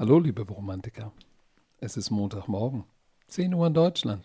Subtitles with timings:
[0.00, 1.12] Hallo, liebe Romantiker.
[1.78, 2.84] Es ist Montagmorgen,
[3.28, 4.24] 10 Uhr in Deutschland.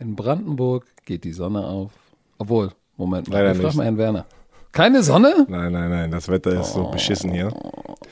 [0.00, 1.92] In Brandenburg geht die Sonne auf.
[2.36, 3.76] Obwohl, Moment mal, Leider ich frag nicht.
[3.76, 4.26] mal Herrn Werner.
[4.72, 5.46] Keine Sonne?
[5.48, 7.52] Nein, nein, nein, das Wetter ist so beschissen hier.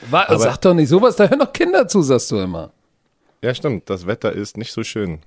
[0.09, 2.71] War, sag doch nicht sowas, da hören doch Kinder zu, sagst du immer.
[3.41, 5.19] Ja, stimmt, das Wetter ist nicht so schön.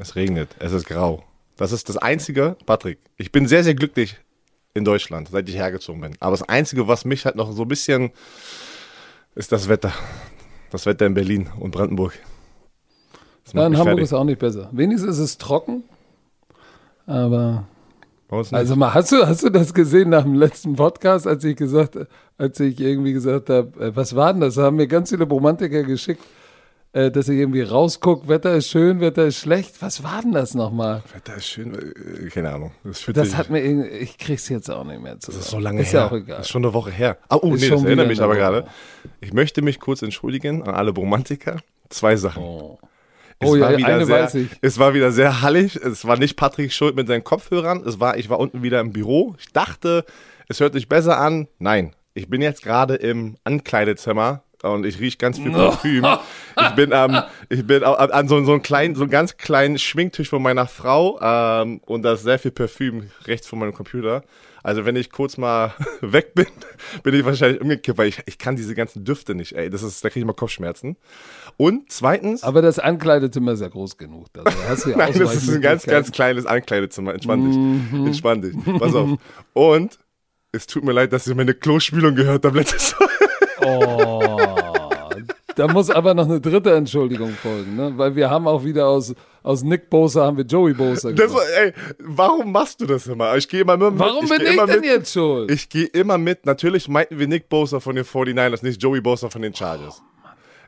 [0.00, 1.22] Es regnet, es ist grau.
[1.56, 4.16] Das ist das Einzige, Patrick, ich bin sehr, sehr glücklich
[4.74, 6.16] in Deutschland, seit ich hergezogen bin.
[6.18, 8.10] Aber das Einzige, was mich halt noch so ein bisschen,
[9.36, 9.92] ist das Wetter.
[10.74, 12.14] Das Wetter in Berlin und Brandenburg.
[13.44, 14.02] Das Ja, in Hamburg fertig.
[14.06, 14.70] ist auch nicht besser.
[14.72, 15.84] Wenigstens ist es trocken.
[17.06, 17.62] Aber,
[18.50, 21.96] also mal, hast du, hast du das gesehen nach dem letzten Podcast, als ich gesagt,
[22.38, 24.56] als ich irgendwie gesagt habe, äh, was war denn das?
[24.56, 26.24] Da haben mir ganz viele Romantiker geschickt,
[26.94, 29.82] äh, dass ich irgendwie rausgucke, Wetter ist schön, Wetter ist schlecht.
[29.82, 31.02] Was war denn das nochmal?
[31.12, 32.70] Wetter ist schön, äh, keine Ahnung.
[32.84, 35.32] Das, Das hat mir irgendwie, ich krieg's jetzt auch nicht mehr zu.
[35.32, 36.00] Das ist so lange ist her.
[36.02, 36.36] ja auch egal.
[36.38, 37.18] Das ist schon eine Woche her.
[37.28, 38.66] Ah, oh, Ist nee, das erinnert wieder mich aber gerade.
[39.20, 41.60] Ich möchte mich kurz entschuldigen an alle Romantiker.
[41.88, 42.42] Zwei Sachen.
[42.44, 42.78] Oh,
[43.40, 44.48] Es oh ja, war wieder eine sehr, weiß ich.
[44.60, 45.74] Es war wieder sehr hallig.
[45.74, 47.82] Es war nicht Patrick schuld mit seinen Kopfhörern.
[47.84, 49.34] Es war, ich war unten wieder im Büro.
[49.40, 50.04] Ich dachte,
[50.48, 51.48] es hört sich besser an.
[51.58, 56.06] Nein, ich bin jetzt gerade im Ankleidezimmer und ich rieche ganz viel Parfüm.
[56.60, 60.28] Ich bin, ähm, ich bin an so, so einem kleinen, so einem ganz kleinen Schminktisch
[60.28, 64.22] von meiner Frau ähm, und da ist sehr viel Parfüm rechts von meinem Computer.
[64.64, 66.46] Also wenn ich kurz mal weg bin,
[67.02, 69.68] bin ich wahrscheinlich umgekippt, weil ich, ich kann diese ganzen Düfte nicht, ey.
[69.68, 70.96] Das ist, da kriege ich mal Kopfschmerzen.
[71.58, 74.28] Und zweitens, Aber das Ankleidezimmer ist ja groß genug.
[74.66, 77.12] Also, Nein, das ist ein ganz, ganz kleines Ankleidezimmer.
[77.12, 77.56] Entspann dich.
[77.56, 78.06] Mhm.
[78.06, 78.54] Entspann dich.
[78.78, 79.18] Pass auf.
[79.52, 79.98] Und
[80.52, 83.08] es tut mir leid, dass ihr meine Klospülung gehört habt letztes Mal.
[83.66, 84.23] Oh,
[85.56, 87.92] da muss aber noch eine dritte Entschuldigung folgen, ne?
[87.96, 91.46] weil wir haben auch wieder aus, aus Nick Bosa haben wir Joey Bosa Das gemacht.
[91.56, 93.36] ey, warum machst du das immer?
[93.36, 93.98] Ich gehe immer mit.
[93.98, 95.50] Warum ich bin ich denn mit, jetzt schuld?
[95.50, 96.46] Ich gehe immer mit.
[96.46, 100.02] Natürlich meinten wir Nick Bosa von den 49ers, nicht Joey Bosa von den Chargers.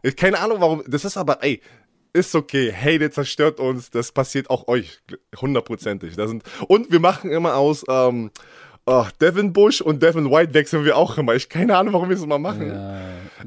[0.02, 0.82] ich keine Ahnung, warum.
[0.86, 1.60] Das ist aber, ey,
[2.12, 2.72] ist okay.
[2.72, 3.90] Hate zerstört uns.
[3.90, 5.00] Das passiert auch euch.
[5.40, 6.16] Hundertprozentig.
[6.16, 8.30] Das sind, und wir machen immer aus, ähm,
[8.86, 11.34] oh, Devin Bush und Devin White wechseln wir auch immer.
[11.34, 12.72] Ich keine Ahnung, warum wir es immer machen.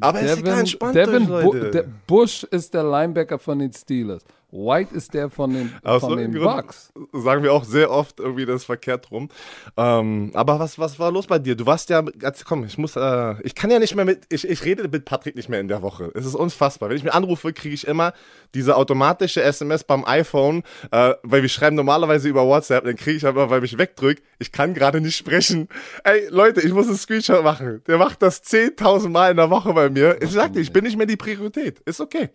[0.02, 1.72] Aber ist egal, entspannt Devin euch, Bu Leute.
[1.72, 4.24] De Bush ist der Linebacker von den Steelers.
[4.52, 6.92] White ist der von den, Aus von den Bucks.
[7.14, 9.30] Sagen wir auch sehr oft irgendwie das verkehrt rum.
[9.78, 11.56] Ähm, aber was, was war los bei dir?
[11.56, 14.48] Du warst ja, also komm, ich muss, äh, ich kann ja nicht mehr mit, ich,
[14.50, 16.12] ich rede mit Patrick nicht mehr in der Woche.
[16.16, 16.90] Es ist unfassbar.
[16.90, 18.14] Wenn ich mir anrufe, kriege ich immer
[18.56, 23.26] diese automatische SMS beim iPhone, äh, weil wir schreiben normalerweise über WhatsApp, dann kriege ich
[23.28, 25.68] aber, weil ich wegdrücke, ich kann gerade nicht sprechen.
[26.04, 27.84] Ey, Leute, ich muss einen Screenshot machen.
[27.88, 30.20] Der macht das 10.000 Mal in der Woche bei mir.
[30.22, 31.80] Ich sagte, ich bin nicht mehr die Priorität.
[31.82, 32.30] Ist okay.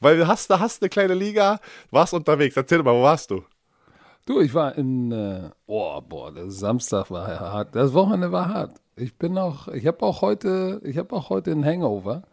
[0.00, 2.56] Weil du hast, da hast eine kleine Liga, warst unterwegs.
[2.56, 3.42] Erzähl mal, wo warst du?
[4.26, 7.74] Du, ich war in, äh, oh, boah, der Samstag war hart.
[7.74, 8.80] Das Wochenende war hart.
[8.96, 12.24] Ich bin auch, ich habe auch heute, ich habe auch heute einen Hangover,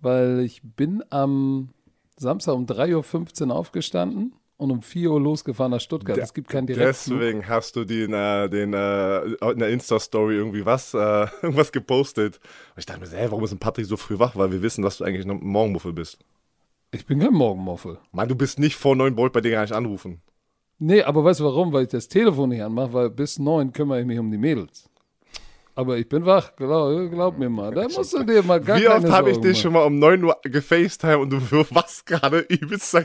[0.00, 1.70] weil ich bin am
[2.16, 6.18] Samstag um 3.15 Uhr aufgestanden und um 4 Uhr losgefahren nach Stuttgart.
[6.18, 7.18] es gibt keinen Direktflug.
[7.18, 9.20] Deswegen hast du den, äh, den äh,
[9.50, 10.98] in der Insta-Story irgendwie was, äh,
[11.42, 12.38] irgendwas gepostet.
[12.74, 14.36] Und ich dachte mir, so, hä, warum ist denn Patrick so früh wach?
[14.36, 16.18] Weil wir wissen, dass du eigentlich noch ein Morgenmuffel bist.
[16.92, 17.98] Ich bin kein Morgenmuffel.
[18.10, 20.22] Mann, du bist nicht vor neun Volt bei dir gar nicht anrufen.
[20.80, 21.72] Nee, aber weißt du warum?
[21.72, 24.88] Weil ich das Telefon nicht anmache, weil bis neun kümmere ich mich um die Mädels.
[25.76, 27.72] Aber ich bin wach, glaub, glaub mir mal.
[27.72, 30.24] Da musst du dir mal gar Wie oft habe ich dich schon mal um 9
[30.24, 31.40] Uhr gefacetime und du
[31.70, 32.96] wachst gerade übelst,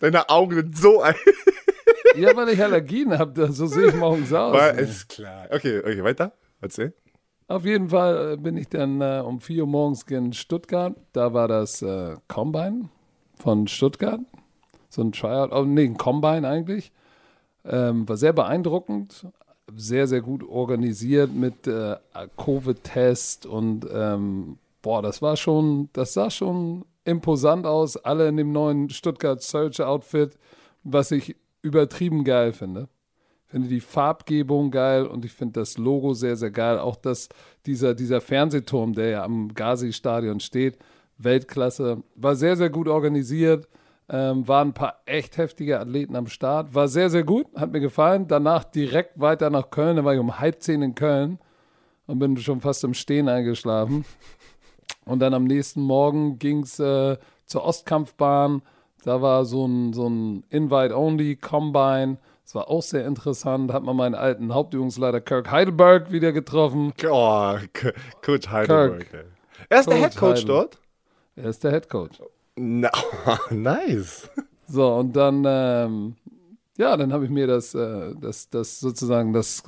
[0.00, 1.14] deine Augen sind so ein.
[2.16, 4.54] Ja, weil ich Allergien habe, so sehe ich morgens aus.
[4.54, 4.82] Weil, ne?
[4.82, 5.48] ist klar.
[5.50, 6.32] Okay, okay, weiter.
[6.60, 6.94] Erzähl.
[7.48, 10.94] Auf jeden Fall äh, bin ich dann äh, um 4 Uhr morgens in Stuttgart.
[11.12, 12.88] Da war das äh, Combine
[13.44, 14.20] von Stuttgart.
[14.88, 16.92] So ein Tryout, oh nee, ein Combine eigentlich.
[17.66, 19.26] Ähm, war sehr beeindruckend,
[19.76, 21.96] sehr, sehr gut organisiert mit äh,
[22.38, 27.96] Covid-Test und ähm, boah, das war schon, das sah schon imposant aus.
[27.98, 30.38] Alle in dem neuen Stuttgart Search Outfit,
[30.82, 32.88] was ich übertrieben geil finde
[33.46, 36.76] finde die Farbgebung geil und ich finde das Logo sehr, sehr geil.
[36.80, 37.28] Auch das,
[37.66, 40.76] dieser, dieser Fernsehturm, der ja am Gazi-Stadion steht,
[41.18, 42.02] Weltklasse.
[42.14, 43.68] War sehr, sehr gut organisiert.
[44.08, 46.74] Ähm, waren ein paar echt heftige Athleten am Start.
[46.74, 48.28] War sehr, sehr gut, hat mir gefallen.
[48.28, 49.96] Danach direkt weiter nach Köln.
[49.96, 51.38] Da war ich um halb zehn in Köln
[52.06, 54.04] und bin schon fast im Stehen eingeschlafen.
[55.06, 58.62] Und dann am nächsten Morgen ging es äh, zur Ostkampfbahn.
[59.04, 62.16] Da war so ein, so ein Invite-Only-Combine.
[62.42, 63.70] Das war auch sehr interessant.
[63.72, 66.94] Hat man meinen alten Hauptübungsleiter Kirk Heidelberg wieder getroffen.
[67.06, 67.56] Oh,
[68.22, 69.06] Coach Heidelberg.
[69.12, 69.20] ey.
[69.68, 70.70] Er ist der Coach Head Coach Heidelberg.
[70.70, 70.80] dort?
[71.36, 72.20] Er ist der Head Coach.
[72.56, 72.90] Na,
[73.50, 74.28] nice.
[74.66, 76.16] So, und dann, ähm,
[76.76, 79.62] ja, dann habe ich mir das, äh, das, das sozusagen, das,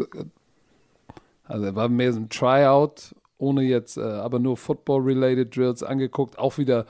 [1.44, 6.38] also war mehr so ein Tryout, ohne jetzt, äh, aber nur Football-related Drills angeguckt.
[6.38, 6.86] Auch wieder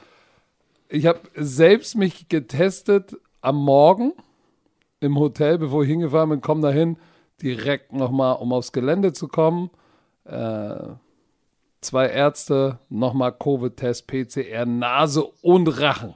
[0.89, 4.13] ich habe selbst mich getestet am Morgen
[5.01, 6.97] im Hotel, bevor ich hingefahren bin, komm dahin,
[7.43, 9.71] direkt nochmal, um aufs Gelände zu kommen.
[10.25, 10.77] Äh,
[11.81, 16.15] zwei Ärzte, nochmal Covid-Test, PCR, Nase und Rachen.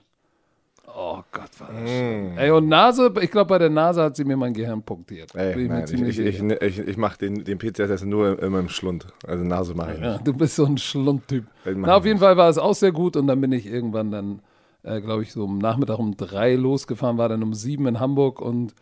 [0.96, 2.36] Oh Gott, war das schön.
[2.36, 5.34] Ey, und Nase, ich glaube, bei der Nase hat sie mir mein Gehirn punktiert.
[5.34, 9.06] Ey, ich nein, ich, ich, ich, ich, mache den, den PCR-Test nur immer im Schlund.
[9.26, 10.06] Also Nase mache ich nicht.
[10.06, 11.44] Ja, du bist so ein Schlundtyp.
[11.64, 14.42] Na, auf jeden Fall war es auch sehr gut und dann bin ich irgendwann dann,
[14.82, 18.40] äh, glaube ich, so am Nachmittag um drei losgefahren, war dann um sieben in Hamburg
[18.40, 18.74] und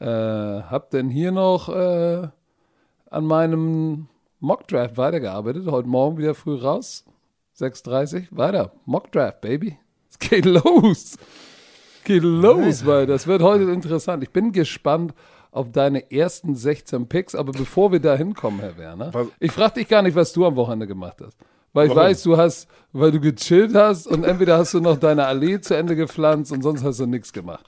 [0.00, 2.28] äh, hab dann hier noch äh,
[3.10, 4.08] an meinem
[4.44, 5.66] Mockdraft weitergearbeitet.
[5.70, 7.04] Heute Morgen wieder früh raus.
[7.58, 8.72] 6.30 weiter.
[8.84, 9.78] Mockdraft, Baby.
[10.10, 11.16] Es geht los.
[12.04, 14.22] Geht los, weil das wird heute interessant.
[14.22, 15.14] Ich bin gespannt
[15.50, 19.74] auf deine ersten 16 Picks, aber bevor wir da hinkommen, Herr Werner, Was- ich frage
[19.80, 21.38] dich gar nicht, was du am Wochenende gemacht hast.
[21.72, 22.10] Weil ich Warum?
[22.10, 25.74] weiß, du hast, weil du gechillt hast und entweder hast du noch deine Allee zu
[25.74, 27.64] Ende gepflanzt und sonst hast du nichts gemacht.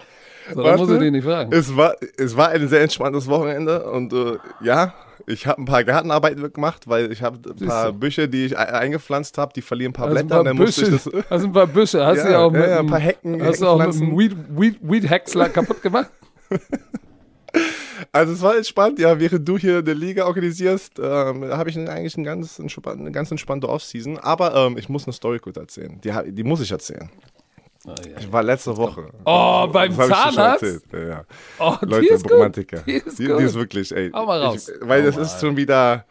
[0.55, 0.79] So, Warte.
[0.83, 1.53] muss ich dich nicht fragen.
[1.53, 4.95] Es war, es war ein sehr entspanntes Wochenende und äh, ja,
[5.27, 7.93] ich habe ein paar Gartenarbeiten gemacht, weil ich habe ein paar.
[7.93, 10.57] Büsche, die ich eingepflanzt habe, die verlieren ein paar Also ein Blätter paar und dann
[10.57, 11.31] musste Büsche, ich das.
[11.31, 12.05] also ein paar Büsche.
[12.07, 14.19] Hast Ja, du ja auch mit, ja, ein paar Hecken- hast du auch mit einem
[14.19, 16.11] Weed, Weed, Weed Häcksler kaputt gemacht?
[18.13, 22.17] Also es war entspannt, ja, während du hier eine Liga organisierst, ähm, habe ich eigentlich
[22.19, 24.19] ein ganz eine ganz entspannte Offseason.
[24.19, 25.99] Aber ähm, ich muss eine Story kurz erzählen.
[26.05, 27.09] Die, die muss ich erzählen.
[27.87, 28.19] Oh, ja.
[28.19, 29.11] Ich war letzte Woche.
[29.25, 30.87] Oh, beim Das Zahnarzt?
[30.93, 31.25] Ja, ja.
[31.59, 32.33] Oh, die Leute, ist gut.
[32.33, 32.79] Romantiker.
[32.87, 33.39] Die ist die, gut.
[33.39, 34.11] die ist wirklich, ey.
[34.13, 34.69] Hau mal raus.
[34.69, 35.23] Ich, weil Hau das mal.
[35.23, 36.05] ist schon wieder,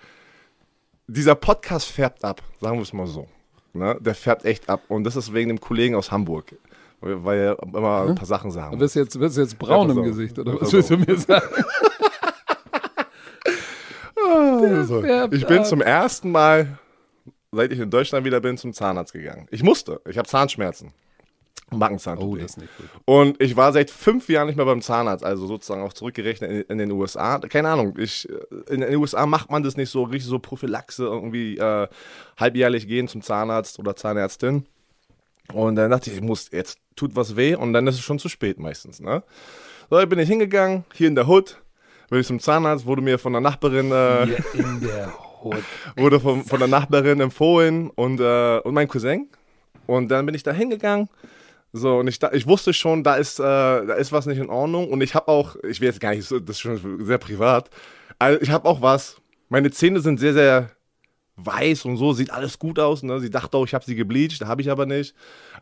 [1.07, 3.27] dieser Podcast färbt ab, sagen wir es mal so.
[3.73, 3.97] Ne?
[3.99, 4.81] Der färbt echt ab.
[4.87, 6.55] Und das ist wegen dem Kollegen aus Hamburg.
[7.01, 8.85] Weil er immer ein paar Sachen sagen Du muss.
[8.93, 10.03] bist jetzt, bist jetzt braun Ja, im.
[10.03, 11.45] Gesicht, oder was willst du mir sagen?
[14.17, 15.65] Also, ich bin ab.
[15.67, 16.79] zum ersten Mal,
[17.51, 19.47] seit ich in Deutschland wieder bin, zum Zahnarzt gegangen.
[19.51, 20.01] Ich musste.
[20.09, 20.93] Ich habe Zahnschmerzen.
[21.71, 22.19] Backenzahn.
[22.19, 22.87] Oh, das ist nicht gut.
[23.05, 26.61] Und ich war seit fünf Jahren nicht mehr beim Zahnarzt, also sozusagen auch zurückgerechnet in,
[26.61, 27.39] in den USA.
[27.39, 31.03] Keine Ahnung, ich, äh, in den USA macht man das nicht so richtig so Prophylaxe,
[31.03, 31.87] irgendwie äh,
[32.37, 34.65] halbjährlich gehen zum Zahnarzt oder Zahnärztin.
[35.53, 38.19] Und dann dachte ich, ich muss, jetzt tut was weh und dann ist es schon
[38.19, 38.99] zu spät meistens.
[38.99, 39.23] Ne?
[39.89, 41.61] So, dann bin ich hingegangen, hier in der Hood,
[42.09, 45.13] bin ich zum Zahnarzt, wurde mir von der Nachbarin äh, Hier in der
[45.43, 45.63] Hut.
[45.97, 49.29] wurde von, von der Nachbarin empfohlen und, äh, und mein Cousin.
[49.87, 51.09] Und dann bin ich da hingegangen.
[51.77, 54.89] So, und ich, ich wusste schon, da ist, äh, da ist was nicht in Ordnung.
[54.89, 57.69] Und ich habe auch, ich will jetzt gar nicht das ist schon sehr privat.
[58.17, 59.17] Also ich habe auch was.
[59.49, 60.71] Meine Zähne sind sehr, sehr
[61.35, 63.03] weiß und so, sieht alles gut aus.
[63.03, 63.19] Ne?
[63.19, 65.15] Sie dachte auch, ich habe sie gebleached, habe ich aber nicht.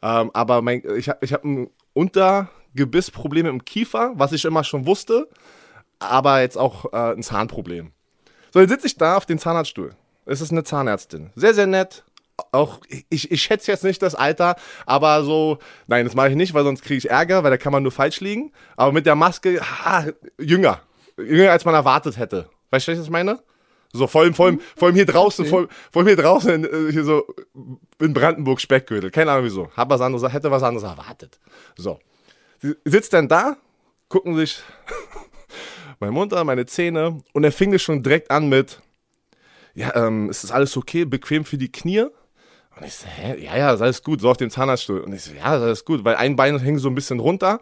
[0.03, 4.85] Ähm, aber mein, ich habe ich hab ein Untergebissproblem im Kiefer, was ich immer schon
[4.85, 5.27] wusste,
[5.97, 7.91] aber jetzt auch äh, ein Zahnproblem.
[8.51, 9.95] So, jetzt sitze ich da auf dem Zahnarztstuhl.
[10.27, 11.31] Es ist eine Zahnärztin.
[11.35, 12.03] Sehr, sehr nett.
[12.51, 14.55] Auch, ich, ich schätze jetzt nicht das Alter,
[14.85, 17.71] aber so, nein, das mache ich nicht, weil sonst kriege ich Ärger, weil da kann
[17.71, 18.51] man nur falsch liegen.
[18.75, 20.05] Aber mit der Maske, ha,
[20.39, 20.81] jünger.
[21.17, 22.49] Jünger, als man erwartet hätte.
[22.71, 23.39] Weißt du, was ich meine?
[23.95, 27.27] So, vor allem, vor hier draußen, vor, vor allem hier draußen, äh, hier so
[27.99, 29.11] in Brandenburg Speckgürtel.
[29.11, 29.69] Keine Ahnung wieso.
[29.77, 31.39] Hab was anderes, hätte was anderes erwartet.
[31.77, 31.99] So.
[32.59, 33.57] Sie sitzt dann da,
[34.09, 34.63] gucken sich
[35.99, 38.81] mein Mund an, meine Zähne und er fing es schon direkt an mit,
[39.75, 42.05] ja, ähm, ist das alles okay, bequem für die Knie?
[42.79, 43.43] Und ich so, hä?
[43.43, 45.01] Ja, ja, ist alles gut, so auf dem Zahnarztstuhl.
[45.01, 47.59] Und ich so, ja, ist alles gut, weil ein Bein hing so ein bisschen runter.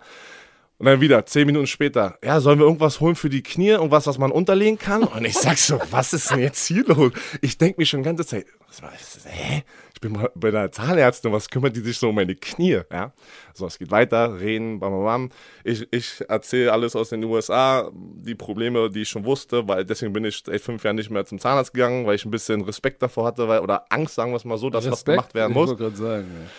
[0.81, 4.07] Und dann wieder, zehn Minuten später, ja, sollen wir irgendwas holen für die Knie, irgendwas,
[4.07, 5.03] was man unterlegen kann?
[5.03, 7.11] Und ich sag so, was ist denn jetzt hier los?
[7.39, 9.19] Ich denk mir schon die ganze Zeit, was war das?
[9.25, 9.61] Hä?
[9.93, 12.81] Ich bin bei der Zahnärztin, was kümmert die sich so um meine Knie?
[12.91, 13.13] Ja?
[13.53, 15.29] So, es geht weiter, reden, bam, bam, bam.
[15.63, 20.13] Ich, ich erzähle alles aus den USA, die Probleme, die ich schon wusste, weil deswegen
[20.13, 23.03] bin ich seit fünf Jahren nicht mehr zum Zahnarzt gegangen, weil ich ein bisschen Respekt
[23.03, 25.55] davor hatte, weil, oder Angst, sagen wir es mal so, dass was gemacht werden ich
[25.55, 25.77] muss.
[25.77, 26.25] gerade sagen.
[26.41, 26.50] Ja.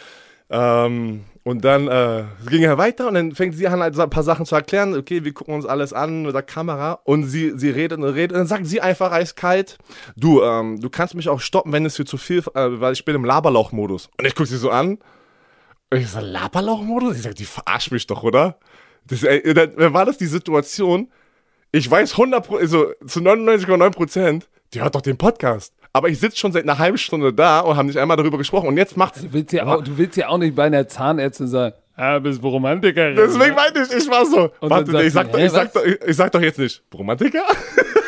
[0.53, 4.23] Ähm, und dann äh, ging er weiter und dann fängt sie an, halt ein paar
[4.23, 4.95] Sachen zu erklären.
[4.95, 8.33] Okay, wir gucken uns alles an mit der Kamera und sie, sie redet und redet
[8.33, 9.79] und dann sagt sie einfach eiskalt,
[10.15, 13.05] du, ähm, du kannst mich auch stoppen, wenn es dir zu viel, äh, weil ich
[13.05, 14.09] bin im Laberlauch-Modus.
[14.19, 14.99] Und ich gucke sie so an
[15.91, 17.17] und ich so, Laberlauch-Modus?
[17.17, 18.59] Ich sag, die verarscht mich doch, oder?
[19.07, 21.11] Das, ey, dann, dann war das die Situation,
[21.73, 25.75] ich weiß 100 Pro- also zu 99,9 Prozent, die hört doch den Podcast.
[25.93, 28.69] Aber ich sitze schon seit einer halben Stunde da und haben nicht einmal darüber gesprochen
[28.69, 31.49] und jetzt macht's Du willst, ja auch, du willst ja auch nicht bei einer Zahnärztin
[31.49, 33.15] sagen, ah, bist du Romantikerin.
[33.17, 34.51] Deswegen meinte ich, ich war so.
[34.61, 36.83] Und Warte, ich sag, doch, ich, sag doch, ich sag doch jetzt nicht.
[36.95, 37.43] Romantiker?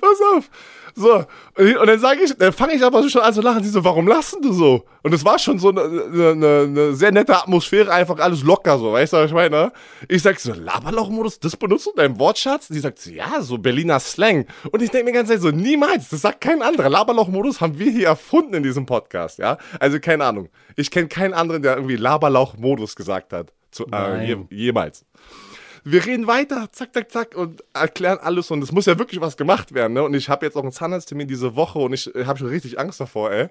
[0.00, 0.50] Pass auf.
[0.94, 1.24] So,
[1.56, 3.64] und dann sage ich, dann fange ich aber schon an zu lachen.
[3.64, 4.84] Sie so, warum lachen du so?
[5.02, 8.92] Und es war schon so eine, eine, eine, sehr nette Atmosphäre, einfach alles locker so,
[8.92, 9.72] weißt du, was ich meine?
[10.08, 12.68] Ich sag so, Laberloch-Modus, das benutzt du in deinem Wortschatz?
[12.68, 14.46] Die sagt so, ja, so Berliner Slang.
[14.70, 16.90] Und ich denke mir die ganze Zeit so, niemals, das sagt kein anderer.
[16.90, 19.56] Laberloch-Modus haben wir hier erfunden in diesem Podcast, ja?
[19.80, 20.48] Also keine Ahnung.
[20.76, 23.52] Ich kenne keinen anderen, der irgendwie Laberlauch-Modus gesagt hat.
[23.70, 25.06] Zu, äh, je, jemals
[25.84, 29.36] wir reden weiter, zack, zack, zack und erklären alles und es muss ja wirklich was
[29.36, 30.02] gemacht werden, ne?
[30.02, 33.00] Und ich habe jetzt auch einen Zahnarzttermin diese Woche und ich habe schon richtig Angst
[33.00, 33.48] davor, ey.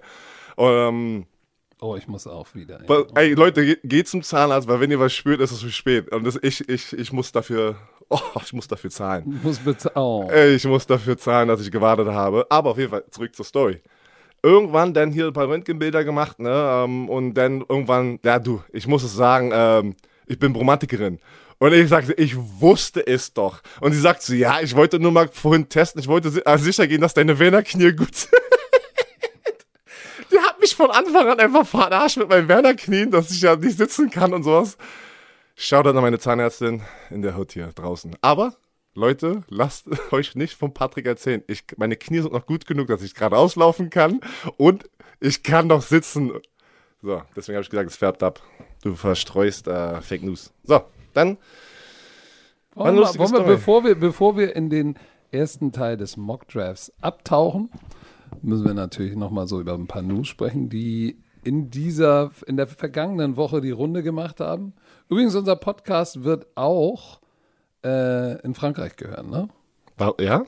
[0.57, 1.25] Ähm,
[1.79, 2.79] oh, ich muss auch wieder.
[2.87, 3.03] Ja.
[3.15, 6.11] Ey, Leute, geht, zum Zahnarzt, weil wenn ihr was spürt, ist es zu spät.
[6.11, 7.75] Und das, ich, ich, ich muss dafür,
[8.09, 9.37] oh, ich muss dafür zahlen.
[9.37, 9.87] Ich muss.
[9.95, 10.29] Oh.
[10.31, 12.45] Ich muss dafür zahlen, dass ich gewartet habe.
[12.49, 13.81] Aber auf jeden Fall, zurück zur Story
[14.43, 16.49] irgendwann dann hier ein paar Röntgenbilder gemacht, ne?
[16.49, 19.95] Ähm, und dann irgendwann, ja du, ich muss es sagen, ähm,
[20.25, 21.19] ich bin Romantikerin.
[21.61, 23.61] Und ich sagte, ich wusste es doch.
[23.81, 27.01] Und sie sagt so, ja, ich wollte nur mal vorhin testen, ich wollte sicher gehen,
[27.01, 28.33] dass deine Werner-Knie gut sind.
[30.31, 33.77] Die hat mich von Anfang an einfach verarscht mit meinen Werner-Knien, dass ich ja nicht
[33.77, 34.75] sitzen kann und sowas.
[35.55, 38.15] Schau dann an meine Zahnärztin in der Hut hier draußen.
[38.21, 38.55] Aber,
[38.95, 41.43] Leute, lasst euch nicht von Patrick erzählen.
[41.45, 44.19] Ich, meine Knie sind noch gut genug, dass ich gerade auslaufen kann
[44.57, 44.89] und
[45.19, 46.31] ich kann noch sitzen.
[47.03, 48.41] So, deswegen habe ich gesagt, es färbt ab.
[48.81, 50.51] Du verstreust äh, Fake News.
[50.63, 50.81] So,
[51.13, 51.37] dann.
[52.73, 54.95] Wollen, wir, wollen wir, bevor wir, bevor wir in den
[55.31, 57.69] ersten Teil des Mock Drafts abtauchen,
[58.41, 62.67] müssen wir natürlich nochmal so über ein paar News sprechen, die in dieser, in der
[62.67, 64.73] vergangenen Woche die Runde gemacht haben.
[65.09, 67.19] Übrigens, unser Podcast wird auch
[67.83, 69.49] äh, in Frankreich gehören, ne?
[70.19, 70.43] Ja?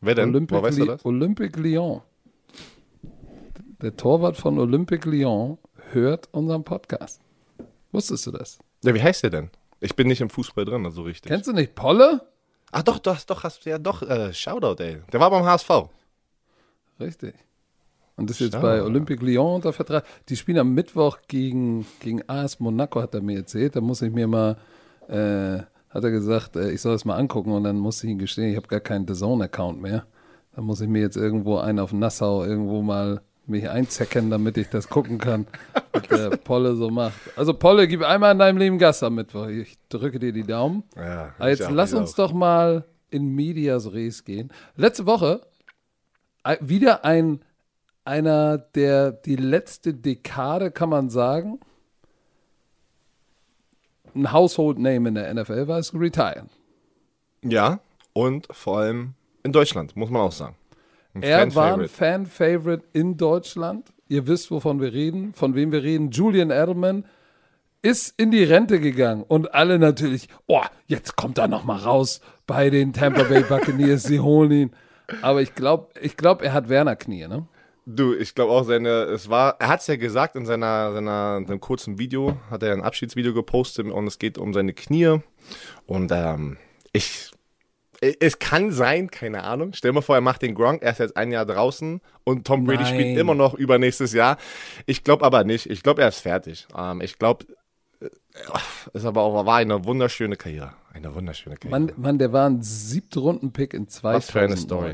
[0.00, 0.30] Wer denn?
[0.30, 1.04] Olympique, weißt du das?
[1.04, 2.02] Olympique Lyon.
[3.80, 5.58] Der Torwart von Olympique Lyon
[5.92, 7.20] hört unseren Podcast.
[7.92, 8.58] Wusstest du das?
[8.82, 9.50] Ja, wie heißt der denn?
[9.84, 11.30] Ich bin nicht im Fußball drin, also richtig.
[11.30, 12.22] Kennst du nicht Polle?
[12.72, 15.02] Ach doch, du hast doch, hast ja doch, äh, Shoutout, ey.
[15.12, 15.68] Der war beim HSV.
[16.98, 17.34] Richtig.
[18.16, 20.06] Und das ist jetzt bei Olympique Lyon unter Vertrag.
[20.30, 23.76] Die spielen am Mittwoch gegen, gegen AS Monaco, hat er mir erzählt.
[23.76, 24.56] Da muss ich mir mal,
[25.08, 25.58] äh,
[25.90, 28.50] hat er gesagt, äh, ich soll es mal angucken und dann muss ich ihn gestehen,
[28.50, 30.06] ich habe gar keinen The Zone-Account mehr.
[30.56, 34.68] Da muss ich mir jetzt irgendwo einen auf Nassau irgendwo mal mich einzecken, damit ich
[34.68, 35.46] das gucken kann,
[35.92, 37.14] was der Polle so macht.
[37.36, 39.48] Also Polle, gib einmal in deinem Leben Gas am Mittwoch.
[39.48, 40.84] Ich drücke dir die Daumen.
[40.96, 42.16] Ja, Aber jetzt lass uns auch.
[42.28, 44.52] doch mal in Medias Res gehen.
[44.76, 45.40] Letzte Woche
[46.60, 47.40] wieder ein
[48.04, 51.58] einer, der die letzte Dekade, kann man sagen,
[54.14, 56.44] ein Household Name in der NFL war, ist retired.
[57.42, 57.80] Ja,
[58.12, 60.54] und vor allem in Deutschland, muss man auch sagen.
[61.14, 63.92] Ein er war ein Fan-Favorite in Deutschland.
[64.08, 66.10] Ihr wisst, wovon wir reden, von wem wir reden.
[66.10, 67.04] Julian Edelman
[67.82, 72.20] ist in die Rente gegangen und alle natürlich, oh, jetzt kommt er noch mal raus
[72.46, 74.70] bei den Tampa Bay Buccaneers, sie holen ihn.
[75.20, 77.46] Aber ich glaube, ich glaub, er hat Werner Knie, ne?
[77.86, 81.42] Du, ich glaube auch seine, es war, er hat es ja gesagt in seiner, seiner,
[81.46, 85.18] seinem kurzen Video, hat er ein Abschiedsvideo gepostet und es geht um seine Knie
[85.84, 86.56] und ähm,
[86.94, 87.33] ich
[88.20, 89.72] es kann sein, keine Ahnung.
[89.72, 92.46] Stell dir mal vor, er macht den Gronk, er ist jetzt ein Jahr draußen und
[92.46, 92.94] Tom Brady Nein.
[92.94, 94.36] spielt immer noch über nächstes Jahr.
[94.86, 95.70] Ich glaube aber nicht.
[95.70, 96.66] Ich glaube, er ist fertig.
[96.76, 97.46] Ähm, ich glaube,
[98.00, 98.08] äh,
[98.92, 100.74] ist aber auch war eine wunderschöne Karriere.
[100.92, 101.80] Eine wunderschöne Karriere.
[101.80, 104.16] Mann, Mann der war ein siebter Runden-Pick in 2009.
[104.16, 104.92] Was für eine Story.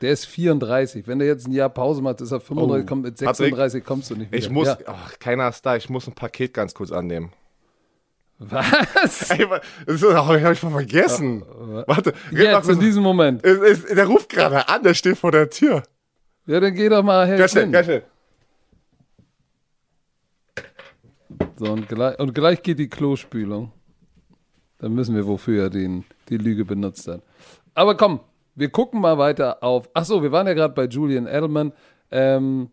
[0.00, 1.06] Der ist 34.
[1.06, 3.86] Wenn der jetzt ein Jahr Pause macht, ist er 35, oh, kommt mit 36 Patrick,
[3.86, 4.38] kommst du nicht wieder.
[4.38, 4.78] Ich muss, ja.
[4.86, 7.32] ach, keiner ist da, ich muss ein Paket ganz kurz annehmen.
[8.38, 9.30] Was?
[9.30, 9.46] Ey,
[9.86, 11.44] das habe ich schon vergessen.
[11.86, 13.44] Warte, jetzt in diesem Moment.
[13.44, 15.82] der ruft gerade an, der steht vor der Tür.
[16.46, 17.38] Ja, dann geh doch mal her.
[17.38, 18.02] Ganz schnell, ganz schnell.
[21.56, 23.72] So, und gleich, und gleich geht die Klospülung.
[24.78, 27.22] Dann müssen wir, wofür er den, die Lüge benutzt hat.
[27.74, 28.20] Aber komm,
[28.54, 29.88] wir gucken mal weiter auf.
[29.94, 31.72] Achso, wir waren ja gerade bei Julian Edelman.
[32.10, 32.70] Ähm,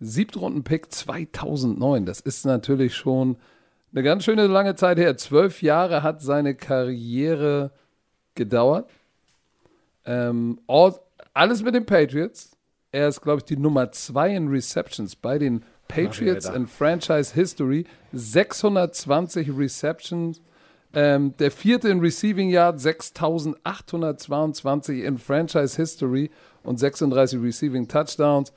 [0.00, 2.04] Siebtrunden-Pick 2009.
[2.06, 3.36] Das ist natürlich schon
[3.96, 5.16] eine ganz schöne lange Zeit her.
[5.16, 7.70] Zwölf Jahre hat seine Karriere
[8.34, 8.90] gedauert.
[10.04, 11.00] Ähm, all,
[11.32, 12.50] alles mit den Patriots.
[12.92, 17.86] Er ist, glaube ich, die Nummer zwei in Receptions bei den Patriots in Franchise History.
[18.12, 20.42] 620 Receptions.
[20.92, 26.30] Ähm, der vierte in Receiving Yard, 6822 in Franchise History
[26.62, 28.52] und 36 Receiving Touchdowns.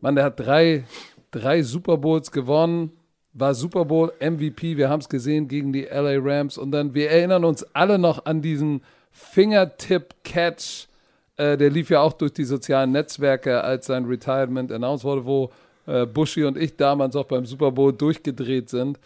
[0.00, 0.84] Mann, der hat drei,
[1.30, 2.92] drei Super Bowls gewonnen
[3.38, 4.76] war Super Bowl MVP.
[4.76, 6.56] Wir haben es gesehen gegen die LA Rams.
[6.56, 10.88] Und dann, wir erinnern uns alle noch an diesen Fingertip-Catch.
[11.36, 15.50] Äh, der lief ja auch durch die sozialen Netzwerke, als sein Retirement announced wurde, wo
[15.86, 18.98] äh, Bushy und ich damals auch beim Super Bowl durchgedreht sind.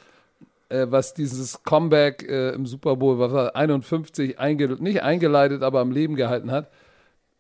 [0.69, 5.81] Äh, was dieses Comeback äh, im Super Bowl, was war 51, einge nicht eingeleitet, aber
[5.81, 6.71] am Leben gehalten hat.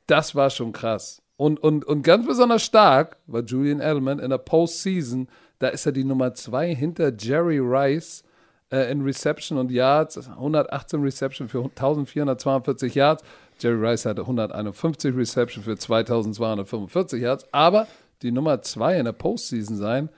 [0.09, 1.23] das war schon krass.
[1.37, 5.29] Und, und, und ganz besonders stark war Julian Edelman in der Postseason.
[5.61, 8.25] Da ist er die Nummer zwei hinter Jerry Rice
[8.73, 10.17] äh, in Reception und Yards.
[10.29, 13.23] 118 Reception für 1442 Yards.
[13.61, 17.47] Jerry Rice hatte 151 Reception für 2245 Yards.
[17.53, 17.87] Aber
[18.23, 20.09] die Nummer zwei in der Postseason sein,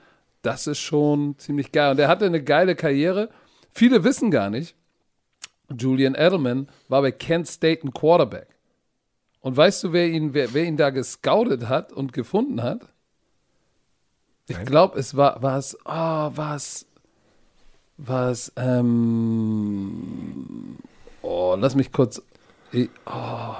[0.43, 1.91] das ist schon ziemlich geil.
[1.91, 3.29] Und er hatte eine geile Karriere.
[3.69, 4.75] Viele wissen gar nicht,
[5.77, 8.47] Julian Edelman war bei Kent State ein Quarterback.
[9.41, 12.92] Und weißt du, wer ihn, wer, wer ihn da gescoutet hat und gefunden hat?
[14.47, 16.85] Ich glaube, es war, es, oh, es,
[17.97, 20.77] war es, ähm,
[21.21, 22.21] oh, lass mich kurz,
[22.71, 23.55] ich, oh.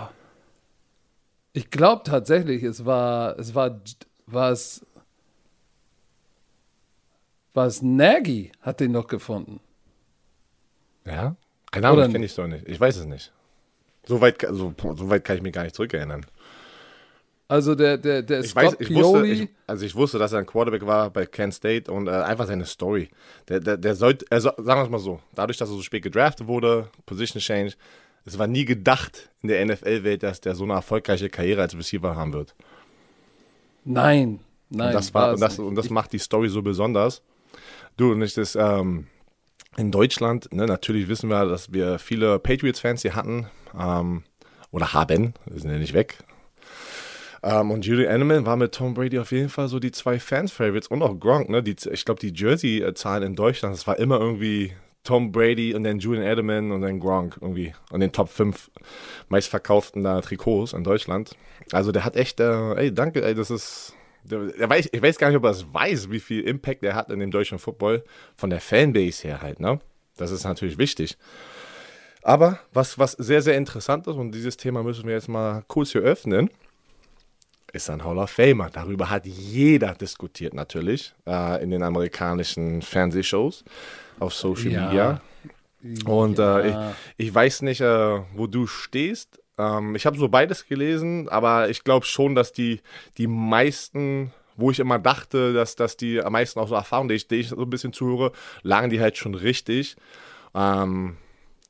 [1.54, 3.80] ich glaube tatsächlich, es war, es war,
[4.26, 4.86] war es
[7.82, 9.62] Nagy, hat den noch gefunden.
[11.06, 11.36] Ja?
[11.72, 12.68] Keine Ahnung, kenne ich doch nicht.
[12.68, 13.32] Ich weiß es nicht.
[14.06, 16.26] So weit, so, so weit kann ich mich gar nicht zurückerinnern.
[17.48, 20.32] Also der, der, der Ich Scott weiß, ich wusste, Pioli, ich, also ich wusste, dass
[20.32, 23.10] er ein Quarterback war bei Kent State und äh, einfach seine Story.
[23.50, 26.04] Der, der, der sollte, also sagen wir es mal so, dadurch, dass er so spät
[26.04, 27.74] gedraftet wurde, Position Change,
[28.26, 32.16] es war nie gedacht in der NFL-Welt, dass der so eine erfolgreiche Karriere als Receiver
[32.16, 32.56] haben wird.
[33.84, 34.88] nein, nein.
[34.88, 37.22] und das, war, und das, und das macht die Story so besonders.
[37.98, 39.08] Du, und ich das, ähm,
[39.76, 43.48] in Deutschland, ne, natürlich wissen wir, dass wir viele Patriots-Fans hier hatten,
[43.78, 44.24] ähm,
[44.72, 46.18] oder haben, wir sind ja nicht weg.
[47.44, 50.88] Ähm, und Julian Edelman war mit Tom Brady auf jeden Fall so die zwei Fans-Favorites
[50.88, 54.72] und auch Gronk, ne, die, ich glaube, die Jersey-Zahlen in Deutschland, das war immer irgendwie
[55.04, 58.72] Tom Brady und dann Julian Edelman und dann Gronk irgendwie und den Top 5
[59.28, 61.36] meistverkauften da Trikots in Deutschland.
[61.74, 65.18] Also der hat echt, äh, ey, danke, ey, das ist, der, der weiß, ich weiß
[65.18, 68.06] gar nicht, ob er es weiß, wie viel Impact er hat in dem deutschen Football
[68.38, 69.82] von der Fanbase her halt, ne?
[70.16, 71.18] Das ist natürlich wichtig.
[72.22, 75.92] Aber was, was sehr, sehr interessant ist, und dieses Thema müssen wir jetzt mal kurz
[75.92, 76.50] hier öffnen,
[77.74, 78.70] ist ein Hall of Famer.
[78.72, 83.64] Darüber hat jeder diskutiert natürlich äh, in den amerikanischen Fernsehshows
[84.20, 84.86] auf Social Ja.
[84.86, 85.22] Media.
[86.06, 86.96] Und äh, Ja.
[87.18, 89.42] ich, ich weiß nicht, äh, wo du stehst.
[89.58, 92.80] Ähm, ich habe so beides gelesen, aber ich glaube schon, dass die,
[93.18, 97.16] die meisten, wo ich immer dachte, dass, dass die am meisten auch so Erfahrungen, die
[97.16, 99.96] ich, die ich so ein bisschen zuhöre, lagen die halt schon richtig.
[100.56, 101.18] Ähm,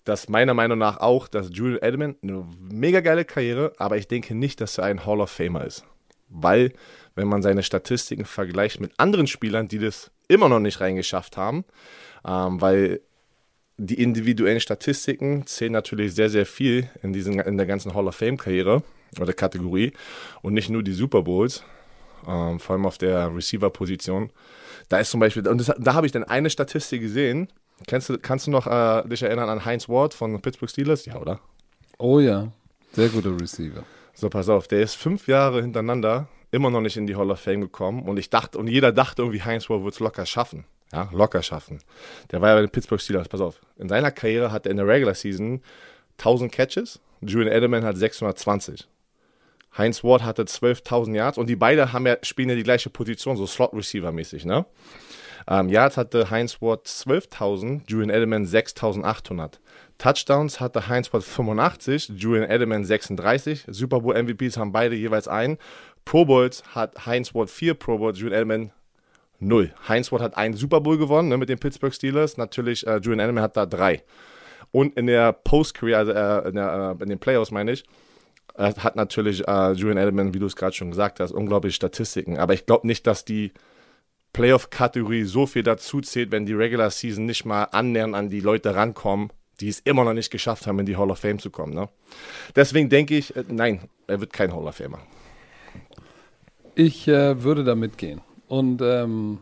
[0.06, 4.36] dass meiner Meinung nach auch, dass Julian Edelman eine mega geile Karriere, aber ich denke
[4.36, 5.86] nicht, dass er ein Hall of Famer ist.
[6.34, 6.74] Weil,
[7.16, 11.64] wenn man seine Statistiken vergleicht mit anderen Spielern, die das immer noch nicht reingeschafft haben,
[12.26, 13.02] ähm, weil
[13.78, 18.16] die individuellen Statistiken zählen natürlich sehr, sehr viel in, diesen, in der ganzen Hall of
[18.16, 18.84] Fame-Karriere
[19.20, 19.94] oder Kategorie
[20.42, 21.64] und nicht nur die Super Bowls,
[22.28, 24.32] ähm, vor allem auf der Receiver-Position.
[24.90, 27.48] Da ist zum Beispiel, und das, da habe ich dann eine Statistik gesehen.
[27.88, 31.06] Kennst du, kannst du noch äh, dich erinnern an Heinz Ward von Pittsburgh Steelers?
[31.06, 31.40] Ja, oder?
[31.98, 32.52] Oh ja,
[32.94, 33.84] sehr guter Receiver.
[34.14, 37.40] So, pass auf, der ist fünf Jahre hintereinander immer noch nicht in die Hall of
[37.40, 40.66] Fame gekommen und ich dachte, und jeder dachte irgendwie, Heinz Ward wird es locker schaffen.
[40.92, 41.80] Ja, locker schaffen.
[42.32, 43.60] Der war ja bei den Pittsburgh Steelers, pass auf.
[43.78, 45.64] In seiner Karriere hat er in der Regular Season
[46.20, 48.88] 1000 Catches, Julian Edelman hat 620.
[49.76, 53.36] Heinz Ward hatte 12.000 Yards und die beide haben ja, spielen ja die gleiche Position,
[53.36, 54.68] so Slot-Receiver-mäßig, ne?
[55.48, 59.54] Ähm, Yards hatte Heinz Ward 12.000, Julian Edelman 6.800.
[59.98, 63.66] Touchdowns hatte Heinz Ward 85, Julian Edelman 36.
[63.68, 65.58] Super Bowl MVPs haben beide jeweils einen.
[66.06, 68.72] Pro Bowls hat Heinz Ward 4 Pro Bowls, Julian Edelman
[69.40, 69.74] 0.
[69.88, 72.38] Heinz Ward hat einen Super Bowl gewonnen ne, mit den Pittsburgh Steelers.
[72.38, 74.04] Natürlich, äh, Julian Edelman hat da drei.
[74.72, 77.84] Und in der Post-Career, also äh, in, der, äh, in den Playoffs meine ich,
[78.56, 82.38] äh, hat natürlich äh, Julian Edelman, wie du es gerade schon gesagt hast, unglaubliche Statistiken.
[82.38, 83.52] Aber ich glaube nicht, dass die
[84.34, 88.76] Playoff-Kategorie so viel dazu zählt, wenn die Regular Season nicht mal annähernd an die Leute
[88.76, 89.30] rankommen,
[89.60, 91.74] die es immer noch nicht geschafft haben, in die Hall of Fame zu kommen.
[91.74, 91.90] Ne?
[92.56, 95.00] Deswegen denke ich, äh, nein, er wird kein Hall of Famer.
[96.76, 98.22] Ich äh, würde da mitgehen.
[98.48, 99.40] Und ähm,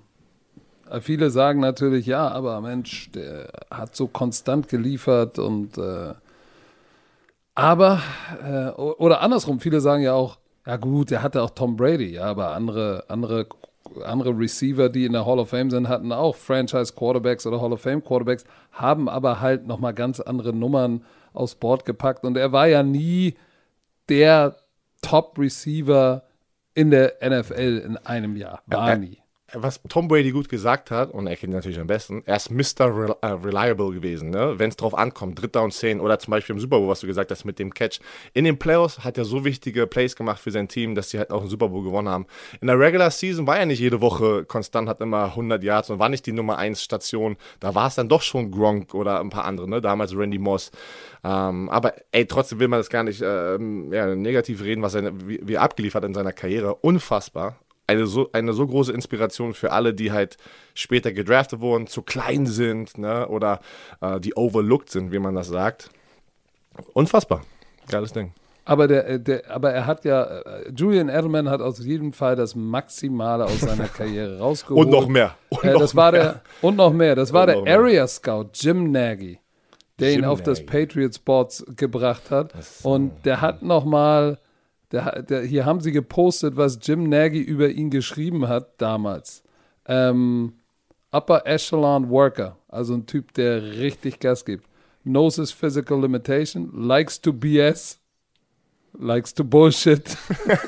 [1.02, 6.14] viele sagen natürlich, ja, aber Mensch, der hat so konstant geliefert und äh,
[7.56, 8.02] aber,
[8.44, 12.24] äh, oder andersrum, viele sagen ja auch, ja gut, der hatte auch Tom Brady, ja,
[12.24, 13.48] aber andere, andere,
[14.04, 17.74] andere Receiver, die in der Hall of Fame sind, hatten auch Franchise Quarterbacks oder Hall
[17.74, 22.52] of Fame Quarterbacks, haben aber halt nochmal ganz andere Nummern aufs Board gepackt und er
[22.52, 23.36] war ja nie
[24.10, 24.56] der
[25.02, 26.24] Top Receiver
[26.74, 28.62] in der NFL in einem Jahr.
[28.68, 29.21] War Ja, nie.
[29.54, 32.50] Was Tom Brady gut gesagt hat, und er kennt ihn natürlich am besten, er ist
[32.52, 32.86] Mr.
[32.86, 34.56] Rel äh, Reliable gewesen, ne?
[34.58, 37.08] wenn es drauf ankommt, dritter und zehn oder zum Beispiel im Super Bowl, was du
[37.08, 38.00] gesagt hast mit dem Catch.
[38.34, 41.32] In den Playoffs hat er so wichtige Plays gemacht für sein Team, dass sie halt
[41.32, 42.26] auch einen Super Bowl gewonnen haben.
[42.62, 46.00] In der Regular Season war er nicht jede Woche konstant, hat immer 100 Yards und
[46.00, 47.38] war nicht die Nummer 1 Station.
[47.60, 49.82] Da war es dann doch schon Gronk oder ein paar andere, ne?
[49.82, 50.72] damals Randy Moss.
[51.24, 55.12] Ähm, aber ey, trotzdem will man das gar nicht ähm, ja, negativ reden, was er
[55.28, 56.76] wie, wie abgeliefert hat in seiner Karriere.
[56.76, 57.58] Unfassbar
[57.92, 60.38] eine so, eine so große Inspiration für alle, die halt
[60.74, 63.60] später gedraftet wurden, zu klein sind ne, oder
[64.02, 65.90] äh, die overlooked sind, wie man das sagt.
[66.94, 67.42] Unfassbar.
[67.90, 68.34] Geiles Ding.
[68.64, 72.36] Aber, der, äh, der, aber er hat ja, äh, Julian Edelman hat aus jedem Fall
[72.36, 74.86] das Maximale aus seiner Karriere rausgeholt.
[74.86, 75.36] Und noch mehr.
[75.50, 76.22] Und, äh, das noch war mehr.
[76.22, 77.16] Der, und noch mehr.
[77.16, 79.40] Das war und der Area Scout, Jim Nagy,
[80.00, 80.50] der Jim ihn auf Nagy.
[80.50, 82.54] das Patriots Boards gebracht hat.
[82.84, 84.38] Und der hat noch mal
[84.92, 89.44] der, der, hier haben sie gepostet, was Jim Nagy über ihn geschrieben hat damals.
[89.86, 90.54] Ähm,
[91.12, 94.66] Upper Echelon Worker, also ein Typ, der richtig Gas gibt.
[95.04, 98.00] Knows his physical limitation, likes to BS,
[98.98, 100.18] likes to bullshit.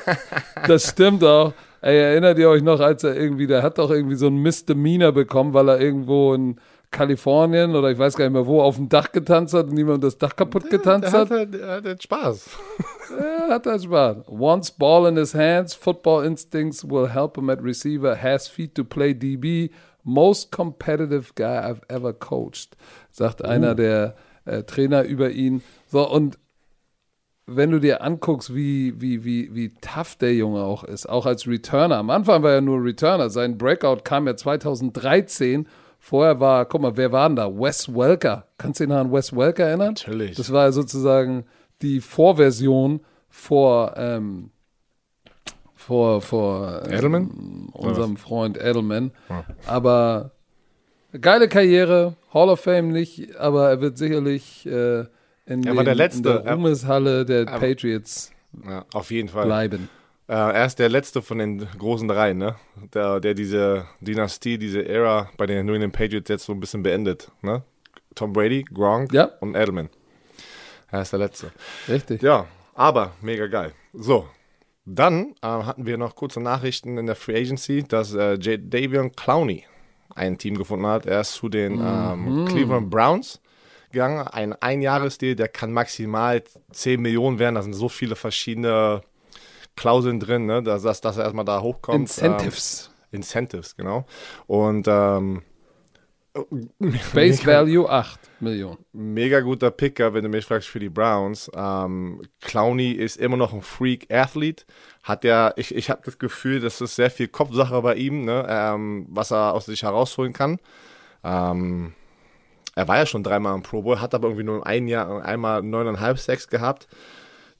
[0.66, 1.52] das stimmt auch.
[1.80, 5.12] Ey, erinnert ihr euch noch, als er irgendwie, der hat doch irgendwie so ein Misdemeanor
[5.12, 6.58] bekommen, weil er irgendwo ein
[6.94, 10.04] Kalifornien oder ich weiß gar nicht mehr wo auf dem Dach getanzt hat und niemand
[10.04, 11.30] das Dach kaputt getanzt der hat.
[11.30, 12.48] Der hat halt Spaß.
[13.18, 14.16] er hat halt Spaß.
[14.28, 18.84] Once ball in his hands, football instincts will help him at receiver, has feet to
[18.84, 19.70] play DB,
[20.04, 22.76] most competitive guy I've ever coached,
[23.10, 23.48] sagt uh.
[23.48, 25.62] einer der äh, Trainer über ihn.
[25.88, 26.38] So, und
[27.46, 31.46] wenn du dir anguckst, wie, wie, wie, wie tough der Junge auch ist, auch als
[31.46, 31.96] Returner.
[31.96, 33.28] Am Anfang war er nur Returner.
[33.28, 35.68] Sein Breakout kam ja 2013
[36.06, 37.48] Vorher war, guck mal, wer war denn da?
[37.48, 38.46] Wes Welker.
[38.58, 39.94] Kannst du dich noch an Wes Welker erinnern?
[39.94, 40.36] Natürlich.
[40.36, 41.46] Das war sozusagen
[41.80, 44.50] die Vorversion vor, ähm,
[45.74, 47.70] vor, vor ähm, Edelman?
[47.72, 49.12] unserem Freund Edelman.
[49.30, 49.44] Ja.
[49.64, 50.32] Aber
[51.18, 55.06] geile Karriere, Hall of Fame nicht, aber er wird sicherlich äh,
[55.46, 58.30] in, den, der letzte, in der Ruhmeshalle der Patriots
[58.62, 59.46] ja, auf jeden Fall.
[59.46, 59.88] bleiben.
[60.26, 62.56] Äh, er ist der letzte von den großen drei, ne?
[62.94, 66.82] Der, der diese Dynastie, diese Ära bei den New England Patriots jetzt so ein bisschen
[66.82, 67.62] beendet, ne?
[68.14, 69.30] Tom Brady, Gronk ja.
[69.40, 69.90] und Edelman.
[70.90, 71.52] Er ist der letzte.
[71.88, 72.22] Richtig.
[72.22, 73.72] Ja, aber mega geil.
[73.92, 74.28] So,
[74.86, 79.12] dann äh, hatten wir noch kurze Nachrichten in der Free Agency, dass äh, J Davion
[79.12, 79.64] Clowney
[80.14, 81.06] ein Team gefunden hat.
[81.06, 82.44] Er ist zu den ähm, mhm.
[82.46, 83.40] Cleveland Browns
[83.90, 84.26] gegangen.
[84.28, 87.56] Ein Einjahresdeal, der kann maximal 10 Millionen werden.
[87.56, 89.02] Da sind so viele verschiedene
[89.76, 90.62] Klauseln drin, ne?
[90.62, 92.00] dass, dass, dass er erstmal da hochkommt.
[92.00, 92.90] Incentives.
[93.12, 94.06] Ähm, Incentives, genau.
[94.46, 95.42] Und ähm,
[97.12, 98.84] Base Value 8 Millionen.
[98.92, 101.50] Mega guter Picker, wenn du mich fragst, für die Browns.
[101.54, 104.66] Ähm, Clowney ist immer noch ein Freak-Athlet.
[105.04, 108.44] Hat ja, ich, ich habe das Gefühl, das ist sehr viel Kopfsache bei ihm, ne?
[108.48, 110.58] ähm, was er aus sich herausholen kann.
[111.22, 111.94] Ähm,
[112.74, 115.62] er war ja schon dreimal im Pro Bowl, hat aber irgendwie nur ein Jahr, einmal
[115.62, 116.88] neuneinhalb Sex gehabt.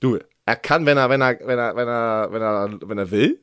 [0.00, 3.11] Du, er kann, wenn er, wenn er, wenn er, wenn er, wenn er, wenn er
[3.11, 3.40] will,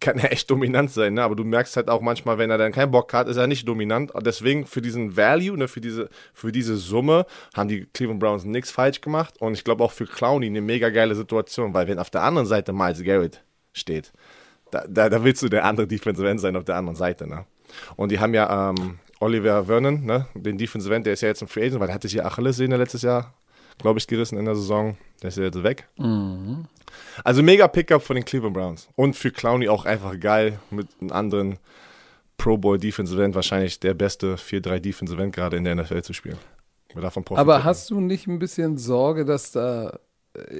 [0.00, 1.22] kann er echt dominant sein, ne?
[1.22, 3.68] Aber du merkst halt auch manchmal, wenn er dann keinen Bock hat, ist er nicht
[3.68, 4.10] dominant.
[4.12, 8.44] Und deswegen für diesen Value, ne, für diese, für diese Summe haben die Cleveland Browns
[8.44, 9.34] nichts falsch gemacht.
[9.40, 12.46] Und ich glaube auch für Clowney eine mega geile Situation, weil wenn auf der anderen
[12.46, 14.10] Seite Miles Garrett steht,
[14.70, 17.44] da, da, da willst du der andere Defensive End sein auf der anderen Seite, ne?
[17.96, 21.42] Und die haben ja ähm, Oliver Vernon, ne, den Defensive End, der ist ja jetzt
[21.42, 23.34] ein Free Agent, weil er hatte sich ja Achillessehne letztes Jahr
[23.82, 24.96] glaube ich, gerissen in der Saison.
[25.22, 25.88] Der ist jetzt weg.
[25.96, 26.66] Mhm.
[27.24, 28.88] Also mega Pickup von den Cleveland Browns.
[28.96, 31.58] Und für Clowney auch einfach geil mit einem anderen
[32.36, 36.12] Pro Bowl Defensive End, wahrscheinlich der beste 4-3 Defensive End gerade in der NFL zu
[36.12, 36.38] spielen.
[37.36, 39.98] Aber hast du nicht ein bisschen Sorge, dass da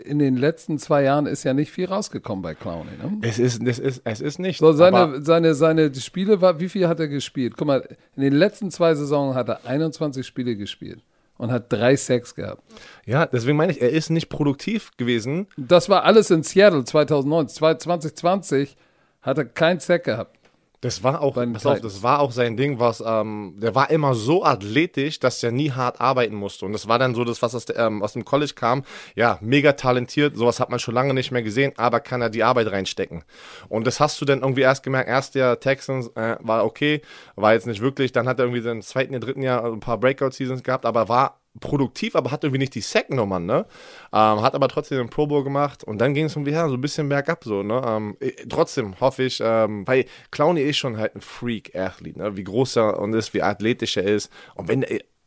[0.05, 3.19] in den letzten zwei Jahren ist ja nicht viel rausgekommen bei Clowney, ne?
[3.23, 4.59] Es ist, es ist, es ist nicht.
[4.59, 7.55] So, seine, seine, seine Spiele war, wie viel hat er gespielt?
[7.57, 11.03] Guck mal, in den letzten zwei Saisonen hat er 21 Spiele gespielt
[11.41, 12.63] und hat drei Sacks gehabt.
[13.07, 15.47] Ja, deswegen meine ich, er ist nicht produktiv gewesen.
[15.57, 17.49] Das war alles in Seattle 2009.
[17.49, 18.77] 2020
[19.23, 20.39] hat er keinen Sack gehabt.
[20.83, 24.15] Das war auch, pass auf, das war auch sein Ding, was, ähm, der war immer
[24.15, 26.65] so athletisch, dass er nie hart arbeiten musste.
[26.65, 28.85] Und das war dann so das, was aus, der, ähm, aus dem College kam.
[29.15, 32.45] Ja, mega talentiert, sowas hat man schon lange nicht mehr gesehen, aber kann er die
[32.45, 33.25] Arbeit reinstecken.
[33.69, 37.03] Und das hast du dann irgendwie erst gemerkt, erst der Texans äh, war okay,
[37.37, 40.63] war jetzt nicht wirklich, dann hat er irgendwie im zweiten, dritten Jahr ein paar Breakout-Seasons
[40.63, 43.67] gehabt, aber war produktiv, aber hat irgendwie nicht die Sack-Nummern, ne?
[44.13, 46.75] Ähm, hat aber trotzdem den Pro Bowl gemacht und dann ging es irgendwie her, so
[46.75, 47.83] ein bisschen bergab, so, ne?
[47.85, 48.17] Ähm,
[48.49, 52.37] trotzdem hoffe ich, ähm, weil Clowny ist schon halt ein Freak-Athlet, ne?
[52.37, 54.31] Wie groß er und ist, wie athletisch er ist.
[54.55, 54.87] Und wenn,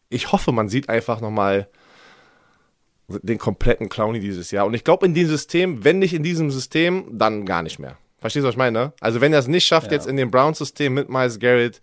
[0.09, 1.67] ich hoffe, man sieht einfach nochmal
[3.09, 4.65] den kompletten Clowny dieses Jahr.
[4.65, 7.97] Und ich glaube, in diesem System, wenn nicht in diesem System, dann gar nicht mehr.
[8.19, 8.93] Verstehst du, was ich meine?
[9.01, 9.97] Also wenn er es nicht schafft, Ja.
[9.97, 11.81] jetzt in dem Browns-System mit Miles Garrett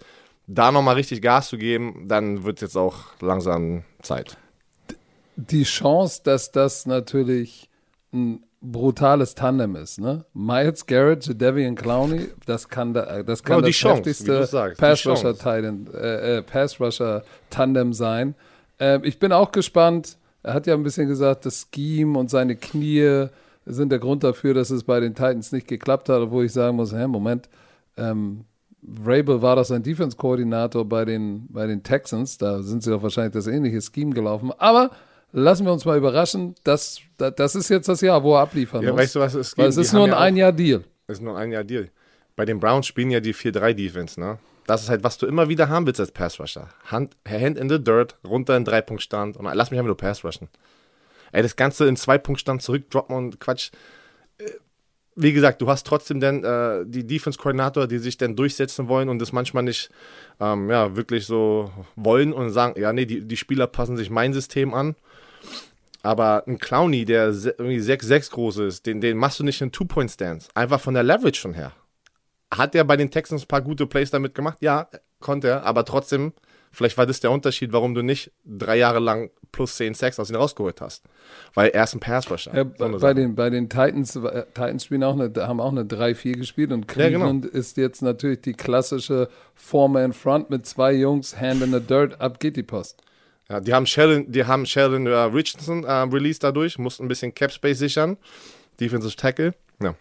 [0.52, 4.36] da nochmal richtig Gas zu geben, dann wird jetzt auch langsam Zeit.
[5.36, 7.70] Die Chance, dass das natürlich
[8.12, 10.24] ein brutales Tandem ist, ne?
[10.34, 15.34] Miles Garrett, Jadavian Clowney, das kann, da, das kann Genau, das Chance, heftigste Pass Rusher.
[15.34, 18.34] Titan, äh, äh, Pass Rusher Tandem sein.
[18.78, 20.18] Ähm, ich bin auch gespannt.
[20.42, 23.28] Er hat ja ein bisschen gesagt, das Scheme und seine Knie
[23.66, 26.76] sind der Grund dafür, dass es bei den Titans nicht geklappt hat, obwohl ich sagen
[26.76, 27.48] muss, hä, Moment,
[27.96, 28.44] ähm,
[29.04, 32.38] Rabel war doch sein Defense-Koordinator bei den, bei den Texans.
[32.38, 34.52] Da sind sie doch wahrscheinlich das ähnliche Scheme gelaufen.
[34.58, 34.90] Aber
[35.32, 36.54] lassen wir uns mal überraschen.
[36.64, 39.00] Das, das, das ist jetzt das Jahr, wo er abliefern Ja, muss.
[39.00, 39.68] weißt du, was es gibt?
[39.68, 40.84] es ist nur ein ja Ein-Jahr-Deal.
[41.06, 41.90] Das ist nur ein Jahr Deal.
[42.36, 44.38] Bei den Browns spielen ja die 4-3-Defense, ne?
[44.66, 46.68] Das ist halt, was du immer wieder haben willst als Pass-Rusher.
[46.86, 50.48] Hand, Hand in the dirt, runter in Drei-Punkt-Stand und lass mich einfach nur Pass-Rushen.
[51.32, 53.70] Ey, das Ganze in Zwei-Punkt-Stand zurückdroppen und Quatsch.
[55.16, 59.18] Wie gesagt, du hast trotzdem dann äh, die Defense-Koordinator, die sich dann durchsetzen wollen und
[59.18, 59.90] das manchmal nicht
[60.38, 64.32] ähm, ja, wirklich so wollen und sagen, ja, nee, die, die Spieler passen sich mein
[64.32, 64.94] System an.
[66.02, 70.48] Aber ein Clowny, der irgendwie 6'6 groß ist, den, den machst du nicht in Two-Point-Stance.
[70.54, 71.72] Einfach von der Leverage schon her.
[72.52, 74.58] Hat er bei den Texans ein paar gute Plays damit gemacht?
[74.60, 74.88] Ja,
[75.20, 75.64] konnte er.
[75.64, 76.32] Aber trotzdem,
[76.70, 80.30] vielleicht war das der Unterschied, warum du nicht drei Jahre lang plus 10 Sacks aus
[80.30, 81.04] ihm rausgeholt hast.
[81.54, 82.54] Weil er ist ein Pass-Rusher.
[82.54, 83.14] Ja, bei, Sache.
[83.14, 86.90] den, bei den Titans, äh, Titans spielen auch eine, haben auch eine 3-4 gespielt und
[86.90, 87.18] Ja, genau.
[87.18, 92.40] Cleveland ist jetzt natürlich die klassische Four-Man-Front mit zwei Jungs, Hand in the Dirt, ab
[92.40, 93.02] geht die Post.
[93.48, 97.34] Ja, die haben Sheldon, die haben Sheldon äh, Richardson äh, released dadurch, mussten ein bisschen
[97.34, 98.16] Cap Space sichern.
[98.78, 99.54] Defensive Tackle.
[99.82, 99.94] Ja.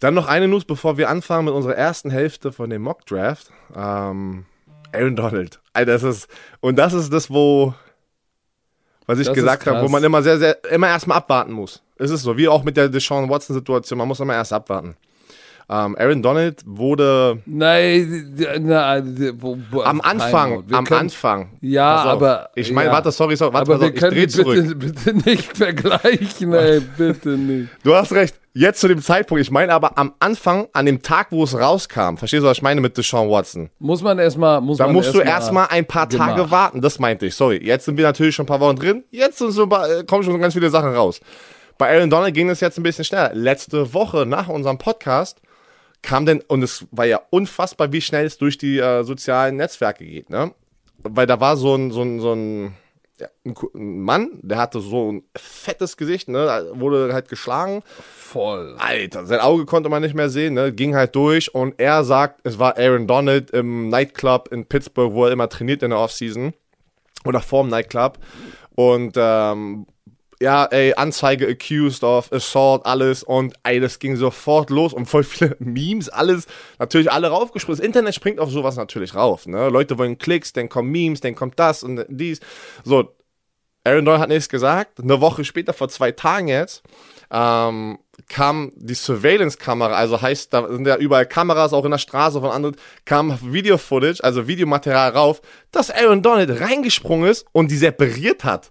[0.00, 3.50] Dann noch eine News, bevor wir anfangen mit unserer ersten Hälfte von dem Mock Draft.
[3.74, 4.44] Ähm,
[4.92, 5.60] Aaron Donald.
[5.84, 6.28] Das ist,
[6.60, 7.74] und das ist das, wo,
[9.06, 11.82] was ich Das gesagt habe, wo man immer sehr, sehr, immer erstmal abwarten muss.
[11.96, 14.96] Es ist so, wie auch mit der Deshaun Watson-Situation, man muss immer erst abwarten.
[15.70, 19.02] Ähm, Aaron Donald wurde Nein, na,
[19.38, 21.50] wo, wo, am Anfang, am können- Anfang.
[21.60, 22.08] Ja, auf.
[22.12, 22.94] aber- Ich meine, ja.
[22.94, 24.54] warte, sorry, sorry, warte, Aber wir auf, ich können dreh die zurück.
[24.54, 24.74] bitte,
[25.14, 27.68] bitte nicht vergleichen, ey, bitte nicht.
[27.82, 28.34] Du hast recht.
[28.58, 29.40] Jetzt zu dem Zeitpunkt.
[29.40, 32.16] Ich meine aber am Anfang, an dem Tag, wo es rauskam.
[32.16, 33.70] Verstehst du, was ich meine mit Deshaun Watson?
[33.78, 36.50] Muss man erstmal, muss Da man musst du erst erstmal ein paar Tage gemacht.
[36.50, 36.80] warten.
[36.80, 37.36] Das meinte ich.
[37.36, 37.64] Sorry.
[37.64, 39.04] Jetzt sind wir natürlich schon ein paar Wochen drin.
[39.12, 41.20] Jetzt sind so, paar- äh, kommen schon ganz viele Sachen raus.
[41.78, 43.30] Bei Aaron Donald ging es jetzt ein bisschen schneller.
[43.34, 45.40] Letzte Woche nach unserem Podcast
[46.02, 50.04] kam denn, und es war ja unfassbar, wie schnell es durch die äh, sozialen Netzwerke
[50.04, 50.52] geht, ne?
[51.04, 52.74] Weil da war so ein, so ein, so ein,
[53.20, 56.70] ja, ein, Mann, der hatte so ein fettes Gesicht, ne?
[56.74, 57.82] Wurde halt geschlagen.
[58.02, 58.76] voll.
[58.78, 60.72] Alter, sein Auge konnte man nicht mehr sehen, ne?
[60.72, 65.24] ging halt durch und er sagt, es war Aaron Donald im Nightclub in Pittsburgh, wo
[65.24, 66.52] er immer trainiert in der Offseason
[67.24, 68.18] oder vorm Nightclub
[68.74, 69.86] und ähm,
[70.40, 75.24] ja, ey, Anzeige accused of assault, alles und ey, das ging sofort los und voll
[75.24, 76.46] viele Memes, alles,
[76.78, 77.78] natürlich alle raufgesprungen.
[77.78, 79.68] Das Internet springt auf sowas natürlich rauf, ne?
[79.68, 82.40] Leute wollen Klicks, dann kommen Memes, dann kommt das und dies.
[82.84, 83.14] So,
[83.84, 85.00] Aaron Donald hat nichts gesagt.
[85.00, 86.82] Eine Woche später, vor zwei Tagen jetzt,
[87.30, 87.98] ähm,
[88.28, 92.50] kam die Surveillance-Kamera, also heißt, da sind ja überall Kameras, auch in der Straße von
[92.50, 95.40] anderen, kam Video-Footage, also Videomaterial rauf,
[95.72, 98.70] dass Aaron Donald reingesprungen ist und die separiert hat.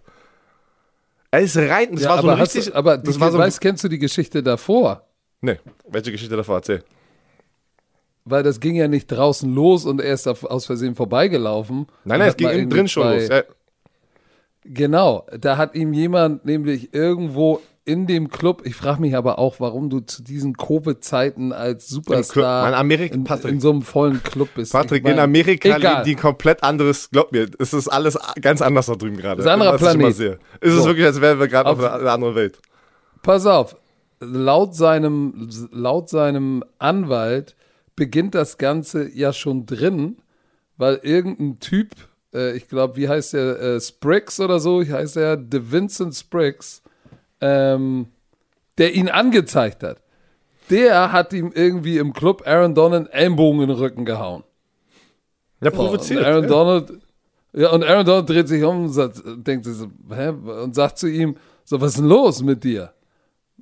[1.32, 3.88] Ist rein, das Ja, war so richtig, du, aber das war so weißt, kennst du
[3.90, 5.04] die Geschichte davor?
[5.42, 6.84] nee, welche Geschichte davor erzähl?
[8.26, 11.88] Weil das ging ja nicht draußen los und er ist aus Versehen vorbeigelaufen.
[12.04, 13.28] Nein, nein, es ging innen drin schon los.
[13.28, 13.44] Ja,
[14.64, 19.60] Genau, da hat ihm jemand nämlich irgendwo in dem Club, ich frage mich aber auch,
[19.60, 23.52] warum du zu diesen Covid-Zeiten als Superstar Mann, Amerika- in, Patrick.
[23.54, 24.72] in so einem vollen Club bist.
[24.74, 26.04] Patrick, Ich mein, in Amerika egal.
[26.04, 29.38] die komplett anderes, glaub mir, es ist alles ganz anders da drüben gerade.
[29.38, 30.16] Das ist ein anderer ich Planet.
[30.16, 30.40] sehe.
[30.62, 30.86] Es ist So.
[30.88, 32.60] wirklich, als wären wir gerade auf Auf- einer anderen Welt.
[33.24, 33.76] Pass auf,
[34.20, 37.56] laut seinem, laut seinem Anwalt
[37.96, 40.18] beginnt das Ganze ja schon drin,
[40.78, 41.92] weil irgendein Typ,
[42.34, 46.84] äh, ich glaube, wie heißt der, äh, Spriggs oder so, heißt er, De Vincent Spriggs,
[47.42, 48.08] ähm,
[48.78, 50.02] der ihn angezeigt hat.
[50.70, 54.44] Der hat ihm irgendwie im Club Aaron Donald einen Ellenbogen in den Rücken gehauen.
[55.62, 56.24] Ja, provoziert.
[56.24, 56.50] Aaron ja.
[56.50, 56.94] Donald,
[57.54, 60.30] ja, und Aaron Donald dreht sich um und sagt, denkt sich so, hä?
[60.30, 62.94] Und sagt zu ihm, so, was ist denn los mit dir?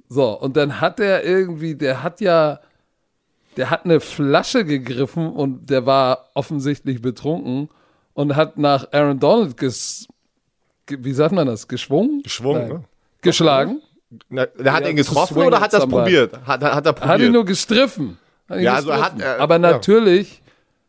[0.10, 2.60] So, und dann hat er irgendwie, der hat ja,
[3.58, 7.70] der hat eine Flasche gegriffen und der war offensichtlich betrunken
[8.14, 10.08] und hat nach Aaron Donald ges,
[10.86, 12.22] ge, wie sagt man das, geschwungen?
[12.22, 12.78] Geschwungen, Nein.
[12.78, 12.84] ne?
[13.26, 13.82] Geschlagen?
[14.30, 16.34] Na, der hat Ja, ihn getroffen oder at hat das probiert?
[16.46, 17.14] Hat, hat, er probiert?
[17.14, 18.18] Hat ihn nur gestriffen.
[18.50, 19.22] Ihn Ja, also gestriffen.
[19.24, 19.60] hat, äh, Aber ja.
[19.60, 20.42] natürlich,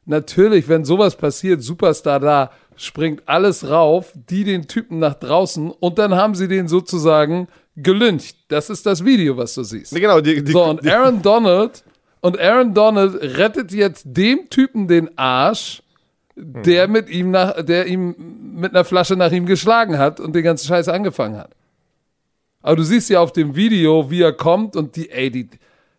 [0.05, 5.99] natürlich, wenn sowas passiert, Superstar da, springt alles rauf, die den Typen nach draußen und
[5.99, 8.37] dann haben sie den sozusagen gelyncht.
[8.49, 9.95] Das ist das Video, was du siehst.
[9.95, 11.83] Genau, die, die, so, und Aaron Donald,
[12.21, 15.83] Und Aaron Donald rettet jetzt dem Typen den Arsch,
[16.35, 18.15] der mit ihm nach, der ihm
[18.57, 21.51] mit einer Flasche nach ihm geschlagen hat und den ganzen Scheiß angefangen hat.
[22.67, 25.49] Aber du siehst ja auf dem Video, wie er kommt und die, ey, die,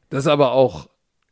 [0.09, 0.89] das ist aber auch,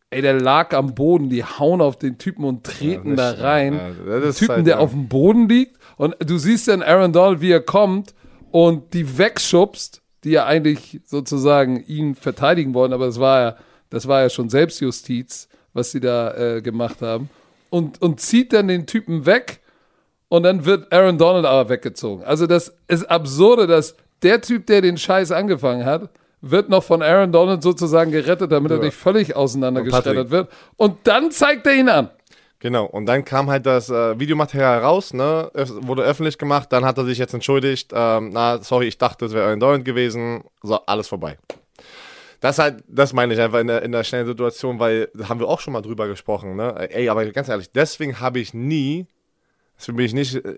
[0.09, 3.73] ey, der lag am Boden, die hauen auf den Typen und treten das da rein.
[4.07, 4.79] ja, ist Typen, halt, der ja.
[4.79, 8.13] auf dem Boden liegt und du siehst dann Aaron Donald, wie er kommt
[8.51, 13.57] und die wegschubst, die ja eigentlich sozusagen ihn verteidigen wollen, aber das war ja,
[13.89, 17.29] das war ja schon Selbstjustiz, was sie da äh, gemacht haben.
[17.69, 19.59] Und, und zieht dann den Typen weg
[20.29, 22.23] und dann wird Aaron Donald aber weggezogen.
[22.23, 26.09] Also das ist absurde, dass der Typ, der den Scheiß angefangen hat,
[26.41, 28.83] wird noch von Aaron Donald sozusagen gerettet, damit er Ja.
[28.83, 30.51] nicht völlig auseinandergeschreddert wird.
[30.75, 32.09] Und dann zeigt er ihn an.
[32.59, 35.51] Genau, und dann kam halt das äh, Videomaterial raus, ne?
[35.53, 37.91] Es wurde öffentlich gemacht, dann hat er sich jetzt entschuldigt.
[37.93, 40.43] Ähm, na, sorry, ich dachte, es wäre ein Dolland gewesen.
[40.63, 41.37] So, alles vorbei.
[42.39, 45.39] Das halt, das meine ich einfach in der, in der schnellen Situation, weil da haben
[45.39, 46.89] wir auch schon mal drüber gesprochen, ne?
[46.91, 49.07] Ey, aber ganz ehrlich, deswegen habe ich nie,
[49.77, 50.55] deswegen bin ich nicht, äh,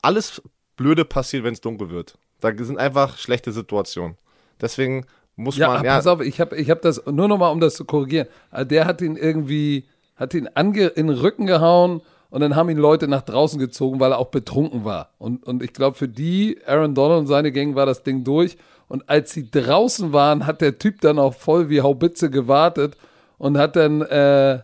[0.00, 0.42] alles
[0.76, 2.18] Blöde passiert, wenn es dunkel wird.
[2.42, 4.16] Da sind einfach schlechte Situationen.
[4.60, 7.52] Deswegen muss Ja, man, aber ja, pass auf, ich habe ich hab das, nur nochmal,
[7.52, 8.28] um das zu korrigieren.
[8.50, 12.68] Äh, Der hat ihn irgendwie, hat ihn ange, in den Rücken gehauen und dann haben
[12.70, 15.10] ihn Leute nach draußen gezogen, weil er auch betrunken war.
[15.18, 18.56] Und, und ich glaube, für die, Aaron Donald und seine Gang, war das Ding durch.
[18.88, 22.96] Und als sie draußen waren, hat der Typ dann auch voll wie Haubitze gewartet
[23.38, 24.60] und hat dann, äh,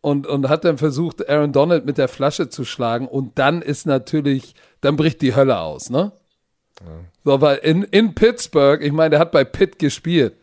[0.00, 3.06] und, und hat dann versucht, Aaron Donald mit der Flasche zu schlagen.
[3.06, 6.12] Und dann ist natürlich, dann bricht die Hölle aus, ne?
[7.24, 10.34] So, weil in, in Pittsburgh, ich meine, der hat bei Pitt gespielt.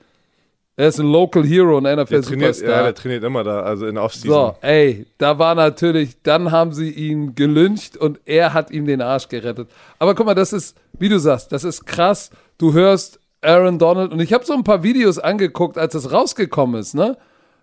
[0.80, 3.98] Er ist ein Local Hero, ein der trainiert, ja, der trainiert immer da, also in
[3.98, 4.30] Offseason.
[4.30, 9.02] so, ey, da war natürlich, dann haben sie ihn gelyncht und er hat ihm den
[9.02, 9.70] Arsch gerettet.
[9.98, 12.30] Aber guck mal, das ist, wie du sagst, das ist krass.
[12.60, 16.80] Du hörst Aaron Donald und ich habe so ein paar Videos angeguckt, als es rausgekommen
[16.80, 17.18] ist, ne?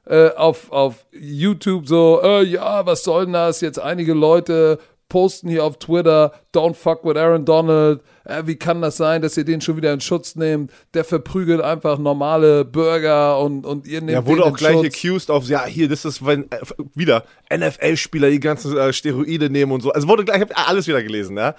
[0.06, 3.60] Äh, auf, auf YouTube so, äh, ja, was soll denn das?
[3.60, 8.00] Jetzt einige Leute posten hier auf Twitter, don't fuck with Aaron Donald.
[8.24, 10.72] Äh, wie kann das sein, dass ihr den schon wieder in Schutz nehmt?
[10.94, 14.86] Der verprügelt einfach normale Bürger und, und ihr nehmt Ja, wurde auch gleich Schutz.
[14.86, 16.58] accused auf, ja, hier, das ist, wenn, äh,
[16.94, 19.92] wieder NFL-Spieler die ganzen äh, Steroide nehmen und so.
[19.92, 21.54] Also wurde gleich, ich hab alles wieder gelesen, ja.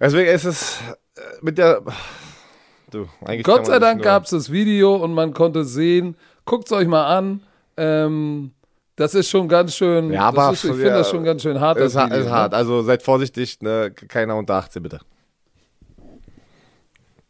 [0.00, 0.80] Deswegen ist es
[1.16, 1.82] äh, mit der,
[2.90, 6.16] du, eigentlich Gott sei Dank gab es das Video und man konnte sehen,
[6.46, 7.42] guckt es euch mal an.
[7.76, 8.52] Ähm,
[9.00, 11.58] das ist schon ganz schön, Ja, aber ist, ich finde ja, das schon ganz schön
[11.58, 11.78] hart.
[11.78, 12.30] Ist, Video, ist ne?
[12.30, 13.90] hart, also seid vorsichtig, ne?
[13.90, 15.00] keiner unter 18 bitte.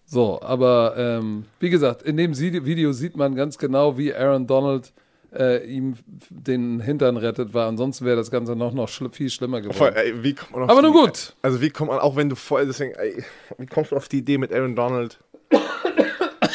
[0.05, 4.93] So, aber ähm, wie gesagt, in dem Video sieht man ganz genau, wie Aaron Donald
[5.33, 5.95] äh, ihm
[6.29, 9.95] den Hintern rettet, weil ansonsten wäre das Ganze noch, noch schl viel schlimmer Voll, geworden.
[9.97, 11.37] ey, man auf Aber nun gut.
[11.41, 13.23] Also wie kommt man, auch wenn du voll, deswegen, ey,
[13.59, 15.21] wie kommst du auf die Idee mit Aaron Donald?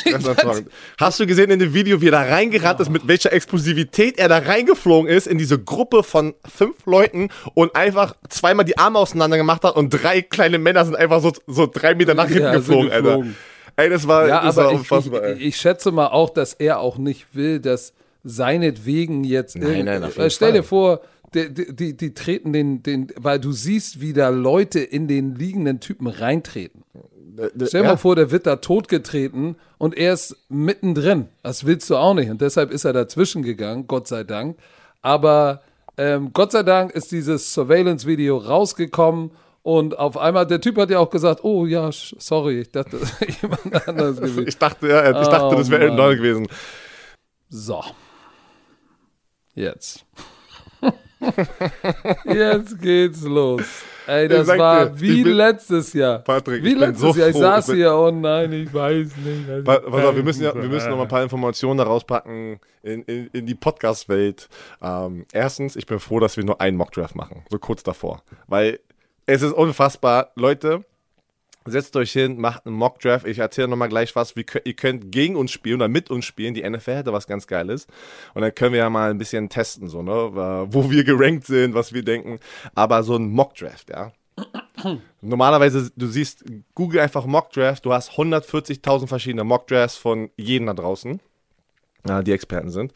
[0.99, 4.27] Hast du gesehen in dem Video, wie er da reingerannt ist, mit welcher Explosivität er
[4.27, 9.37] da reingeflogen ist in diese Gruppe von fünf Leuten und einfach zweimal die Arme auseinander
[9.37, 12.53] gemacht hat und drei kleine Männer sind einfach so, so drei Meter nach hinten Ja,
[12.55, 13.23] geflogen, Alter.
[13.77, 15.47] Ey, das war, Ja, das aber war ich, unfassbar, ich, ey.
[15.47, 20.11] ich schätze mal auch, dass er auch nicht will, dass seinetwegen jetzt Nein, nein, auf
[20.11, 20.99] jeden Weil stell dir Fall.
[20.99, 21.01] vor,
[21.33, 25.35] die, die, die, die treten den, den, weil du siehst, wie da Leute in den
[25.35, 26.83] liegenden Typen reintreten.
[27.35, 27.91] Stell dir Ja.
[27.91, 31.27] mal vor, der wird da totgetreten und er ist mittendrin.
[31.43, 32.29] Das willst du auch nicht.
[32.29, 34.57] Und deshalb ist er dazwischen gegangen, Gott sei Dank.
[35.01, 35.61] Aber
[35.97, 39.31] ähm, Gott sei Dank ist dieses Surveillance-Video rausgekommen
[39.63, 42.99] und auf einmal, der Typ hat ja auch gesagt, oh ja, sorry, ich dachte,
[43.41, 44.47] jemand anderes gewesen.
[44.47, 45.97] Ich dachte, ja, ich dachte, Oh, das wäre Aaron Mann.
[45.97, 46.47] Donald gewesen.
[47.49, 47.83] So.
[49.55, 50.05] Jetzt.
[52.25, 53.63] Jetzt geht's los.
[54.07, 56.19] Ey, das sag war wie bin- letztes Jahr.
[56.19, 57.27] Patrick, wie letztes so Jahr.
[57.29, 59.49] Ich froh, saß ich hier, oh nein, ich weiß nicht.
[59.49, 61.83] Also, Pa- Pass auf, wir müssen, ja, wir müssen noch mal ein paar Informationen da
[61.85, 64.47] rauspacken in, in, in die Podcast-Welt.
[64.81, 68.21] Ähm, erstens, ich bin froh, dass wir nur einen Mockdraft machen, so kurz davor.
[68.47, 68.79] Weil
[69.25, 70.31] es ist unfassbar.
[70.35, 70.83] Leute,
[71.65, 73.25] setzt euch hin, macht einen Mockdraft.
[73.25, 74.35] Ich erzähle noch mal gleich was.
[74.35, 76.53] Kö- ihr könnt gegen uns spielen oder mit uns spielen.
[76.53, 77.87] Die NFL hätte was ganz Geiles.
[78.33, 80.11] Und dann können wir ja mal ein bisschen testen, so, ne?
[80.11, 82.39] äh, wo wir gerankt sind, was wir denken.
[82.75, 84.11] Aber so ein Mockdraft, ja.
[85.21, 86.43] Normalerweise, du siehst,
[86.75, 91.19] google einfach Mockdraft, du hast 140.000 verschiedene Mockdrafts von jedem da draußen,
[92.07, 92.93] äh, die Experten sind.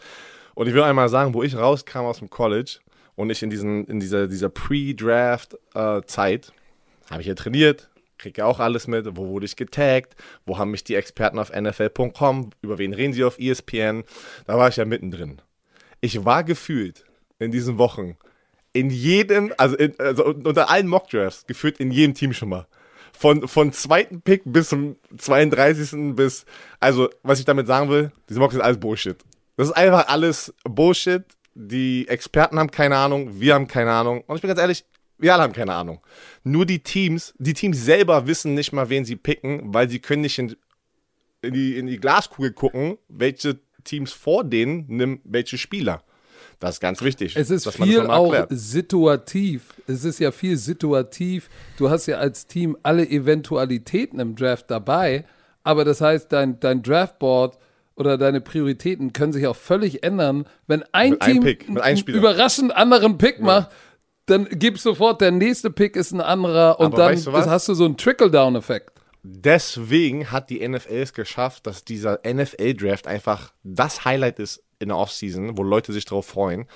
[0.53, 2.79] Und ich will einmal sagen, wo ich rauskam aus dem College
[3.15, 6.51] und ich in, diesen, in dieser, dieser Pre-Draft-Zeit
[7.09, 10.71] habe ich ja trainiert, kriege ja auch alles mit, wo wurde ich getaggt, wo haben
[10.71, 14.03] mich die Experten auf NFL.com, über wen reden sie auf ESPN,
[14.45, 15.41] da war ich ja mittendrin.
[16.01, 17.05] Ich war gefühlt
[17.39, 18.17] in diesen Wochen
[18.73, 22.67] in jedem, also, in, also unter allen Mockdrafts, gefühlt in jedem Team schon mal.
[23.17, 26.15] Von, von zweiten Pick bis zum 32.
[26.15, 26.45] bis,
[26.79, 29.17] also, was ich damit sagen will, diese Mocks sind alles Bullshit.
[29.57, 31.23] Das ist einfach alles Bullshit.
[31.55, 34.23] Die Experten haben keine Ahnung, wir haben keine Ahnung.
[34.27, 34.85] Und ich bin ganz ehrlich,
[35.19, 35.99] wir alle haben keine Ahnung.
[36.43, 40.21] Nur die Teams, die Teams selber wissen nicht mal, wen sie picken, weil sie können
[40.21, 40.55] nicht in,
[41.41, 46.03] in, die, in die Glaskugel gucken, welche Teams vor denen nehmen welche Spieler.
[46.59, 47.35] Das ist ganz wichtig.
[47.37, 48.59] Es ist viel auch erklärt.
[48.59, 49.73] situativ.
[49.87, 51.49] Es ist ja viel situativ.
[51.77, 55.25] Du hast ja als Team alle Eventualitäten im Draft dabei,
[55.63, 57.57] aber das heißt, dein, dein Draftboard
[57.95, 60.45] oder deine Prioritäten können sich auch völlig ändern.
[60.67, 63.69] Wenn ein Mit Team Pick, mit einem einen überraschend anderen Pick macht,
[64.29, 67.67] dann gibst sofort, der nächste Pick ist ein anderer und Aber dann weißt du hast
[67.67, 68.91] du so einen Trickle-Down-Effekt.
[69.23, 74.97] Deswegen hat die NFL es geschafft, dass dieser NFL-Draft einfach das Highlight ist in der
[74.97, 76.67] Offseason, wo Leute sich drauf freuen.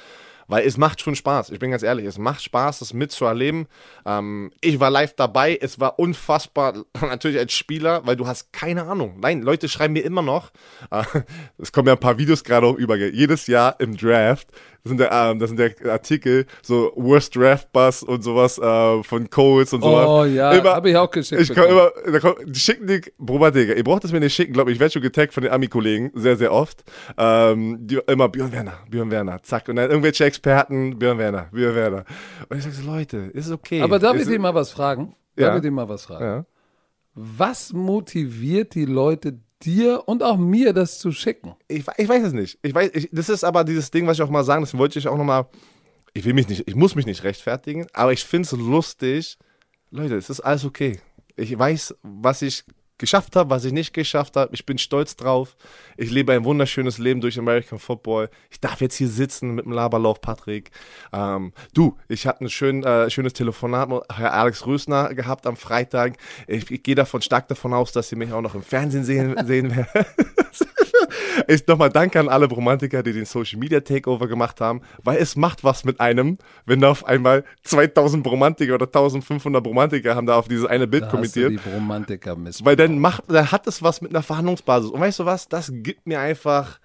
[0.47, 1.51] Weil es macht schon Spaß.
[1.51, 3.67] Ich bin ganz ehrlich, es macht Spaß, das mitzuerleben.
[4.05, 5.57] Ähm, ich war live dabei.
[5.59, 9.19] Es war unfassbar, natürlich als Spieler, weil du hast keine Ahnung.
[9.21, 10.51] Nein, Leute schreiben mir immer noch.
[10.91, 11.03] Äh,
[11.57, 12.97] es kommen ja ein paar Videos gerade auch über.
[12.97, 14.49] Jedes Jahr im Draft
[14.83, 19.03] das sind der, ähm, das sind der Artikel, so Worst Draft Bus und sowas äh,
[19.03, 20.07] von Coles und sowas.
[20.07, 21.41] Oh ja, Immer- habe ich auch geschickt.
[21.41, 24.35] ich kann immer, da kommt, die schicken die, Bruder, Digga, ihr braucht es mir nicht
[24.35, 24.75] schicken, glaube ich.
[24.75, 26.83] Ich werde schon getaggt von den Ami-Kollegen, sehr, sehr oft.
[27.17, 29.69] Ähm, die immer Björn Werner, Björn Werner, zack.
[29.69, 32.03] Und dann irgendwelche Experten, Björn Werner, Björn Werner.
[32.49, 33.81] Und ich sage so, Leute, ist okay.
[33.81, 35.15] aber darf ich ist, dir mal was fragen?
[35.37, 35.47] Ja.
[35.47, 36.25] Darf ich dir mal was fragen?
[36.25, 36.45] ja.
[37.15, 41.55] Was motiviert die Leute, dir und auch mir das zu schicken?
[41.67, 42.59] ich, ich weiß es nicht.
[42.61, 44.99] Ich weiß, ich, das ist aber dieses Ding, was ich auch mal sagen, das wollte
[44.99, 45.47] ich auch nochmal,
[46.13, 49.37] ich will mich nicht, ich muss mich nicht rechtfertigen, aber ich finde es lustig.
[49.91, 50.99] Leute, es ist alles okay.
[51.35, 52.63] Ich weiß, was ich
[52.97, 54.53] geschafft habe, was ich nicht geschafft habe.
[54.53, 55.55] Ich bin stolz drauf.
[55.97, 58.29] Ich lebe ein wunderschönes Leben durch American Football.
[58.49, 60.71] Ich darf jetzt hier sitzen mit dem Laberlauch, Patrick.
[61.11, 65.57] Ähm, du, ich habe ein schön, äh, schönes Telefonat mit Herr Alex Rösner gehabt am
[65.57, 66.17] Freitag.
[66.47, 69.35] Ich, ich gehe davon stark davon aus, dass Sie mich auch noch im Fernsehen sehen,
[69.45, 70.05] sehen werden.
[71.47, 75.35] Ich nochmal danke an alle Bromantiker, die den Social Media Takeover gemacht haben, weil es
[75.35, 80.37] macht was mit einem, wenn da auf einmal 2000 Bromantiker oder 1500 Bromantiker haben da
[80.37, 81.65] auf dieses eine Bild Da hast du kommentiert.
[81.65, 82.65] die Romantiker missbraucht.
[82.65, 84.89] Weil dann macht, dann hat es was mit einer Verhandlungsbasis.
[84.89, 85.47] Und weißt du was?
[85.47, 86.79] Das gibt mir einfach,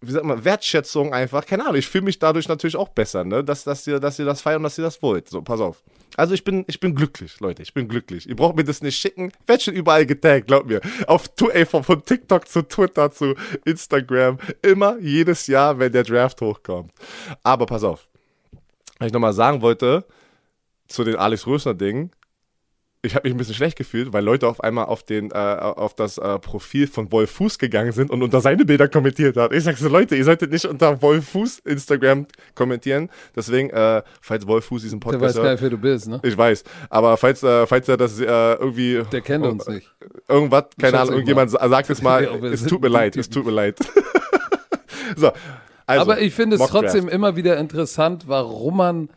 [0.00, 1.44] wie sagt man, Wertschätzung einfach.
[1.44, 3.42] Keine Ahnung, ich fühle mich dadurch natürlich auch besser, ne?
[3.42, 5.28] Dass, dass, ihr, dass ihr das feiert und dass ihr das wollt.
[5.28, 5.82] So, pass auf.
[6.16, 7.62] Also ich bin, ich bin glücklich, Leute.
[7.62, 8.28] Ich bin glücklich.
[8.28, 9.32] Ihr braucht mir das nicht schicken.
[9.42, 10.80] Ich werde schon überall getaggt, glaubt mir.
[11.06, 13.34] Auf ey, von, von TikTok zu Twitter zu
[13.64, 14.38] Instagram.
[14.62, 16.92] Immer jedes Jahr, wenn der Draft hochkommt.
[17.42, 18.08] Aber pass auf.
[18.98, 20.04] Was ich nochmal sagen wollte,
[20.88, 22.10] zu den Alex Rösner-Dingen,
[23.02, 25.94] ich habe mich ein bisschen schlecht gefühlt, weil Leute auf einmal auf, den, äh, auf
[25.94, 29.52] das äh, Profil von Wolf Fuß gegangen sind und unter seine Bilder kommentiert hat.
[29.52, 32.26] Ich sag so, Leute, ihr solltet nicht unter Wolf Fuß Instagram
[32.56, 33.08] kommentieren.
[33.36, 36.20] Deswegen, äh, falls Wolf Fuß diesen Der Podcast weiß gar nicht, wer du bist, ne?
[36.24, 39.88] ich weiß, aber falls, äh, falls er das äh, irgendwie Der kennt uns nicht.
[40.28, 43.52] irgendwas, keine Ahnung, irgendjemand sa- sagt es mal, es tut mir leid, es tut mir
[43.52, 43.78] leid.
[45.16, 45.30] so,
[45.86, 49.08] also, Aber ich finde es trotzdem immer wieder interessant, warum man.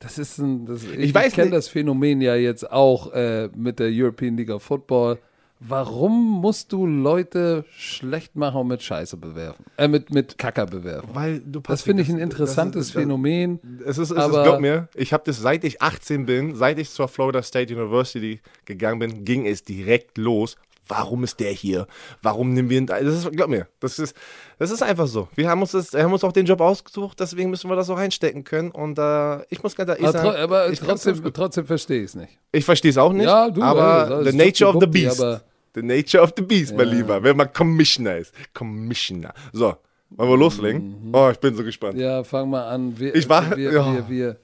[0.00, 0.66] Das ist ein.
[0.66, 4.50] Das, ich ich, weiß kenne das Phänomen ja jetzt auch äh, mit der European League
[4.50, 5.18] of Football.
[5.62, 9.62] Warum musst du Leute schlecht machen und mit Scheiße bewerfen?
[9.76, 11.10] Äh, mit, mit Kacker bewerfen.
[11.12, 13.60] weil du Das finde ich ein interessantes das- das- Phänomen.
[13.84, 16.78] Es ist, es Aber- ist, glaub mir, ich habe das seit ich 18 bin, seit
[16.78, 20.56] ich zur Florida State University gegangen bin, ging es direkt los.
[20.90, 21.86] Warum ist der hier?
[22.20, 22.86] Warum nehmen wir ihn?
[22.86, 23.00] da?
[23.00, 24.14] Das ist, glaub mir, das ist,
[24.58, 25.28] das ist einfach so.
[25.36, 27.96] Wir haben uns, das, haben uns auch den Job ausgesucht, deswegen müssen wir das auch
[27.96, 28.70] reinstecken können.
[28.72, 32.14] Und äh, ich muss ganz ehrlich Aber, sagen, aber ich, trotzdem, trotzdem verstehe ich es
[32.16, 32.38] nicht.
[32.52, 33.26] ich verstehe es auch nicht.
[33.26, 35.20] Ja, du, aber ey, das the nature of the beast.
[35.20, 36.94] aber- The nature of the beast, mein Ja.
[36.94, 37.22] Lieber.
[37.22, 38.34] Wenn man Commissioner ist.
[38.52, 39.32] Commissioner.
[39.52, 39.76] So,
[40.10, 41.10] wollen wir loslegen?
[41.12, 41.94] Oh, ich bin so gespannt.
[41.94, 42.00] Mhm.
[42.00, 42.98] Ja, fang mal an.
[42.98, 43.86] Wir, Ich war- wir, ja.
[43.86, 44.36] wir, wir, wir,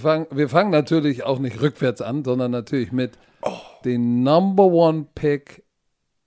[0.00, 3.12] fangen, wir fangen natürlich auch nicht rückwärts an, sondern natürlich mit
[3.42, 3.52] Oh.
[3.84, 5.62] dem Number One Pick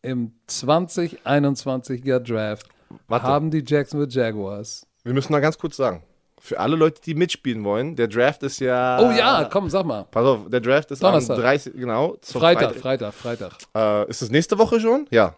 [0.01, 2.67] im 2021er Draft
[3.07, 3.25] Warte.
[3.25, 4.85] haben die Jacksonville Jaguars.
[5.03, 6.03] Wir müssen noch ganz kurz sagen.
[6.39, 8.99] Für alle Leute, die mitspielen wollen, der Draft ist ja.
[8.99, 10.05] Oh ja, komm, sag mal.
[10.09, 11.35] Pass auf, der Draft ist Donnerstag.
[11.37, 11.73] am 30.
[11.75, 12.15] Genau.
[12.21, 13.51] zum Freitag, Freitag, Freitag.
[13.75, 15.05] Äh, ist es nächste Woche schon?
[15.11, 15.35] Ja.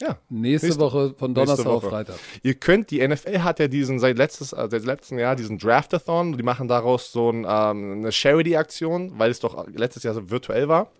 [0.00, 0.16] Ja.
[0.30, 1.84] Nächste, Nächste- Woche von Donnerstag auf.
[1.84, 2.16] Freitag.
[2.42, 6.36] Ihr könnt, die NFL hat ja diesen seit letztes, äh, seit letztem Jahr diesen Draftathon.
[6.38, 10.68] Die machen daraus so ein, ähm, eine Charity-Aktion, weil es doch letztes Jahr so virtuell
[10.68, 10.90] war.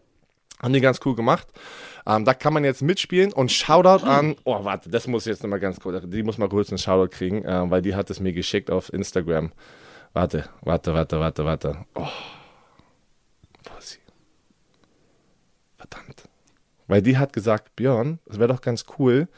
[0.62, 1.48] Haben die ganz cool gemacht.
[2.06, 4.36] Ähm, da kann man jetzt mitspielen und Shoutout an.
[4.44, 6.04] Oh, warte, das muss ich jetzt nochmal ganz kurz.
[6.06, 8.92] Die muss mal kurz einen Shoutout kriegen, äh, weil die hat es mir geschickt auf
[8.92, 9.52] Instagram.
[10.12, 11.76] Warte, warte, warte, warte, warte.
[11.94, 12.06] Oh.
[13.64, 13.98] Wo ist sie?
[15.78, 16.24] Verdammt.
[16.90, 19.28] Weil die hat gesagt, Björn, es wäre doch ganz cool,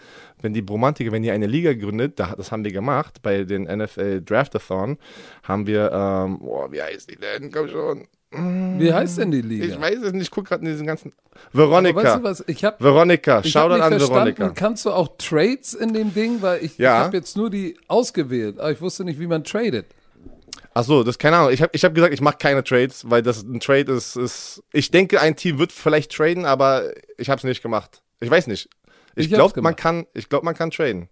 [0.40, 3.64] wenn die Bromantiker, wenn ihr eine Liga gründet, da, das haben wir gemacht, bei den
[3.64, 4.98] NFL Draftathon,
[5.44, 7.52] haben wir, ähm, oh, wie heißt die denn?
[7.52, 8.08] Komm schon.
[8.34, 9.66] Wie heißt denn die Liga?
[9.66, 11.12] Ich weiß es nicht, ich gucke gerade in diesen ganzen.
[11.52, 12.02] Aber Veronika.
[12.02, 12.44] weißt du was?
[12.46, 14.48] Ich habe Veronika, hab Shoutout nicht an verstanden, Veronika.
[14.54, 16.40] kannst du auch Trades in dem Ding?
[16.40, 17.00] Weil ich, Ja.
[17.00, 19.84] ich habe jetzt nur die ausgewählt, aber ich wusste nicht, wie man tradet.
[20.74, 21.52] Achso, das ist keine Ahnung.
[21.52, 24.62] Ich habe ich hab gesagt, ich mache keine Trades, weil das ein Trade ist, ist.
[24.72, 28.02] Ich denke, ein Team wird vielleicht traden, aber ich habe es nicht gemacht.
[28.20, 28.68] Ich weiß nicht.
[29.14, 31.08] Ich, Ich glaube, man kann, ich glaube, man kann traden.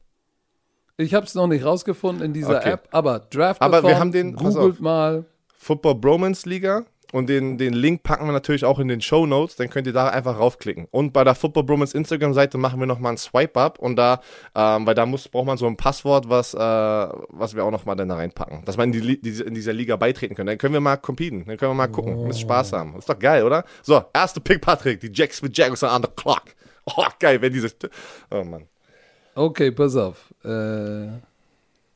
[0.97, 2.71] Ich habe es noch nicht rausgefunden in dieser Okay.
[2.73, 5.25] App, aber Draft Aber wir haben den- googelt mal.
[5.57, 9.57] Football Bromance Liga und den, den Link packen wir natürlich auch in den Show Notes,
[9.57, 10.87] dann könnt ihr da einfach raufklicken.
[10.91, 14.21] Und bei der Football Bromance Instagram Seite machen wir nochmal einen Swipe Up und da,
[14.55, 17.97] ähm, weil da muss, braucht man so ein Passwort, was, äh, was wir auch nochmal
[17.97, 20.47] dann da reinpacken, dass man in, die, diese, in dieser Liga beitreten kann.
[20.47, 22.27] Dann können wir mal competen, dann können wir mal gucken, oh.
[22.27, 22.97] müsst Spaß haben.
[22.97, 23.65] ist doch geil, oder?
[23.83, 26.45] So, erste Pick Patrick, die Jacks mit are on the clock.
[26.97, 27.77] Oh, geil, wenn dieses,
[28.31, 28.67] oh Mann.
[29.35, 30.35] Okay, pass auf.
[30.45, 31.09] Äh,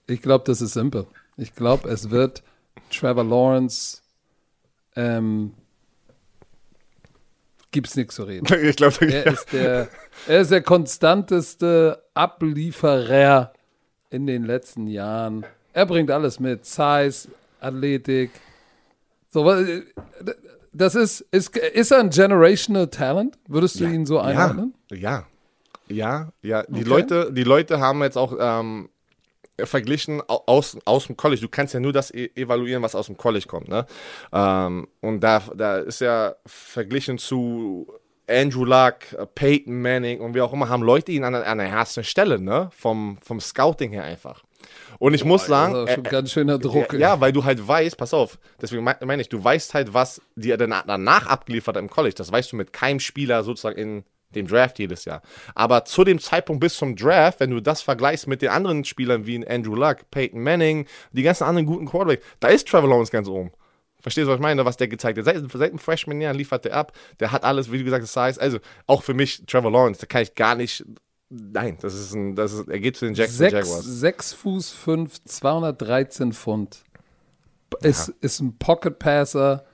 [0.07, 1.07] ich glaube, das ist simpel.
[1.37, 2.43] Ich glaube, es wird
[2.91, 4.04] Trevor Lawrence.
[4.97, 5.53] Ähm,
[7.71, 8.47] gibt's nichts zu reden.
[8.63, 9.89] Ich glaube, Er ist der,
[10.29, 13.53] er ist der konstanteste Ablieferer
[14.11, 15.45] in den letzten Jahren.
[15.73, 16.65] Er bringt alles mit.
[16.65, 17.29] Size,
[17.61, 18.31] Athletik.
[19.31, 19.65] So, wa-
[20.73, 23.37] das ist, ist, ist er ein generational Talent?
[23.49, 24.75] Würdest du ihn so einordnen?
[24.93, 25.27] Ja,
[25.89, 26.63] ja, ja.
[26.65, 26.89] Die, Okay.
[26.89, 28.89] Leute, die Leute haben jetzt auch ähm,
[29.59, 31.41] verglichen au- aus, aus dem College.
[31.41, 33.69] Du kannst ja nur das e evaluieren, was aus dem College kommt.
[33.69, 33.87] Ne?
[34.33, 37.87] Ähm, und da, da ist ja verglichen zu
[38.29, 41.59] Andrew Luck, äh, Peyton Manning und wie auch immer, haben Leute ihn an, der- an
[41.59, 42.71] der ersten Stelle, ne?
[42.77, 44.43] Vom, vom Scouting her einfach.
[44.99, 46.93] Und ich muss sagen, Also schon äh, ganz schöner Druck.
[46.95, 49.93] ja, ja, weil du halt weißt, pass auf, deswegen mei- meine ich, du weißt halt,
[49.93, 52.15] was dir danach, danach abgeliefert hat im College.
[52.17, 54.05] Das weißt du mit keinem Spieler sozusagen in
[54.37, 55.23] dem Draft jedes Jahr.
[55.55, 59.27] Aber zu dem Zeitpunkt bis zum Draft, wenn du das vergleichst mit den anderen Spielern
[59.27, 63.29] wie Andrew Luck, Peyton Manning, die ganzen anderen guten Quarterbacks, da ist Trevor Lawrence ganz
[63.29, 63.51] oben.
[64.05, 64.67] Verstehst du, was ich meine?
[64.67, 65.25] Was der gezeigt hat.
[65.25, 66.93] Seit, seit dem Freshman-Jahr liefert der ab.
[67.21, 68.39] Der hat alles, wie du gesagt hast, Size.
[68.39, 70.85] Also auch für mich, Trevor Lawrence, da kann ich gar nicht.
[71.31, 73.85] Nein, das ist ein, das ist, er geht zu den Jackson Sechs, Jaguars.
[73.85, 76.85] sechs Fuß fünf, 213 Pfund.
[77.81, 79.65] Ist, ist ein Pocket Passer,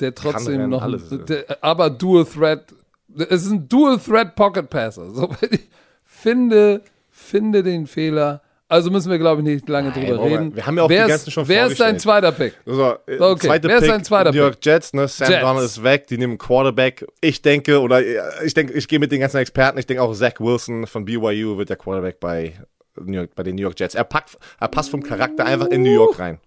[0.00, 0.82] der trotzdem noch.
[0.82, 1.04] alles.
[1.10, 2.74] der, aber Dual Threat.
[3.16, 5.10] Es ist ein Dual Threat Pocket Passer.
[5.10, 5.60] So, ich
[6.04, 8.42] finde, finde den Fehler.
[8.66, 10.56] Also müssen wir, glaube ich, nicht lange Nein, drüber reden.
[10.56, 12.54] wir haben ja auch wer die ist, ganzen schon Wer ist dein zweiter Pick?
[12.64, 14.56] So, äh, Okay, zweite wer ist Pick, dein zweiter New York?
[14.62, 15.06] Jets, ne?
[15.06, 15.42] Sam Jets.
[15.42, 17.06] Donald ist weg, die nehmen Quarterback.
[17.20, 20.14] Ich denke, oder äh, ich denke, ich gehe mit den ganzen Experten, ich denke auch
[20.14, 22.54] Zach Wilson von BYU wird der Quarterback bei,
[22.98, 23.94] New York, bei den New York Jets.
[23.94, 26.38] Er, packt, er passt vom Charakter einfach in New York rein.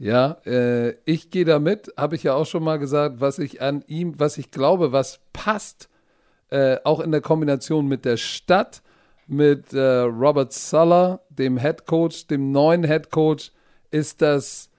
[0.00, 3.84] Ja, äh, ich gehe damit, habe ich ja auch schon mal gesagt, was ich an
[3.86, 5.90] ihm, was ich glaube, was passt,
[6.48, 8.80] äh, auch in der Kombination mit der Stadt,
[9.26, 13.52] mit äh, Robert Suller, dem Head Coach, dem neuen Head Coach,
[13.90, 14.70] ist das,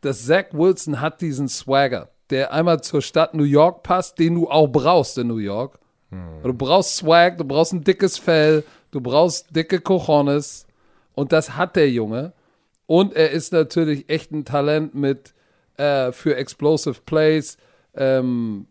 [0.00, 4.48] dass Zach Wilson hat diesen Swagger, der einmal zur Stadt New York passt, den du
[4.48, 5.78] auch brauchst in New York.
[6.42, 10.66] Du brauchst Swag, du brauchst ein dickes Fell, du brauchst dicke Cojones
[11.14, 12.32] und das hat der Junge.
[12.88, 15.34] Und er ist natürlich echt ein Talent mit
[15.76, 17.58] äh, für Explosive Plays,
[17.94, 18.66] ähm,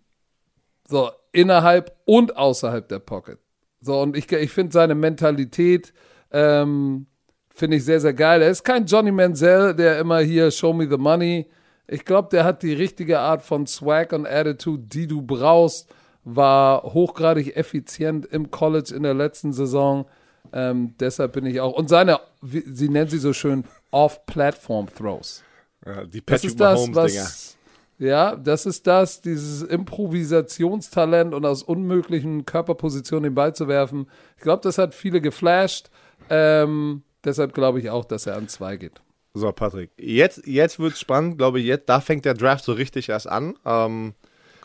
[0.87, 3.37] so innerhalb und außerhalb der Pocket.
[3.79, 5.93] So, und ich, ich finde seine Mentalität,
[6.31, 7.05] ähm,
[7.53, 8.41] finde ich sehr, sehr geil.
[8.41, 11.47] Er ist kein Johnny Manziel, der immer hier Show me the money.
[11.85, 15.93] Ich glaube, der hat die richtige Art von Swag und Attitude, die du brauchst.
[16.23, 20.07] War hochgradig effizient im College in der letzten Saison.
[20.53, 21.73] Ähm, deshalb bin ich auch.
[21.73, 25.43] Und seine, wie, sie nennt sie so schön, Off-Platform-Throws.
[25.85, 27.57] Ja, die Das Patrick ist das, was.
[27.99, 34.07] Ja, das ist das, dieses Improvisationstalent und aus unmöglichen Körperpositionen den Ball zu werfen.
[34.35, 35.89] Ich glaube, das hat viele geflasht.
[36.29, 39.01] Ähm, deshalb glaube ich auch, dass er an zwei geht.
[39.33, 42.73] So, Patrick, jetzt, jetzt wird es spannend, glaube ich, jetzt, da fängt der Draft so
[42.73, 43.55] richtig erst an.
[43.65, 44.13] Ähm,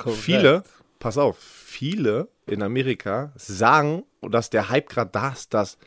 [0.06, 0.62] viele,
[0.98, 1.38] pass auf,
[1.72, 5.78] viele in Amerika sagen, dass der Hype gerade da ist, dass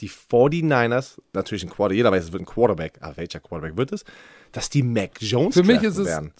[0.00, 3.92] die 49ers, natürlich ein Quarterback, jeder weiß, es wird ein Quarterback, aber welcher Quarterback wird
[3.92, 4.04] es,
[4.52, 6.32] dass die Mac Jones Für mich ist es- werden.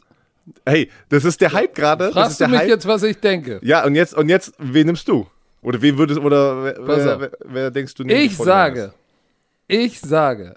[0.66, 2.07] Hey, das ist der Hype gerade.
[2.07, 2.68] Das Fragst ist du mich Hype.
[2.68, 3.61] jetzt, was ich denke?
[3.62, 5.26] Ja, und jetzt, und jetzt, wen nimmst du?
[5.62, 8.45] Oder wen würdest, oder wer, wer, wer, wer denkst du die Ich 49ers?
[8.45, 8.95] sage,
[9.68, 10.57] ich sage,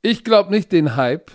[0.00, 1.30] ich glaube nicht den Hype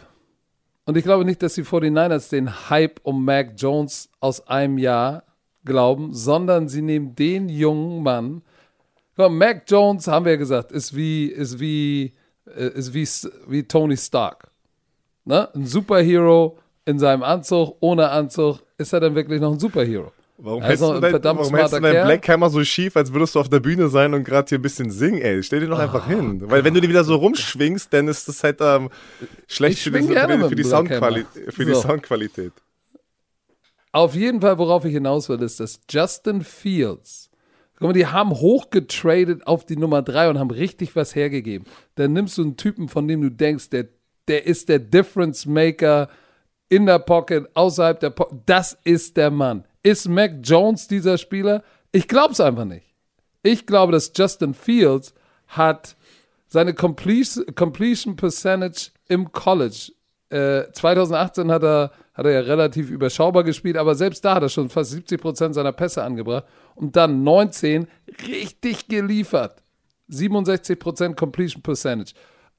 [0.91, 5.23] und ich glaube nicht, dass die 49ers den Hype um Mac Jones aus einem Jahr
[5.63, 8.41] glauben, sondern sie nehmen den jungen Mann.
[9.15, 12.11] Mac Jones, haben wir ja gesagt, ist wie, ist wie,
[12.45, 13.07] äh, ist wie,
[13.47, 14.51] wie Tony Stark.
[15.23, 15.47] Ne?
[15.55, 20.11] Ein Superhero in seinem Anzug, ohne Anzug, ist er dann wirklich noch ein Superhero.
[20.43, 22.05] Warum Also hältst du ein dein, warum hältst du deinen Kerl.
[22.05, 24.63] Black Hammer so schief, als würdest du auf der Bühne sein und gerade hier ein
[24.63, 25.43] bisschen singen, ey?
[25.43, 26.41] Stell dir doch einfach hin.
[26.49, 28.89] Weil wenn du die wieder so rumschwingst, dann ist das halt ähm,
[29.47, 31.81] schlecht für, die, für, die, für, die Soundquali für die So.
[31.81, 32.53] Soundqualität.
[33.91, 37.29] Auf jeden Fall, worauf ich hinaus will, ist, dass Justin Fields,
[37.77, 41.67] guck mal, die haben hochgetradet auf die Nummer 3 und haben richtig was hergegeben.
[41.95, 43.89] Dann nimmst du einen Typen, von dem du denkst, der,
[44.27, 46.09] der ist der Difference Maker
[46.67, 48.39] in der Pocket, außerhalb der Pocket.
[48.47, 49.65] Das ist der Mann.
[49.83, 51.63] Ist Mac Jones dieser Spieler?
[51.91, 52.85] Ich glaube es einfach nicht.
[53.43, 55.13] Ich glaube, dass Justin Fields
[55.47, 55.95] hat
[56.47, 59.91] seine Completion, Percentage im College.
[60.29, 64.49] Äh, 2018 hat er, hat er ja relativ überschaubar gespielt, aber selbst da hat er
[64.49, 67.87] schon fast 70 Prozent seiner Pässe angebracht und dann 19
[68.27, 69.63] richtig geliefert.
[70.09, 72.13] 67 Prozent Completion Percentage.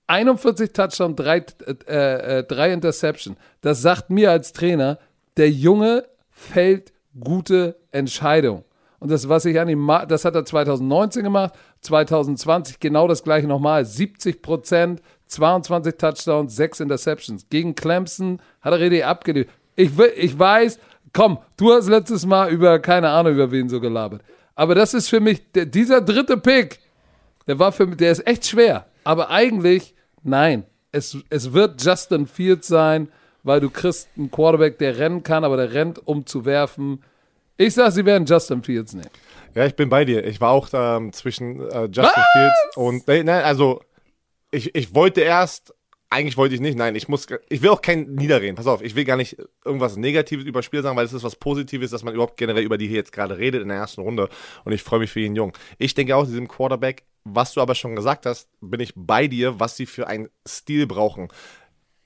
[0.07, 1.45] 41 Touchdown, drei,
[1.87, 3.37] äh, äh, drei Interception.
[3.61, 4.99] Das sagt mir als Trainer,
[5.37, 8.65] der Junge fällt gute Entscheidungen.
[8.99, 13.49] Und das, was ich an ihm das hat er 2019 gemacht, 2020 genau das gleiche
[13.49, 13.85] nochmal.
[13.85, 17.47] 70 Prozent, 22 Touchdowns, 6 Interceptions.
[17.51, 19.53] Gegen Clemson hat er richtig abgeliefert.
[19.75, 20.79] Ich, ich weiß,
[21.13, 24.23] komm, du hast letztes Mal über, keine Ahnung, über wen so gelabert.
[24.55, 26.79] Aber das ist für mich, der, dieser dritte Pick,
[27.49, 28.87] der war für mich, der ist echt schwer.
[29.05, 30.65] Aber eigentlich, nein.
[30.93, 33.09] Es, es wird Justin Fields sein,
[33.43, 37.03] weil du kriegst einen Quarterback, der rennen kann, aber der rennt, um zu werfen.
[37.57, 39.11] Ich sag, sie werden Justin Fields nehmen.
[39.55, 40.25] Ja, ich bin bei dir.
[40.25, 43.07] Ich war auch ähm, zwischen äh, Justin Fields und.
[43.07, 43.83] Nee, nein, also
[44.51, 45.75] ich, ich wollte erst.
[46.09, 48.55] Eigentlich wollte ich nicht, nein, ich muss, ich will auch kein Niederreden.
[48.55, 51.37] Pass auf, ich will gar nicht irgendwas Negatives über Spiel sagen, weil es ist was
[51.37, 54.29] Positives, dass man überhaupt generell über die hier jetzt gerade redet in der ersten Runde.
[54.65, 55.55] Und ich freue mich für ihn jung.
[55.79, 59.59] Ich denke auch, diesem Quarterback, was du aber schon gesagt hast, bin ich bei dir,
[59.59, 61.29] was sie für einen Stil brauchen.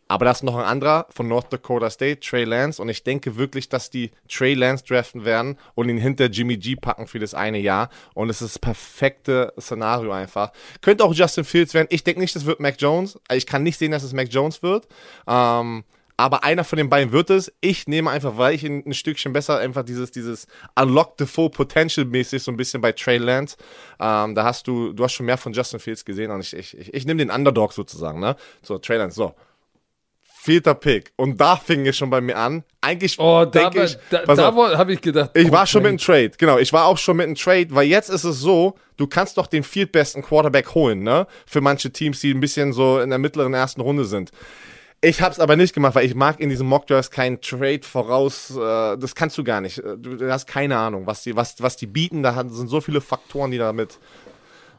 [0.09, 2.80] Aber das ist noch ein anderer von North Dakota State, Trey Lance.
[2.80, 6.76] Und ich denke wirklich, dass die Trey Lance draften werden und ihn hinter Jimmy G
[6.76, 7.90] packen für das eine Jahr.
[8.14, 10.52] Und es ist das perfekte Szenario einfach.
[10.80, 11.88] Könnte auch Justin Fields werden.
[11.90, 13.18] Ich denke nicht, das wird Mac Jones.
[13.32, 14.86] Ich kann nicht sehen, dass es Mac Jones wird.
[15.26, 15.84] Ähm,
[16.18, 17.52] aber einer von den beiden wird es.
[17.61, 22.07] Ich nehme einfach, weil ich ein Stückchen besser einfach dieses, dieses Unlock the Full Potential
[22.07, 23.57] mäßig so ein bisschen bei Trey Lance.
[24.00, 26.78] Ähm, da hast du, du hast schon mehr von Justin Fields gesehen und ich, ich,
[26.78, 28.36] ich, ich nehme den Underdog sozusagen, ne?
[28.62, 29.34] So, Trey Lance, so.
[30.47, 31.12] Vierter Pick.
[31.16, 32.62] Und da fing es schon bei mir an.
[32.80, 35.30] Eigentlich Oh, denke ich, da, da habe ich gedacht.
[35.34, 36.59] ich oh, war schon mit einem Trade, genau.
[36.59, 39.49] Ich war auch schon mit einem Trade, weil jetzt ist es so, du kannst doch
[39.49, 41.26] den viertbesten Quarterback holen, ne?
[41.47, 44.30] Für manche Teams, die ein bisschen so in der mittleren ersten Runde sind.
[45.01, 48.51] Ich hab's aber nicht gemacht, weil ich mag in diesem Mock Drafts keinen Trade voraus.
[48.57, 49.82] Äh, das kannst du gar nicht.
[49.99, 52.22] Du, hast keine Ahnung, was die, was, was die bieten.
[52.22, 53.99] Da sind so viele Faktoren, die damit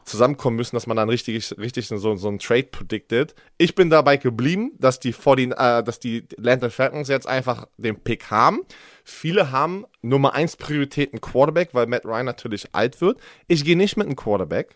[0.08, 3.36] zusammenkommen müssen, dass man dann richtig, richtig so, so einen Trade predicted.
[3.58, 8.00] Ich bin dabei geblieben, dass die, 40, äh, dass die Atlanta Falcons jetzt einfach den
[8.00, 8.62] Pick haben.
[9.04, 13.20] Viele haben Nummer 1 Prioritäten Quarterback, weil Matt Ryan natürlich alt wird.
[13.48, 14.76] Ich gehe nicht mit einem Quarterback,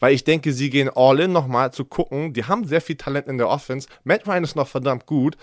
[0.00, 2.34] weil ich denke, sie gehen all in nochmal zu gucken.
[2.34, 3.88] Die haben sehr viel Talent in der Offense.
[4.04, 5.36] Matt Ryan ist noch verdammt gut.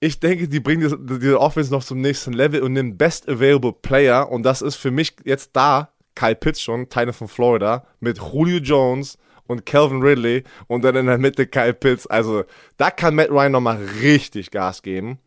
[0.00, 4.30] Ich denke, die bringen diese Offense noch zum nächsten Level und nehmen Best Available Player.
[4.30, 8.58] Und das ist für mich jetzt da Kyle Pitts schon, Teile von Florida, mit Julio
[8.58, 12.06] Jones und Calvin Ridley und dann in der Mitte Kyle Pitts.
[12.08, 12.44] Also
[12.76, 15.18] da kann Matt Ryan nochmal richtig Gas geben.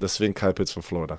[0.00, 1.18] Deswegen Kyle Pitts von Florida.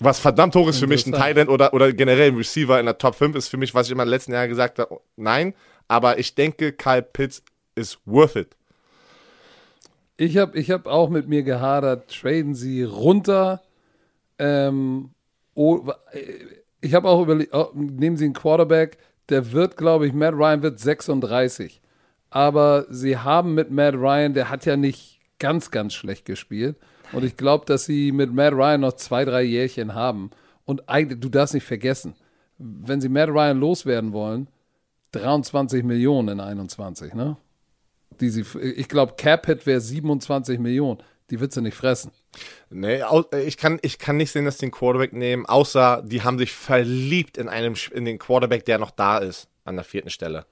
[0.00, 2.98] Was verdammt hoch ist für mich ein End oder, oder generell ein Receiver in der
[2.98, 5.54] Top 5 ist für mich, was ich immer in den letzten Jahren gesagt habe, nein.
[5.88, 7.42] Aber ich denke, Kyle Pitts
[7.74, 8.56] ist worth it.
[10.16, 13.62] Ich habe ich hab auch mit mir gehadert, traden sie runter.
[14.38, 15.10] Ähm,
[15.54, 15.92] oh,
[16.80, 18.98] ich habe auch überlegt, oh, nehmen sie einen Quarterback,
[19.28, 21.80] der wird, glaube ich, Matt Ryan wird 36.
[22.30, 26.76] Aber sie haben mit Matt Ryan, der hat ja nicht ganz, ganz schlecht gespielt.
[27.12, 30.30] Und ich glaube, dass sie mit Matt Ryan noch zwei, drei Jährchen haben.
[30.64, 32.14] Und eigentlich, du darfst nicht vergessen,
[32.58, 34.48] wenn sie Matt Ryan loswerden wollen,
[35.12, 37.36] 23 Millionen in 21, ne?
[38.20, 40.98] Die sie, ich glaube, Cap-Hit wäre 27 Millionen.
[41.30, 42.10] Die wird sie nicht fressen.
[42.70, 43.02] Nee,
[43.44, 46.52] ich kann, ich kann nicht sehen, dass die einen Quarterback nehmen, außer die haben sich
[46.52, 50.46] verliebt in, einem, in den Quarterback, der noch da ist, an der vierten Stelle.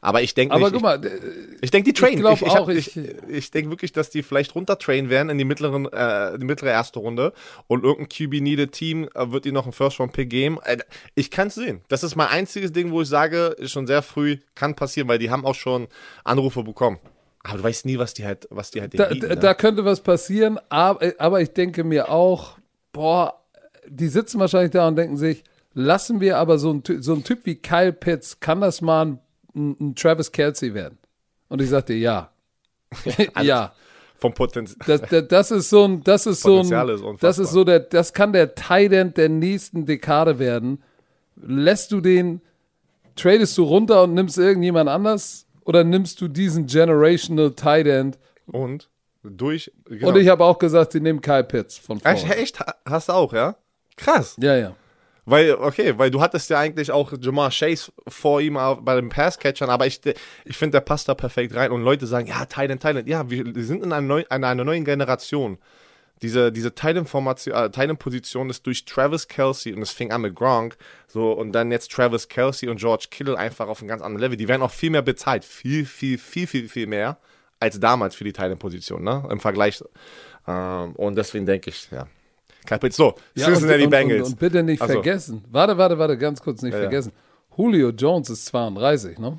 [0.00, 2.24] Aber ich denke Aber nicht, guck mal, ich, ich denke, die trainen.
[2.26, 5.38] ich, ich, hab- auch, ich, ich- ich denke wirklich, dass die vielleicht runtertrainen werden in
[5.38, 7.32] die mittleren, äh, die mittlere erste Runde
[7.68, 10.58] und irgendein QB-Needed-Team äh, wird ihnen noch einen First-Round-Pick geben.
[10.62, 10.76] Äh,
[11.14, 11.80] ich kann es sehen.
[11.88, 15.18] Das ist mein einziges Ding, wo ich sage, ist schon sehr früh, kann passieren, weil
[15.18, 15.88] die haben auch schon
[16.22, 16.98] Anrufe bekommen.
[17.44, 19.40] Aber du weißt nie, was die halt, was die halt da, bieten, da, ne?
[19.40, 22.58] da könnte was passieren, aber, aber ich denke mir auch,
[22.92, 23.38] boah,
[23.86, 27.22] die sitzen wahrscheinlich da und denken sich, lassen wir aber so ein, Ty- so ein
[27.22, 29.18] Typ wie Kyle Pitts, kann das mal ein,
[29.54, 30.96] ein, Travis Kelsey werden?
[31.48, 32.30] Und ich sagte, ja.
[33.42, 33.74] ja.
[34.16, 34.78] Vom Potenzial.
[34.86, 37.62] Das, das, das ist so ein, das ist so Potenzial ein, ist das ist so
[37.64, 40.82] der, das kann der Tight der nächsten Dekade werden.
[41.36, 42.40] Lässt du den,
[43.16, 48.18] tradest du runter und nimmst irgendjemand anders oder nimmst du diesen generational Tight End?
[48.46, 48.88] Und
[49.22, 49.72] durch.
[49.86, 50.08] Genau.
[50.08, 52.36] Und ich habe auch gesagt, sie nehmen Kyle Pitts von echt, vorne.
[52.36, 52.60] echt?
[52.60, 53.56] Ha- Hast du auch, ja?
[53.96, 54.36] Krass.
[54.40, 54.76] Ja, ja.
[55.26, 59.70] Weil, okay, weil du hattest ja eigentlich auch Jamar Chase vor ihm bei den Passcatchern,
[59.70, 60.00] aber ich,
[60.44, 61.70] ich finde, der passt da perfekt rein.
[61.72, 63.08] Und Leute sagen, ja, Thailand, Thailand.
[63.08, 65.56] Ja, wir, wir sind in einer, neu, in einer neuen Generation.
[66.22, 71.32] Diese, diese Thailand-Formation, äh, ist durch Travis Kelsey und es fing an mit Gronk, so,
[71.32, 74.36] und dann jetzt Travis Kelsey und George Kittle einfach auf einem ganz anderen Level.
[74.36, 75.44] Die werden auch viel mehr bezahlt.
[75.44, 77.18] Viel, viel, viel, viel, viel mehr
[77.60, 79.26] als damals für die Thailand-Position, ne?
[79.30, 79.82] Im Vergleich.
[80.46, 82.06] Ähm, und deswegen denke ich, ja.
[82.66, 82.92] Kapitän.
[82.92, 84.26] So, ja Cincinnati und, Bengals.
[84.26, 84.94] Und, und bitte nicht Ach so.
[84.94, 85.44] vergessen.
[85.50, 86.84] Warte, warte, warte, ganz kurz nicht Ja, ja.
[86.84, 87.12] vergessen.
[87.56, 89.38] Julio Jones ist 32, ne?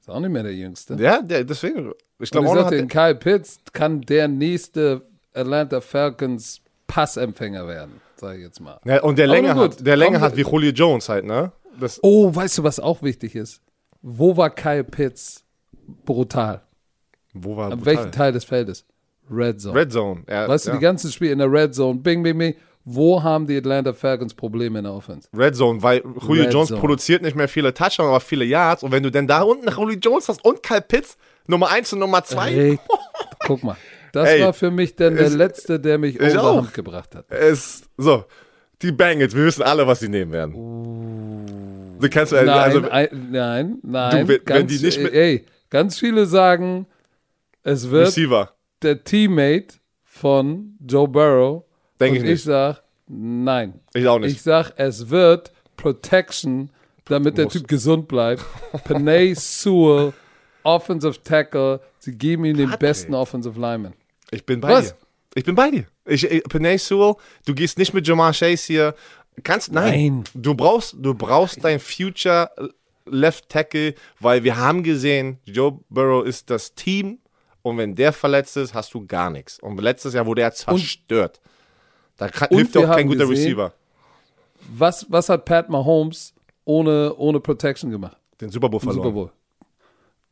[0.00, 0.94] Ist auch nicht mehr der Jüngste.
[1.00, 1.92] Ja, der, deswegen.
[2.18, 2.70] Ich Und glaube ich auch noch.
[2.70, 5.02] sagte, Kyle Pitts kann der nächste
[5.36, 8.78] Atlanta Falcons Passempfänger werden, sage ich jetzt mal.
[8.84, 11.52] ja, und der Länge hat, der Länge hat wie Julio Jones halt, ne?
[11.80, 13.60] Das, Oh, weißt du, was auch wichtig ist?
[14.02, 15.44] Wo war Kyle Pitts
[16.04, 16.62] brutal?
[17.34, 17.96] wo war An brutal.
[17.96, 18.84] welchem Teil des Feldes?
[19.30, 19.78] Red Zone.
[19.78, 20.22] Red Zone.
[20.28, 20.76] Ja, weißt du, ja.
[20.76, 22.54] die ganzen Spiele in der Red Zone, bing, bing, bing.
[22.84, 25.28] Wo haben die Atlanta Falcons Probleme in der Offense?
[25.36, 26.80] Red Zone, weil Julio Red Jones Zone.
[26.80, 28.84] produziert nicht mehr viele Touchdowns, aber viele Yards.
[28.84, 31.18] Und wenn du denn da unten Julio Jones hast und Kyle Pitts,
[31.48, 32.78] Nummer 1 und Nummer 2, Ey,
[33.46, 33.76] guck mal.
[34.16, 37.30] Das Ey, war für mich dann der es- letzte, der mich ich overhand gebracht hat.
[37.30, 38.24] ist so.
[38.82, 41.96] Die Bengals, wir wissen alle, was sie nehmen werden.
[41.98, 44.10] Du kannst Nein, also, ein, nein, nein.
[44.10, 46.86] Du, wenn- wenn ganz, die nicht mit- ey, ganz viele sagen,
[47.62, 48.50] es wird Receiver.
[48.82, 51.64] der Teammate von Joe Burrow.
[52.00, 52.44] Denk und ich ich nicht.
[52.44, 53.80] sag, nein.
[53.94, 54.32] Ich auch nicht.
[54.32, 56.70] Ich sag, es wird Protection,
[57.06, 57.48] damit der.
[57.48, 58.44] Typ gesund bleibt.
[58.84, 60.12] Panay Sewell,
[60.64, 61.80] Offensive Tackle.
[61.98, 62.80] Sie geben ihm den Patrick.
[62.80, 63.94] besten Offensive Lineman.
[64.30, 64.90] Ich bin bei Was?
[64.90, 64.96] dir.
[65.34, 65.86] Ich bin bei dir.
[66.06, 67.14] Ich, ich, Penay Sewell,
[67.44, 68.94] du gehst nicht mit Jamar Chase hier.
[69.42, 69.90] Kannst, nein.
[69.90, 70.24] Nein.
[70.34, 72.50] Du brauchst, du brauchst dein Future
[73.04, 77.18] Left Tackle, weil wir haben gesehen, Joe Burrow ist das Team
[77.62, 79.58] und wenn der verletzt ist, hast du gar nichts.
[79.60, 81.40] Und letztes Jahr wurde er zerstört.
[82.16, 83.72] da kann, und hilft auch kein guter gesehen- Receiver.
[84.70, 88.16] Was, was hat Pat Mahomes ohne, ohne Protection gemacht?
[88.40, 88.96] Den Super Bowl verloren.
[89.02, 89.30] Super Bowl.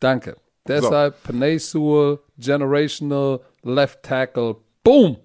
[0.00, 0.36] Danke.
[0.66, 4.56] Deshalb Panay Sewell, Generational, Left Tackle.
[4.82, 5.16] Boom!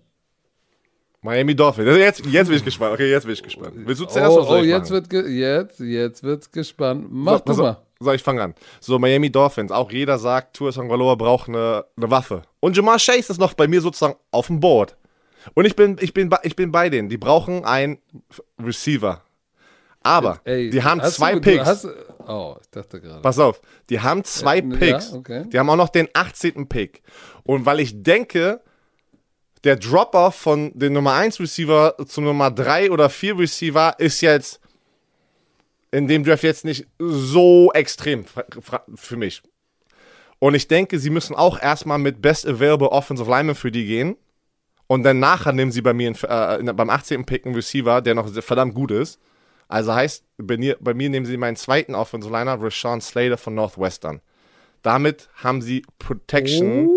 [1.21, 1.87] Miami Dolphins.
[1.87, 2.93] Also Jetzt, jetzt bin ich gespannt.
[2.93, 3.73] Okay, jetzt bin ich gespannt.
[3.75, 5.11] Willst du zuerst Oh, oder soll oh jetzt, machen?
[5.11, 7.07] wird jetzt, jetzt wird's gespannt.
[7.09, 7.77] Mach so, du so, mal.
[7.99, 8.55] So, ich fange an.
[8.79, 9.71] So, Miami Dolphins.
[9.73, 12.43] Auch jeder sagt, Tua Tagovailoa braucht eine, eine Waffe.
[12.61, 14.95] Und Jamar Chase ist noch bei mir sozusagen auf dem Board.
[15.55, 17.09] Und ich bin, ich bin, bei- ich bin bei denen.
[17.09, 17.97] Die brauchen einen
[18.57, 19.21] Receiver.
[20.01, 21.65] Aber Ey, die haben zwei du, Picks.
[21.65, 21.87] Hast,
[22.30, 23.21] oh, ich dachte gerade.
[23.21, 25.13] Pass auf, die haben zwei Ja, Picks.
[25.13, 25.45] okay.
[25.51, 26.67] Die haben auch noch den 18.
[26.69, 27.01] Pick.
[27.43, 28.61] Und weil ich denke,
[29.63, 34.61] der Dropper von dem Nummer 1 Receiver zum Nummer 3 oder 4 Receiver ist jetzt
[35.91, 38.25] in dem Draft jetzt nicht so extrem
[38.95, 39.41] für mich.
[40.38, 44.15] Und ich denke, sie müssen auch erstmal mit Best Available Offensive Lineman für die gehen.
[44.88, 47.25] Und dann nachher nehmen sie bei mir einen, äh, beim 18.
[47.25, 49.19] Pick einen Receiver, der noch verdammt gut ist.
[49.70, 53.53] Also heißt, bei mir, bei mir nehmen sie meinen zweiten Offensive Liner, Rashawn Slater von
[53.53, 54.20] Northwestern.
[54.82, 56.89] Damit haben sie Protection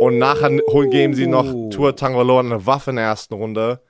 [0.00, 3.80] und nachher holen, geben sie noch Tour Tangaloa eine Waffe in der ersten Runde.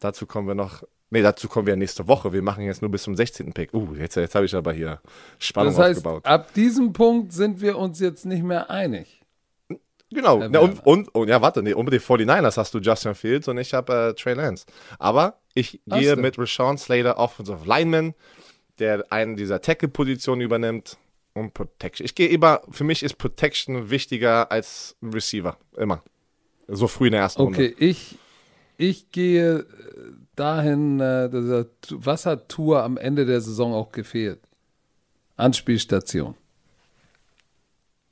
[0.00, 0.82] Dazu kommen wir noch.
[1.10, 2.32] Nee, dazu kommen wir nächste Woche.
[2.32, 3.52] Wir machen jetzt nur bis zum 16.
[3.52, 3.72] Pick.
[3.72, 5.00] Uh, jetzt, jetzt habe ich aber hier
[5.38, 6.26] Spannung Das heißt, aufgebaut.
[6.26, 9.20] ab diesem Punkt sind wir uns jetzt nicht mehr einig.
[10.10, 10.40] Genau.
[10.40, 13.74] Ja, und, und, und ja, warte, nee, unbedingt 49ers hast du Justin Fields und ich
[13.74, 14.66] habe äh, Trey Lance.
[14.98, 16.22] Aber ich gehe du?
[16.22, 18.14] mit Rashawn Slater, Offensive Lineman,
[18.78, 20.98] der einen dieser Tackle-Positionen übernimmt
[21.34, 22.04] und Protection.
[22.04, 25.56] Ich gehe immer, für mich ist Protection wichtiger als Receiver.
[25.76, 26.02] Immer.
[26.68, 27.58] So früh in der ersten Runde.
[27.58, 28.18] Okay, ich,
[28.76, 29.64] ich gehe äh,
[30.34, 34.40] dahin, äh, was hat Tour am Ende der Saison auch gefehlt?
[35.36, 36.34] Anspielstation.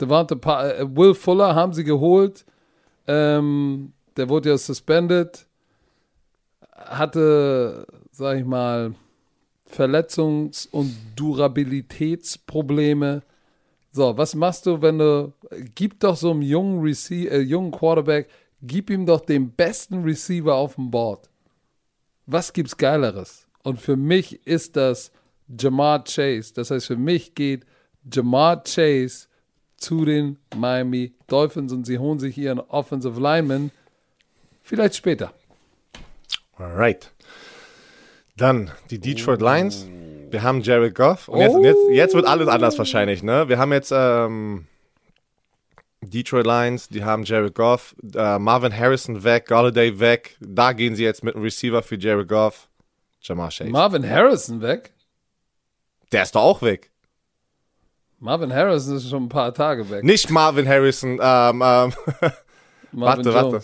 [0.01, 2.45] Devonta pa äh, Will Fuller haben sie geholt.
[3.07, 5.47] Ähm, der wurde ja suspended.
[6.85, 8.95] Hatte, sag ich mal,
[9.71, 13.23] Verletzungs- und Durabilitätsprobleme.
[13.91, 15.33] So, was machst du, wenn du,
[15.75, 18.29] gib doch so einem jungen, Rece äh, jungen Quarterback,
[18.63, 21.29] gib ihm doch den besten Receiver auf dem Board.
[22.27, 23.47] Was gibt's Geileres?
[23.63, 25.11] Und für mich ist das
[25.49, 26.53] Jamar Chase.
[26.55, 27.65] Das heißt, für mich geht
[28.11, 29.27] Jamar Chase
[29.77, 33.71] zu den Miami Dolphins und sie holen sich ihren Offensive Lineman.
[34.63, 35.35] Vielleicht später.
[36.59, 37.13] Alright.
[38.37, 39.87] Dann die Detroit Lions.
[40.31, 41.29] Wir haben Jared Goff.
[41.29, 41.63] Und jetzt, Oh.
[41.65, 43.49] jetzt, jetzt wird alles anders wahrscheinlich, ne?
[43.49, 44.67] Wir haben jetzt ähm,
[46.03, 50.37] Detroit Lions, die haben Jared Goff, äh, Marvin Harrison weg, Galladay weg.
[50.41, 52.69] Da gehen sie jetzt mit einem Receiver für Jared Goff.
[53.23, 53.71] Jamar Chase.
[53.71, 54.93] Marvin Harrison weg.
[56.13, 56.91] Der ist doch auch weg.
[58.19, 60.03] Marvin Harrison ist schon ein paar Tage weg.
[60.05, 61.63] Nicht Marvin Harrison, ähm, ähm,
[62.93, 63.35] Marvin warte, Jones.
[63.35, 63.63] warte.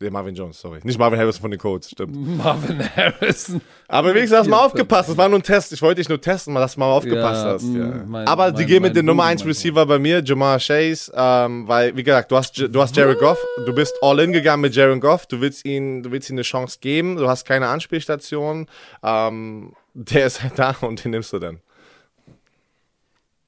[0.00, 0.78] Nee, Marvin Jones, sorry.
[0.84, 2.14] Nicht Marvin Harrison von den Colts, stimmt.
[2.36, 3.60] Marvin Harrison.
[3.88, 4.64] Aber wie gesagt, hast mal 44.
[4.72, 5.08] aufgepasst.
[5.08, 5.72] Das war nur ein Test.
[5.72, 7.62] Ich wollte dich nur testen, mal, dass du mal aufgepasst Ja, hast.
[7.64, 8.04] mm, Ja.
[8.06, 10.60] mein- Aber die mein- gehen mit dem Nummer Buben, 1 mein Receiver bei mir, Jamar
[10.60, 14.30] Chase, ähm, weil, wie gesagt, du hast, du hast Jared Goff, du bist all in
[14.32, 17.44] gegangen mit Jared Goff, du willst ihn, du willst ihm eine Chance geben, du hast
[17.44, 18.68] keine Anspielstation,
[19.02, 21.58] ähm, der ist halt da und den nimmst du dann.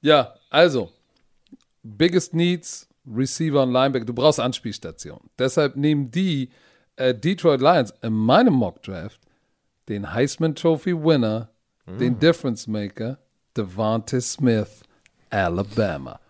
[0.00, 0.90] Ja, also,
[1.84, 4.04] biggest needs, Receiver und Linebacker.
[4.04, 5.20] Du brauchst Anspielstation.
[5.38, 6.50] Deshalb nehmen die
[6.96, 9.20] äh, Detroit Lions in meinem Mock Draft
[9.88, 11.50] den Heisman Trophy Winner,
[11.86, 13.18] den Difference Maker,
[13.56, 14.82] Devontae Smith,
[15.28, 16.20] Alabama.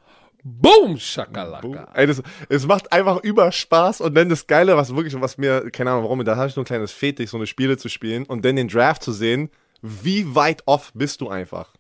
[0.42, 1.92] Boom, Shakalaka.
[1.94, 5.70] Ey, das, es macht einfach über Spaß und dann das Geile, was wirklich, was mir,
[5.70, 8.24] keine Ahnung warum, da habe ich so ein kleines Fetisch, so eine Spiele zu spielen
[8.24, 9.50] und dann den Draft zu sehen,
[9.82, 11.74] wie weit off bist du einfach.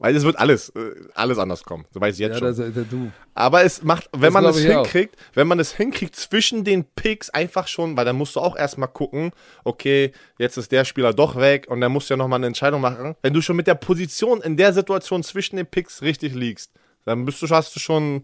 [0.00, 1.84] Weil es wird alles, äh, alles anders kommen.
[1.92, 2.46] So weiß ich jetzt Ja, schon.
[2.46, 3.10] das der du.
[3.34, 4.84] Aber es macht, wenn Das man es ich auch.
[4.84, 8.56] hinkriegt, wenn man es hinkriegt zwischen den Picks einfach schon, weil dann musst du auch
[8.56, 9.32] erstmal gucken,
[9.64, 12.80] okay, jetzt ist der Spieler doch weg und dann musst du ja nochmal eine Entscheidung
[12.80, 13.16] machen.
[13.22, 16.70] Wenn du schon mit der Position in der Situation zwischen den Picks richtig liegst,
[17.04, 18.22] dann bist du, hast du schon,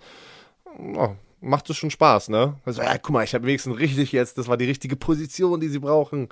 [0.96, 1.08] oh,
[1.44, 2.54] macht es schon Spaß, ne?
[2.64, 5.68] Also, ja, guck mal, ich habe wenigstens richtig jetzt, das war die richtige Position, die
[5.68, 6.28] sie brauchen.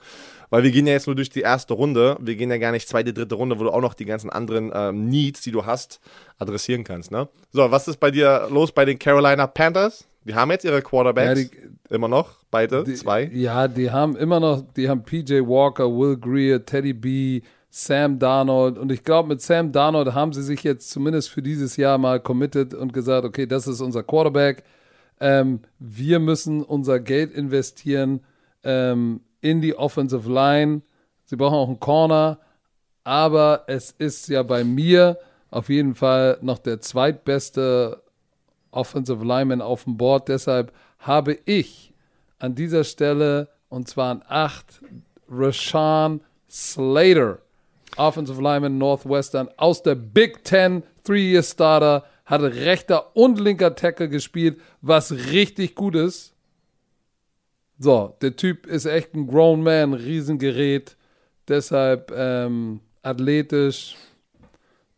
[0.51, 2.89] Weil wir gehen ja jetzt nur durch die erste Runde, wir gehen ja gar nicht
[2.89, 6.01] zweite, dritte Runde, wo du auch noch die ganzen anderen ähm, Needs, die du hast,
[6.39, 7.29] adressieren kannst, ne?
[7.53, 10.07] So, was ist bei dir los bei den Carolina Panthers?
[10.25, 11.49] Die haben jetzt ihre Quarterbacks, Ja,
[11.97, 13.25] immer noch, beide, Die- zwei.
[13.33, 17.41] Ja, die haben immer noch, die haben PJ Walker, Will Greer, Teddy B,
[17.75, 21.77] Sam Darnold und ich glaube, mit Sam Darnold haben sie sich jetzt zumindest für dieses
[21.79, 24.63] Jahr mal committed und gesagt, okay, das ist unser Quarterback.
[25.23, 28.25] Ähm, wir müssen unser Geld investieren
[28.65, 30.83] ähm, in die Offensive Line.
[31.27, 32.41] Sie brauchen auch einen Corner,
[33.05, 35.19] aber es ist ja bei mir
[35.53, 38.03] auf jeden Fall noch der zweitbeste
[38.73, 40.29] Offensive Lineman auf dem Board.
[40.29, 41.95] Deshalb habe ich
[42.41, 44.81] an dieser Stelle, und zwar an 8,
[45.31, 46.21] Rashawn
[46.51, 47.39] Slater,
[47.97, 54.59] Offensive Lineman Northwestern aus der Big Ten, Three-Year Starter, hatte rechter und linker Tackle gespielt,
[54.81, 56.35] was richtig gut ist.
[57.79, 60.97] So, der Typ ist echt ein Grown Man, Riesengerät,
[61.47, 63.97] deshalb ähm, athletisch,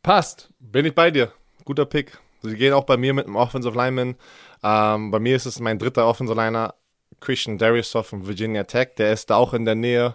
[0.00, 0.50] passt.
[0.60, 1.32] Bin ich bei dir.
[1.64, 2.16] Guter Pick.
[2.42, 4.14] Sie gehen auch bei mir mit einem Offensive Lineman.
[4.62, 6.74] Ähm, bei mir ist es mein dritter Offensive Liner,
[7.18, 8.90] Christian Dariusoff von Virginia Tech.
[8.96, 10.14] Der ist da auch in der Nähe.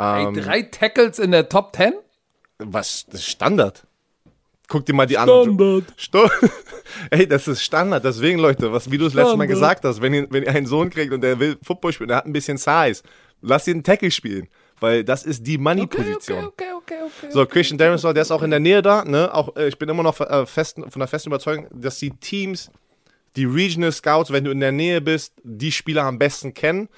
[0.00, 1.92] Ähm, drei Tackles in der Top 10?
[2.58, 3.06] was?
[3.06, 3.85] Das ist Standard.
[4.68, 5.86] Guck dir mal die anderen.
[5.96, 6.28] Sto
[7.10, 8.04] Ey, das ist Standard.
[8.04, 9.48] Deswegen, Leute, was, wie du es letztes Mal Standard.
[9.48, 12.18] gesagt hast, wenn ihr, wenn ihr einen Sohn kriegt und der will Football spielen, der
[12.18, 13.02] hat ein bisschen Size,
[13.42, 14.48] lasst ihn einen Tackle spielen.
[14.78, 16.44] Weil das ist die Money-Position.
[16.46, 17.30] Okay, okay, okay, okay.
[17.30, 19.04] So, Christian Dariusoff, der ist auch in der Nähe da.
[19.04, 19.32] Ne?
[19.32, 22.70] Auch, äh, ich bin immer noch äh, fest, von der festen Überzeugung, dass die Teams,
[23.36, 26.88] die Regional Scouts, wenn du in der Nähe bist, die Spieler am besten kennen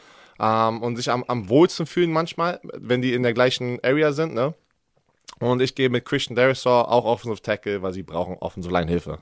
[0.40, 4.34] ähm, und sich am, am wohlsten fühlen manchmal, wenn die in der gleichen Area sind.
[4.34, 4.54] Ne?
[5.40, 9.18] Und ich gehe mit Christian Dariusoff auch Offensive Tackle, weil sie brauchen Offensive Line Hilfe.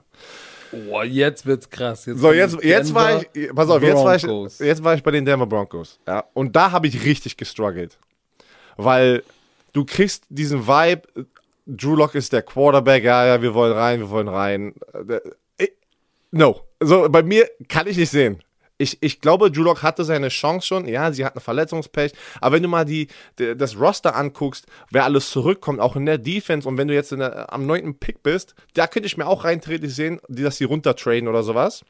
[0.73, 2.07] Boah, jetzt wird's krass.
[2.07, 5.11] Jetzt So, jetzt, jetzt war ich, pass auf, jetzt war ich, jetzt war ich bei
[5.11, 5.99] den Denver Broncos.
[6.07, 7.99] Ja, und da habe ich richtig gestruggelt.
[8.77, 9.23] Weil
[9.73, 11.03] du kriegst diesen Vibe,
[11.67, 14.75] Drew Lock ist der Quarterback, ja, ja, wir wollen rein, wir wollen rein.
[15.09, 15.21] Äh,
[15.65, 15.69] äh,
[16.31, 16.63] No.
[16.81, 18.43] So, bei mir kann ich nicht sehen.
[18.79, 20.87] Ich, ich glaube, Drew Lock hatte seine Chance schon.
[20.87, 22.13] Ja, sie hat eine Verletzungspech.
[22.41, 23.09] Aber wenn du mal die,
[23.39, 27.13] die, das Roster anguckst, wer alles zurückkommt, auch in der Defense, und wenn du jetzt
[27.13, 30.65] der, am neunten Pick bist, da könnte ich mir auch rein theoretisch sehen, dass sie
[30.65, 31.85] runtertraden oder sowas.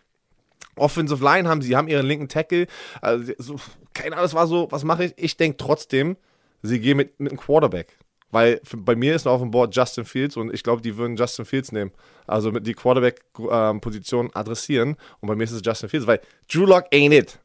[0.76, 2.66] Offensive Line haben sie, haben ihren linken Tackle.
[3.00, 3.56] Also, so,
[3.92, 5.14] keine Ahnung, das war so, was mache ich?
[5.16, 6.16] Ich denke trotzdem,
[6.62, 7.98] sie gehen mit, mit einem Quarterback.
[8.30, 11.16] Weil bei mir ist noch auf dem Board Justin Fields und ich glaube, die würden
[11.16, 11.92] Justin Fields nehmen.
[12.26, 14.96] Also die Quarterback-Position adressieren.
[15.20, 16.20] Und bei mir ist es Justin Fields, weil
[16.52, 17.38] Drew Lock ain't it.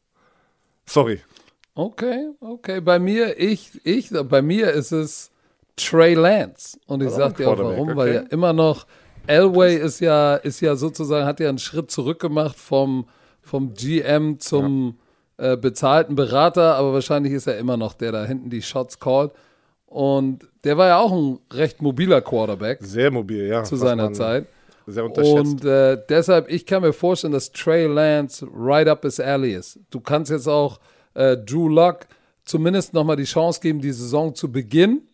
[0.84, 1.20] Sorry.
[1.74, 2.80] Okay, okay.
[2.80, 5.30] Bei mir, ich, ich, bei mir ist es
[5.76, 6.78] Trey Lance.
[6.86, 8.24] Und ich auch sag dir auch warum, weil okay.
[8.24, 8.86] ja immer noch
[9.26, 13.06] Elway ist ja, ist ja sozusagen, hat ja einen Schritt zurück gemacht vom,
[13.40, 14.98] vom GM zum
[15.38, 19.32] äh, bezahlten Berater, aber wahrscheinlich ist er immer noch der da hinten die Shots called.
[19.92, 23.62] Und der war ja auch ein recht mobiler Quarterback Sehr mobil, ja.
[23.64, 24.46] zu seiner Zeit.
[24.86, 25.36] Sehr unterschätzt.
[25.36, 29.78] Und äh, deshalb, ich kann mir vorstellen, dass Trey Lance right up his alley ist.
[29.90, 30.80] Du kannst jetzt auch
[31.14, 32.06] äh, Drew Luck
[32.44, 35.06] zumindest nochmal die Chance geben, die Saison zu beginnen,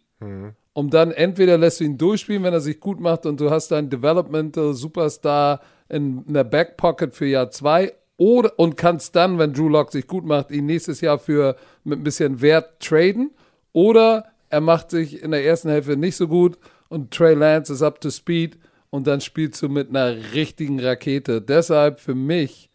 [0.73, 3.69] um dann entweder lässt du ihn durchspielen, wenn er sich gut macht und du hast
[3.69, 5.61] deinen Developmental Superstar
[5.91, 9.93] in, in der Back Pocket für Jahr zwei, oder und kannst dann, wenn Drew Lock
[9.93, 13.31] sich gut macht, ihn nächstes Jahr für mit ein bisschen Wert traden.
[13.73, 17.83] Oder er macht sich in der ersten Hälfte nicht so gut und Trey Lance ist
[17.83, 18.59] up to speed
[18.91, 21.43] und dann spielst du mit einer richtigen Rakete.
[21.43, 22.71] Deshalb für mich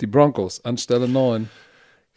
[0.00, 1.50] die Broncos anstelle 9.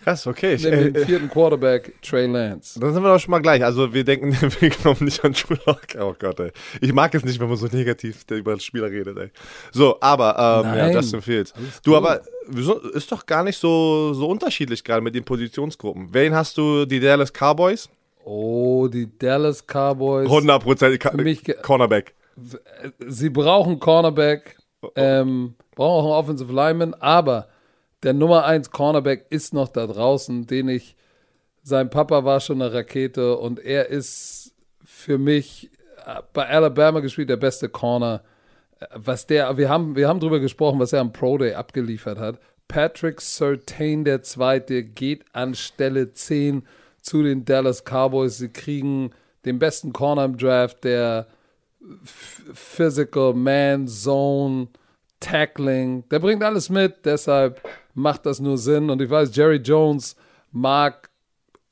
[0.03, 0.55] Krass, okay.
[0.55, 2.79] Ich, äh, den vierten Quarterback, Trey Lance.
[2.79, 3.63] Dann sind wir doch schon mal gleich.
[3.63, 5.81] Also wir denken, wir glauben nicht an Drew Lock.
[5.99, 6.51] Oh Gott, ey.
[6.81, 9.29] Ich mag es nicht, wenn man so negativ über Spieler redet, ey.
[9.71, 10.89] So, aber, ähm, ja.
[10.91, 11.53] Justin Fields.
[11.83, 11.97] Du, gut.
[11.97, 12.21] aber
[12.93, 16.09] ist doch gar nicht so, so unterschiedlich gerade mit den Positionsgruppen.
[16.13, 16.85] Wen hast du?
[16.85, 17.89] Die Dallas Cowboys?
[18.25, 20.27] Oh, die Dallas Cowboys.
[20.29, 22.13] 100% Für mich ge- Cornerback.
[23.07, 24.57] Sie brauchen Cornerback,
[24.95, 27.47] ähm, brauchen auch einen Offensive Lineman, aber
[28.03, 30.95] der Nummer 1 Cornerback ist noch da draußen, den ich,
[31.63, 35.71] sein Papa war schon eine Rakete und er ist für mich
[36.05, 38.21] äh, bei Alabama gespielt der beste Corner.
[38.79, 42.19] Äh, Was der, wir haben, wir haben drüber gesprochen, was er am Pro Day abgeliefert
[42.19, 42.39] hat.
[42.67, 46.65] Patrick Sertain, der Zweite, geht an Stelle 10
[47.01, 48.37] zu den Dallas Cowboys.
[48.37, 49.11] Sie kriegen
[49.45, 51.27] den besten Corner im Draft, der
[52.53, 54.69] Physical, Man, Zone,
[55.23, 56.03] Tackling.
[56.09, 57.61] Der bringt alles mit, deshalb
[57.93, 58.89] macht das nur Sinn.
[58.89, 60.15] Und ich weiß, Jerry Jones
[60.51, 61.09] mag,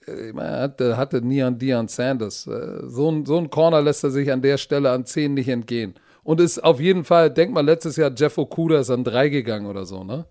[0.08, 2.48] äh, ich meine, er hatte, hatte nie an Deion Sanders.
[2.48, 5.50] Äh, So ein, so ein Corner lässt er sich an der Stelle an 10 nicht
[5.50, 5.96] entgehen.
[6.24, 9.66] Und ist auf jeden Fall, denk mal, letztes Jahr Jeff Okuda ist an 3 gegangen
[9.66, 10.26] oder so, ne?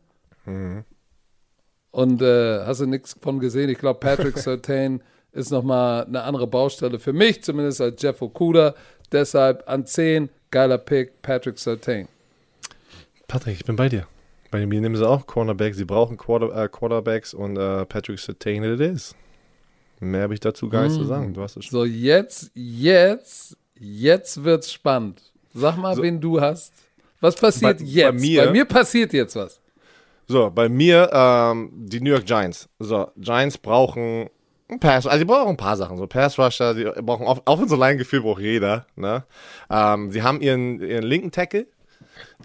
[1.91, 3.69] Und äh, hast du nichts von gesehen?
[3.69, 5.03] Ich glaube, Patrick Sertain
[5.33, 8.75] ist nochmal eine andere Baustelle für mich, zumindest als Jeff Okuda.
[9.13, 12.07] Deshalb an 10, geiler Pick, Patrick Sertain.
[13.31, 14.07] Patrick, ich bin bei dir.
[14.51, 15.75] Bei mir nehmen sie auch Cornerback.
[15.77, 19.15] Sie brauchen Quarter, äh, Quarterbacks und äh, Patrick Sertain it is.
[20.01, 21.33] Mehr habe ich dazu gar nicht zu sagen.
[21.35, 21.79] Du hast es schon.
[21.79, 25.23] So, jetzt, jetzt, jetzt wird's spannend.
[25.55, 26.73] Sag mal, wen du hast.
[27.21, 28.21] Was passiert Bei- bei jetzt?
[28.21, 29.61] mir- bei mir passiert jetzt was.
[30.27, 32.69] So, bei mir ähm, die New York Giants.
[32.79, 34.29] So, Giants brauchen
[34.69, 35.97] ein Pass, also die brauchen ein paar Sachen.
[35.99, 38.87] So Pass Rusher, die brauchen auf, Offensive Line Gefühl braucht jeder.
[38.97, 39.25] Ne?
[39.69, 41.67] Ähm, sie haben ihren, ihren linken Tackle,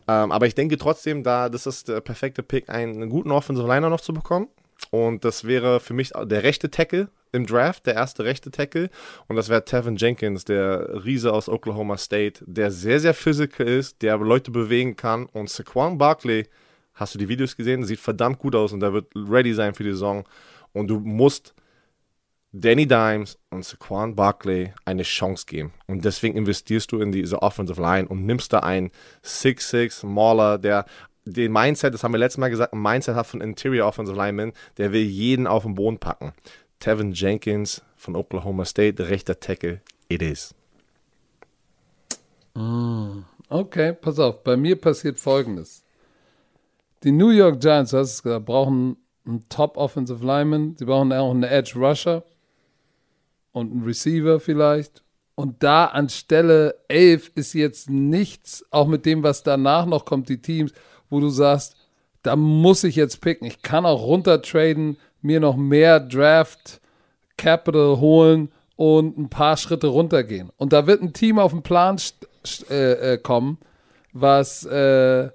[0.08, 3.90] ähm, aber ich denke trotzdem, da das ist der perfekte Pick, einen, guten Offensive Liner
[3.90, 4.48] noch zu bekommen.
[4.92, 8.90] Und das wäre für mich der rechte Tackle im Draft, der erste rechte Tackle.
[9.28, 14.02] Und das wäre Tevin Jenkins, der Riese aus Oklahoma State, der sehr, sehr physical ist,
[14.02, 15.26] der Leute bewegen kann.
[15.28, 16.48] Und Saquon Barkley,
[16.94, 17.84] hast du die Videos gesehen?
[17.84, 20.24] Sieht verdammt gut aus und der wird ready sein für die Saison.
[20.72, 21.55] Und du musst
[22.58, 25.74] Danny Dimes und Saquon Barkley eine Chance geben.
[25.88, 28.92] Und deswegen investierst du in diese Offensive Line und nimmst da einen
[29.26, 30.86] 6'6 Mauler, der
[31.26, 34.54] den Mindset, das haben wir letztes Mal gesagt, ein Mindset hat von Interior Offensive Lineman,
[34.78, 36.32] der will jeden auf den Boden packen.
[36.80, 40.56] Tevin Jenkins von Oklahoma State, rechter Tackle, it is.
[43.50, 44.46] Okay, pass auf.
[44.46, 45.84] Bei mir passiert folgendes.
[47.04, 48.96] Die New York Giants, du hast es gesagt, brauchen
[49.26, 50.78] einen Top Offensive Lineman.
[50.78, 52.24] Sie brauchen auch einen Edge Rusher
[53.56, 55.02] und einen Receiver vielleicht.
[55.36, 60.30] Und da an Stelle 11 ist jetzt nichts, auch mit dem, was danach noch kommt,
[60.30, 60.74] die Teams,
[61.10, 61.76] wo du sagst,
[62.22, 63.48] da muss ich jetzt picken.
[63.48, 66.82] Ich kann auch runtertraden, mir noch mehr Draft
[67.38, 70.50] Capital holen und ein paar Schritte runtergehen.
[70.58, 71.98] Und da wird ein Team auf den Plan
[72.70, 73.58] äh, äh, kommen,
[74.12, 75.30] was, äh,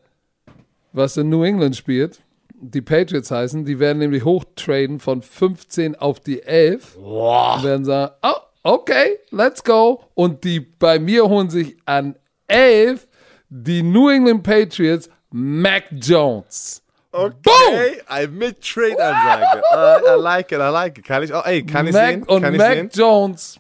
[0.93, 2.21] was in New England spielt.
[2.63, 8.13] Die Patriots heißen, die werden nämlich hochtraden von 15 auf die 11 und werden sagen,
[8.23, 10.03] oh, okay, let's go.
[10.15, 12.17] Und die bei mir holen sich an
[12.49, 13.09] 11
[13.49, 16.83] die New England Patriots Mac Jones.
[17.13, 19.63] Okay, ein Mid-Trade-Ansage.
[19.73, 21.05] I, I like it, I like it.
[21.05, 22.23] Kann ich auch, ey, kann ich Mac sehen?
[22.25, 22.91] und Kann ich Mac sehen?
[22.93, 23.59] Jones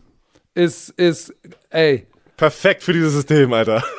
[0.55, 1.34] ist, ist,
[1.70, 2.07] ey,
[2.41, 3.82] Perfekt für dieses System, Alter.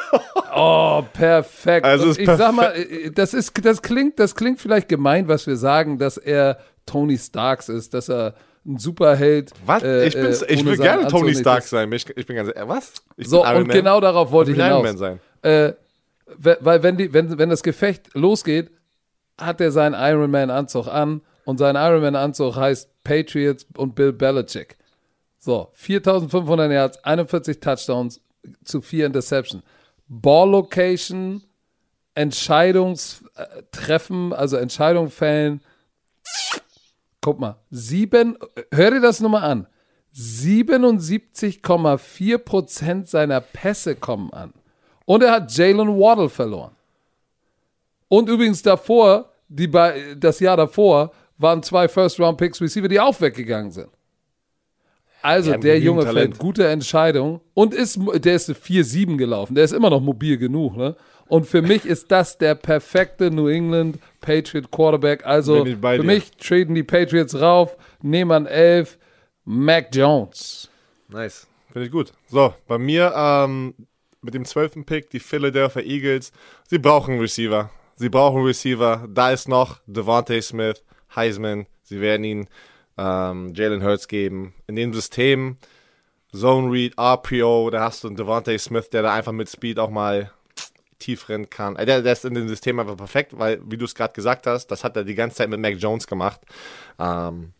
[0.53, 1.85] Oh, perfekt.
[1.85, 2.91] Also ich sag mal, perfekt.
[3.05, 7.17] äh, das ist, das klingt, das klingt vielleicht gemein, was wir sagen, dass er Tony
[7.17, 8.33] Starks ist, dass er
[8.65, 9.51] ein Superheld.
[9.65, 9.81] Was?
[9.81, 11.69] äh, ich bin, äh, ich will gerne Anzug Tony nicht Stark ist.
[11.69, 11.89] sein.
[11.93, 12.91] Ich, ich bin ganz, äh, was?
[13.15, 13.69] Ich So, und Man.
[13.69, 14.99] genau darauf wollte Ich ich will Iron hinaus.
[14.99, 15.49] Man sein.
[15.49, 15.73] Äh,
[16.37, 18.71] we- weil wenn, die, wenn, wenn das Gefecht losgeht,
[19.39, 23.95] hat er seinen Iron Man Anzug an und sein Iron Man Anzug heißt Patriots und
[23.95, 24.75] Bill Belichick.
[25.39, 28.19] So, 4500 Yards, 41 Touchdowns
[28.63, 29.63] zu 4 Interception.
[30.07, 31.43] Ball Location,
[32.15, 35.61] Entscheidungstreffen, also Entscheidung fällen.
[37.21, 38.37] Guck mal, sieben,
[38.71, 39.67] hör dir das nochmal an.
[40.13, 44.51] 77,4% seiner Pässe kommen an.
[45.05, 46.75] Und er hat Jalen Waddle verloren.
[48.09, 53.71] Und übrigens davor, die bei, das Jahr davor, waren zwei First-Round-Picks Receiver, die auch weggegangen
[53.71, 53.87] sind.
[55.21, 56.17] Also der Junge Talent.
[56.17, 59.55] fällt gute Entscheidung und ist, der ist 4-7 gelaufen.
[59.55, 60.95] Der ist immer noch mobil genug, ne?
[61.27, 65.25] Und für mich ist das der perfekte New England Patriot Quarterback.
[65.25, 66.03] Also für dir.
[66.03, 68.97] mich traden die Patriots rauf, nehmen an 11
[69.45, 70.69] Mac Jones.
[71.07, 71.47] Nice.
[71.71, 72.11] Finde ich gut.
[72.27, 73.75] So, bei mir ähm,
[74.21, 76.33] mit dem zwölften Pick, die Philadelphia Eagles.
[76.67, 77.69] Sie brauchen Receiver.
[77.95, 79.07] Sie brauchen einen Receiver.
[79.09, 80.83] Da ist noch Devontae Smith,
[81.15, 81.65] Heisman.
[81.83, 82.47] Sie werden ihn
[83.01, 84.53] ähm, Jalen Hurts geben.
[84.67, 85.57] In dem System,
[86.33, 89.89] Zone Read, RPO, da hast du einen Devontae Smith, der da einfach mit Speed auch
[89.89, 90.31] mal
[90.99, 91.75] tief rennen kann.
[91.75, 94.45] Äh, Der, der ist in dem System einfach perfekt, weil, wie du es gerade gesagt
[94.45, 96.41] hast, das hat er die ganze Zeit mit Mac Jones gemacht.
[96.99, 97.53] Ähm,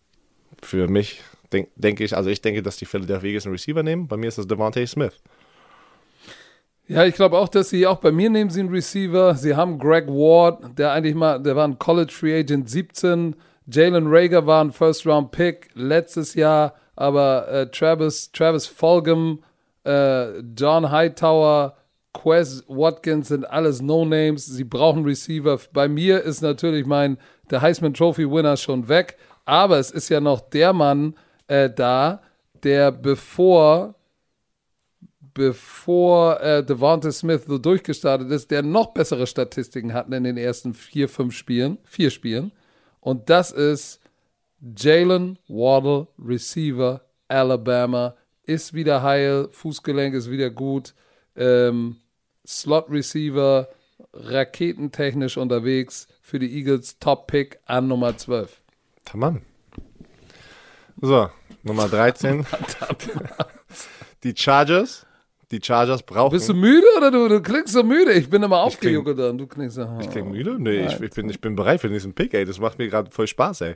[0.62, 1.22] für mich
[1.52, 4.08] denke denk ich, also ich denke, dass die Philadelphia Eagles einen Receiver nehmen.
[4.08, 5.20] Bei mir ist das Devontae Smith.
[6.88, 9.36] Ja, ich glaube auch, dass sie auch bei mir nehmen sie einen Receiver.
[9.36, 13.36] Sie haben Greg Ward, der eigentlich mal, der war ein College Free Agent 17.
[13.68, 19.44] Jalen Rager war ein First Round Pick letztes Jahr, aber äh, Travis, Travis Fulgham,
[19.86, 21.78] äh, John Hightower,
[22.14, 24.46] Quez Watkins sind alles No-Names.
[24.46, 25.58] Sie brauchen Receiver.
[25.72, 27.18] Bei mir ist natürlich mein,
[27.50, 31.16] der Heisman Trophy Winner schon weg, aber es ist ja noch der Mann
[31.48, 32.22] äh, da,
[32.64, 33.96] der bevor
[35.34, 40.74] bevor äh, Devonta Smith so durchgestartet ist, der noch bessere Statistiken hatten in den ersten
[40.74, 42.52] vier, fünf Spielen, vier Spielen.
[43.02, 44.00] Und das ist
[44.62, 50.94] Jalen Waddle, Receiver, Alabama, ist wieder heil, Fußgelenk ist wieder gut,
[51.36, 51.98] ähm,
[52.46, 53.68] Slot Receiver,
[54.14, 58.62] raketentechnisch unterwegs für die Eagles, Top Pick an Nummer 12.
[59.06, 59.42] Tamam.
[61.02, 61.30] So,
[61.64, 62.46] Nummer 13.
[64.24, 65.06] die Chargers.
[65.52, 66.32] Die Chargers brauchen.
[66.32, 68.14] Bist du müde oder du, du klingst so müde?
[68.14, 69.86] Ich bin immer aufgejuckelt und du klingst so.
[70.00, 70.56] Ich klinge müde?
[70.58, 72.46] Nee, ich, ich, bin, ich bin bereit für den nächsten Pick, ey.
[72.46, 73.76] Das macht mir gerade voll Spaß, ey.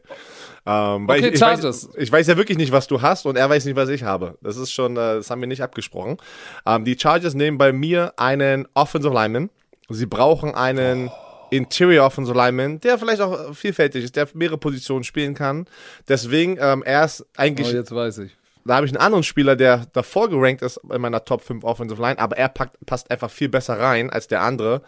[0.66, 1.90] Ähm, Okay, ich, ich, Chargers.
[1.90, 4.04] weiß, ich weiß ja wirklich nicht, was du hast und er weiß nicht, was ich
[4.04, 4.38] habe.
[4.42, 6.18] Das ist schon, äh, das haben wir nicht abgesprochen.
[6.66, 9.50] Ähm, die Chargers nehmen bei mir einen Offensive Lineman.
[9.90, 11.12] Sie brauchen einen
[11.52, 15.68] Interior Offensive Lineman, der vielleicht auch vielfältig ist, der mehrere Positionen spielen kann.
[16.08, 18.36] Deswegen, ähm, er ist eigentlich Oh, jetzt weiß ich.
[18.66, 22.02] Da habe ich einen anderen Spieler, der davor gerankt ist in meiner Top 5 Offensive
[22.02, 24.82] Line, aber er packt, passt einfach viel besser rein als der andere.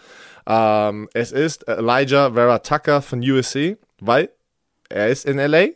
[0.48, 4.30] Ähm, es ist Elijah Vera Tucker von USC, weil
[4.90, 5.68] er ist in LA,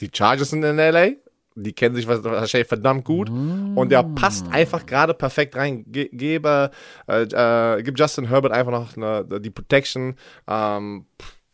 [0.00, 1.10] die Chargers sind in LA,
[1.54, 5.84] die kennen sich wahrscheinlich verdammt gut und der passt einfach gerade perfekt rein.
[5.86, 6.70] Ge gebe,
[7.08, 10.16] äh, äh, gib Justin Herbert einfach noch eine, die Protection.
[10.46, 11.06] Ähm,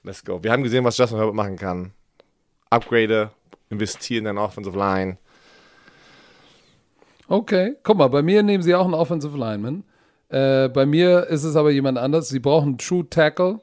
[0.03, 0.43] let's go.
[0.43, 1.93] Wir haben gesehen, was Justin Herbert machen kann.
[2.69, 3.31] Upgrade,
[3.71, 5.19] investieren in Offensive Line.
[7.33, 9.85] Okay, guck mal, bei mir nehmen sie auch einen Offensive Lineman.
[10.29, 12.29] Äh, bei mir ist es aber jemand anders.
[12.29, 13.59] Sie brauchen einen True Tackle.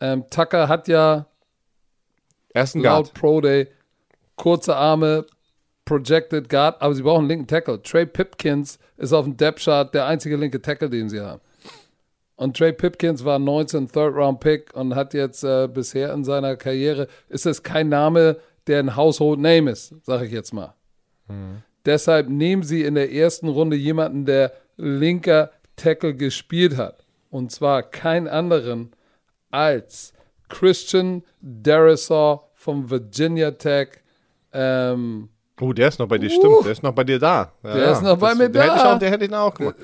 [0.00, 1.26] Ähm, Tucker hat ja
[2.52, 3.14] Er ist ein laut Guard.
[3.14, 3.68] Pro Day
[4.34, 5.26] kurze Arme,
[5.84, 7.80] Projected Guard, aber sie brauchen einen linken Tackle.
[7.80, 11.40] Trey Pipkins ist auf dem Depth Chart der einzige linke Tackle, den sie haben.
[12.34, 16.56] Und Trey Pipkins war 19 Third Round Pick und hat jetzt äh, bisher in seiner
[16.56, 20.74] Karriere ist es kein Name, der ein Household Name ist, sage ich jetzt mal.
[21.86, 27.04] Deshalb nehmen sie in der ersten Runde jemanden, der linker Tackle gespielt hat.
[27.30, 28.92] Und zwar keinen anderen
[29.50, 30.12] als
[30.48, 33.88] Christian Derisaw vom Virginia Tech.
[34.52, 35.28] Ähm,
[35.60, 36.64] Oh, der ist noch bei dir, stimmt.
[36.64, 37.52] Der ist noch bei dir da.
[37.62, 38.94] Ja, Der ist noch bei das, mir der Hätte da.
[38.94, 39.76] auch, der hätte ich auch gemacht.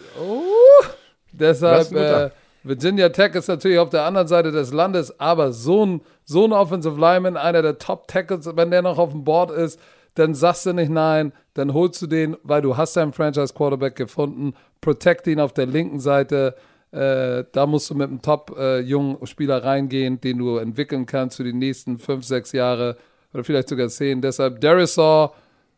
[1.32, 2.30] Das deshalb äh,
[2.64, 6.52] Virginia Tech ist natürlich auf der anderen Seite des Landes, aber so ein, so ein
[6.52, 9.78] Offensive Lineman, einer der Top Tackles, wenn der noch auf dem Board ist,
[10.20, 13.96] dann sagst du nicht nein, dann holst du den, weil du hast deinen Franchise Quarterback
[13.96, 16.54] gefunden, protect ihn auf der linken Seite.
[16.92, 21.38] Äh, da musst du mit einem top äh, jungen Spieler reingehen, den du entwickeln kannst
[21.38, 22.96] für die nächsten fünf, sechs Jahre
[23.32, 24.20] oder vielleicht sogar zehn.
[24.20, 25.32] Deshalb Derisaw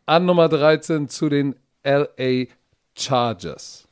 [0.05, 2.47] an Nummer 13 zu den LA
[2.95, 3.87] Chargers.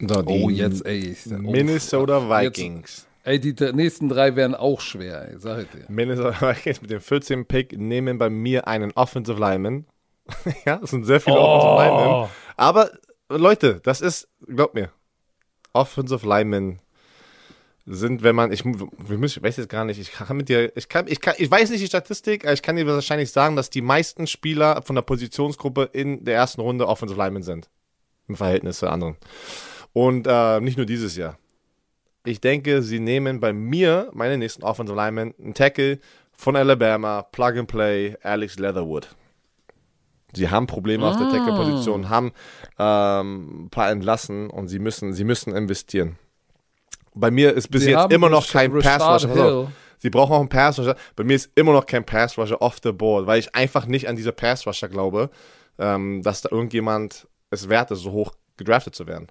[0.00, 1.10] So, die Oh, jetzt, ey.
[1.10, 2.90] Ich, Minnesota Vikings.
[2.90, 5.84] Jetzt, ey, die nächsten drei werden auch schwer, ey, sag ich dir.
[5.88, 7.46] Minnesota Vikings mit dem 14.
[7.46, 9.86] Pick nehmen bei mir einen Offensive Lineman.
[10.64, 11.42] ja, es sind sehr viele Oh.
[11.42, 12.30] Offensive Linemen.
[12.56, 12.90] Aber
[13.28, 14.90] Leute, das ist, glaubt mir,
[15.72, 16.80] Offensive Linemen
[17.84, 20.76] sind, wenn man, ich, wir müssen, ich weiß jetzt gar nicht, ich kann mit dir,
[20.76, 23.56] ich kann, ich kann, ich weiß nicht die Statistik, aber ich kann dir wahrscheinlich sagen,
[23.56, 27.68] dass die meisten Spieler von der Positionsgruppe in der ersten Runde Offensive Linemen sind.
[28.26, 29.16] Im Verhältnis zu anderen.
[29.94, 31.38] Und äh, nicht nur dieses Jahr.
[32.28, 35.98] Ich denke, sie nehmen bei mir, meine nächsten Offensive Linemen, einen Tackle
[36.36, 39.08] von Alabama, Plug and Play, Alex Leatherwood.
[40.34, 42.32] Sie haben Probleme auf der Tackle-Position, haben
[42.78, 46.18] ähm, ein paar entlassen und sie müssen, sie müssen investieren.
[47.14, 49.28] Bei mir ist bis Sie jetzt immer noch kein Rashad Pass Rusher.
[49.28, 49.46] Pass auf.
[49.46, 49.68] Hill.
[49.96, 50.96] Sie brauchen auch einen Pass Rusher.
[51.16, 54.06] Bei mir ist immer noch kein Pass Rusher off the board, weil ich einfach nicht
[54.06, 55.30] an diese Pass Rusher glaube,
[55.78, 59.28] ähm, dass da irgendjemand es wert ist, so hoch gedraftet zu werden.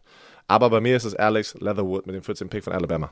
[0.48, 3.12] Aber bei mir ist es Alex Leatherwood mit dem 14 Pick von Alabama.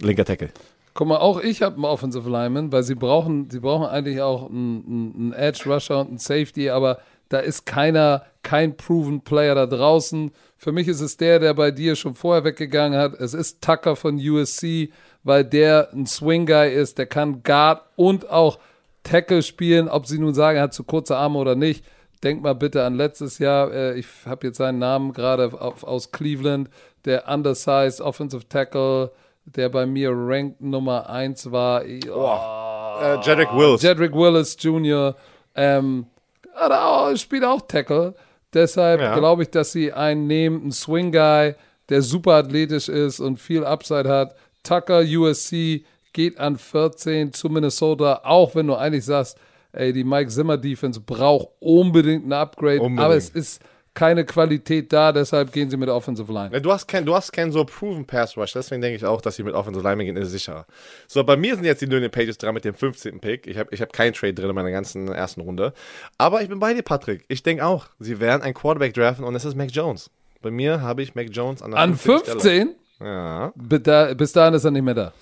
[0.00, 0.50] Linker Tackle.
[0.94, 4.50] Guck mal, auch ich habe einen Offensive Lineman, weil sie brauchen, sie brauchen eigentlich auch
[4.50, 9.66] einen, einen Edge Rusher und einen Safety, aber da ist keiner, kein proven Player da
[9.66, 10.32] draußen.
[10.56, 13.14] Für mich ist es der, der bei dir schon vorher weggegangen hat.
[13.14, 14.90] Es ist Tucker von USC,
[15.22, 18.58] weil der ein Swing Guy ist, der kann Guard und auch
[19.02, 21.84] Tackle spielen, ob sie nun sagen, er hat zu kurze Arme oder nicht.
[22.22, 26.68] Denk mal bitte an letztes Jahr, äh, ich habe jetzt seinen Namen gerade aus Cleveland,
[27.04, 29.12] der Undersized Offensive Tackle,
[29.44, 31.82] der bei mir Ranked Nummer 1 war.
[31.82, 33.82] Oh, äh, Jedrick Willis.
[33.82, 35.14] Jedrick Willis Jr.
[35.54, 36.06] Ähm,
[36.54, 38.14] auch, spielt auch Tackle.
[38.52, 39.16] Deshalb ja.
[39.16, 41.54] glaube ich, dass sie einen nehmen, einen Swing Guy,
[41.88, 44.34] der super athletisch ist und viel Upside hat.
[44.62, 49.38] Tucker, USC, geht an 14 zu Minnesota, auch wenn du eigentlich sagst,
[49.72, 53.00] ey, die Mike Zimmer Defense braucht unbedingt ein Upgrade, unbedingt.
[53.00, 53.62] aber es ist
[53.98, 56.60] keine Qualität da, deshalb gehen sie mit Offensive Line.
[56.60, 59.54] Du hast keinen kein so proven Pass Rush, deswegen denke ich auch, dass sie mit
[59.54, 60.66] Offensive Line gehen, ist sicherer.
[61.08, 63.18] So, bei mir sind jetzt die New Pages dran mit dem 15.
[63.18, 63.48] Pick.
[63.48, 65.72] Ich habe ich hab keinen Trade drin in meiner ganzen ersten Runde.
[66.16, 67.24] Aber ich bin bei dir, Patrick.
[67.26, 70.10] Ich denke auch, sie werden einen Quarterback draften und es ist Mac Jones.
[70.42, 72.38] Bei mir habe ich Mac Jones an der An 15?
[72.38, 72.74] Stelle.
[73.00, 73.52] Ja.
[73.56, 75.12] Bis dahin ist er nicht mehr da.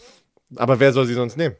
[0.56, 1.56] Aber wer soll sie sonst nehmen?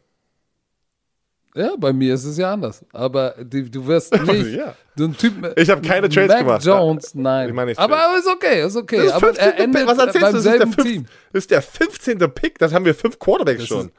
[1.57, 2.85] Ja, bei mir ist es ja anders.
[2.93, 4.75] Aber die, du wirst nicht ja.
[4.95, 5.33] so ein Typ.
[5.57, 6.65] Ich habe keine Trades Mac gemacht.
[6.65, 7.49] Jones, nein.
[7.49, 9.09] Ich mein nicht aber, aber ist okay, ist okay.
[9.09, 10.41] aber er endet Was erzählst beim du?
[10.41, 11.07] selben das ist, Team.
[11.33, 12.19] das ist der 15.
[12.35, 12.59] Pick.
[12.59, 13.87] Das haben wir fünf Quarterbacks das schon.
[13.87, 13.95] Ist,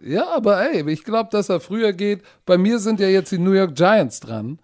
[0.00, 2.22] ja, aber ey, ich glaube, dass er früher geht.
[2.44, 4.58] Bei mir sind ja jetzt die New York Giants dran.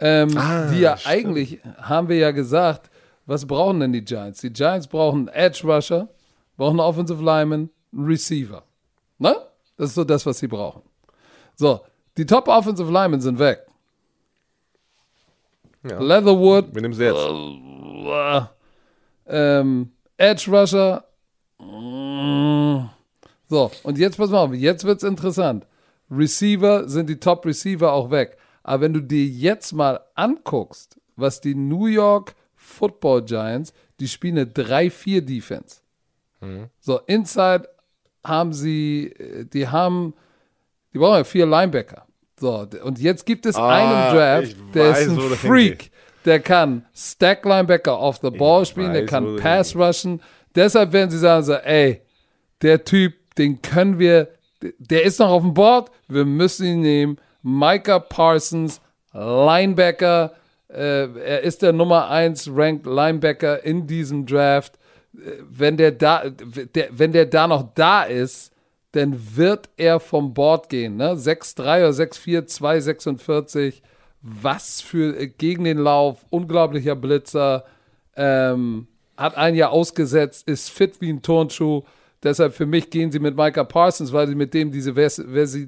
[0.00, 1.14] Ähm, ah, die ja stimmt.
[1.14, 2.90] eigentlich, haben wir ja gesagt,
[3.26, 4.40] was brauchen denn die Giants?
[4.40, 6.08] Die Giants brauchen einen Edge Rusher,
[6.56, 8.64] brauchen einen Offensive Lineman, einen Receiver.
[9.18, 9.36] Ne?
[9.76, 10.82] Das ist so das, was sie brauchen.
[11.56, 11.80] So,
[12.16, 13.66] die Top Offensive Linemen sind weg.
[15.82, 16.00] Ja.
[16.00, 16.74] Leatherwood.
[16.74, 17.18] Wir nehmen sie jetzt.
[19.26, 21.04] Äh, ähm, Edge Rusher.
[23.48, 25.66] So, und jetzt pass mal auf, jetzt wird's interessant.
[26.10, 28.36] Receiver sind die Top Receiver auch weg.
[28.62, 34.38] Aber wenn du dir jetzt mal anguckst, was die New York Football Giants, die spielen
[34.38, 35.80] eine 3-4 Defense.
[36.40, 36.68] Mhm.
[36.80, 37.68] So, Inside
[38.24, 40.14] haben sie, äh, die haben
[40.94, 42.06] die brauchen ja vier Linebacker.
[42.38, 45.90] So, und jetzt gibt es ah, einen Draft, der weiß, ist ein Freak.
[46.24, 50.22] Der kann Stack Linebacker off the ball ich spielen, weiß, der kann Pass rushen.
[50.54, 52.00] Deshalb werden sie sagen so, ey,
[52.62, 54.28] der Typ, den können wir,
[54.78, 57.18] der ist noch auf dem Board, wir müssen ihn nehmen.
[57.42, 58.80] Micah Parsons,
[59.12, 60.32] Linebacker,
[60.68, 64.78] äh, er ist der Nummer 1 ranked Linebacker in diesem Draft.
[65.14, 68.53] Äh, wenn der da, der, wenn der da noch da ist,
[68.94, 70.96] dann wird er vom Board gehen.
[70.96, 71.14] Ne?
[71.14, 73.82] 6-3 oder 6-4, 2-46.
[74.22, 77.64] Was für äh, gegen den Lauf, unglaublicher Blitzer.
[78.16, 81.82] Ähm, hat ein Jahr ausgesetzt, ist fit wie ein Turnschuh.
[82.22, 85.58] Deshalb für mich gehen sie mit Micah Parsons, weil sie mit dem diese Vers Vers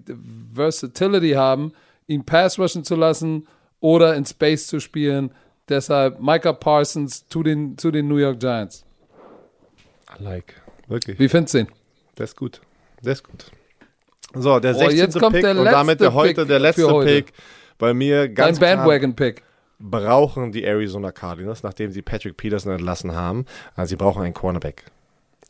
[0.54, 1.72] Versatility haben,
[2.06, 3.46] ihn Pass rushen zu lassen
[3.80, 5.32] oder in Space zu spielen.
[5.68, 8.84] Deshalb Micah Parsons zu den, zu den New York Giants.
[10.18, 10.54] I like.
[10.86, 11.18] Wirklich.
[11.18, 11.68] Wie findest du ihn?
[12.16, 12.60] Der ist gut.
[13.06, 13.46] Der ist gut.
[14.34, 14.88] So, der 16.
[14.88, 17.32] Oh, jetzt kommt Pick der und damit der heute Pick der letzte Pick
[17.78, 19.42] bei mir ganz Dein Bandwagon-Pick.
[19.78, 23.44] Brauchen die Arizona Cardinals, nachdem sie Patrick Peterson entlassen haben.
[23.76, 24.84] Also sie brauchen einen Cornerback.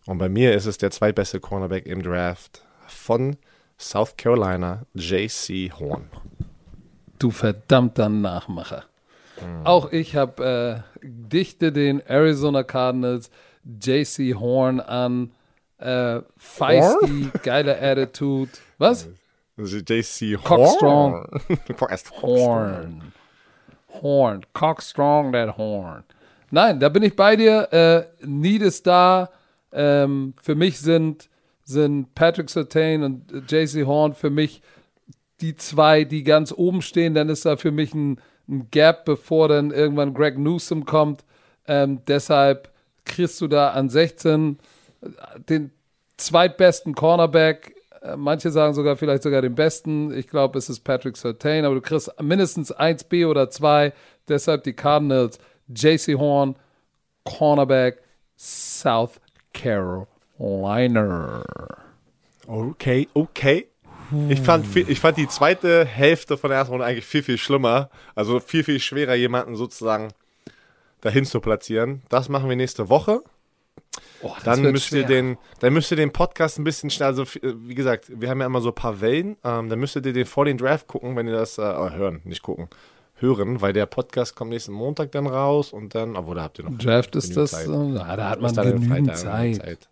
[0.05, 3.37] Und bei mir ist es der zweitbeste Cornerback im Draft von
[3.79, 5.73] South Carolina, J.C.
[5.79, 6.11] Horn.
[7.19, 8.85] Du verdammter Nachmacher.
[9.41, 9.65] Mhm.
[9.67, 13.31] Auch ich habe äh, dichte den Arizona Cardinals
[13.65, 14.35] J.C.
[14.35, 15.31] Horn an
[15.79, 18.51] äh, feisty, geile Attitude.
[18.79, 19.09] Was?
[19.57, 21.27] JC Horn.
[22.23, 23.13] Horn.
[24.03, 24.47] Horn.
[24.53, 26.05] Cockstrong, that horn.
[26.51, 27.73] Nein, da bin ich bei dir.
[27.73, 29.31] Äh, Need ist da.
[29.73, 31.29] Ähm, für mich sind,
[31.65, 34.63] sind Patrick Sertain und JC Horn für mich
[35.41, 37.15] die zwei, die ganz oben stehen.
[37.15, 41.25] Dann ist da für mich ein, ein Gap, bevor dann irgendwann Greg Newsom kommt.
[41.67, 42.71] Ähm, deshalb
[43.05, 44.59] kriegst du da an 16
[45.49, 45.71] den
[46.17, 47.75] zweitbesten Cornerback.
[48.03, 50.13] Äh, manche sagen sogar vielleicht sogar den besten.
[50.17, 53.93] Ich glaube, es ist Patrick Sertain, aber du kriegst mindestens 1B oder 2.
[54.29, 55.39] Deshalb die Cardinals.
[55.69, 56.57] JC Horn,
[57.25, 58.03] Cornerback,
[58.37, 59.21] South
[59.53, 61.43] Carolina.
[62.47, 63.67] Okay, okay.
[64.29, 67.91] Ich fand, ich fand die zweite Hälfte von der ersten Runde eigentlich viel, viel schlimmer.
[68.15, 70.13] Also viel, viel schwerer, jemanden sozusagen
[71.01, 72.03] dahin zu platzieren.
[72.09, 73.23] Das machen wir nächste Woche.
[74.23, 75.01] Oh, das dann müsst schwer.
[75.03, 78.29] ihr den, dann müsst ihr den Podcast ein bisschen schnell, also f- wie gesagt, wir
[78.31, 80.87] haben ja immer so ein paar Wellen, ähm, dann müsstet ihr den vor den Draft
[80.87, 82.69] gucken, wenn ihr das, äh, oh, hören, nicht gucken,
[83.17, 86.65] hören, weil der Podcast kommt nächsten Montag dann raus und dann, obwohl da habt ihr
[86.65, 87.67] noch Draft ist das, Zeit.
[87.67, 89.89] äh, na, da hat man genügend Freitag, Zeit.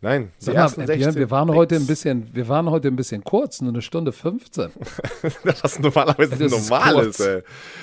[0.00, 2.70] Nein, die Sag mal, ersten äh, Björn, 16 wir waren heute ein bisschen, wir waren
[2.70, 4.70] heute ein bisschen kurz, nur eine Stunde 15.
[5.42, 7.42] Was normalerweise Das ist normal ist, ey.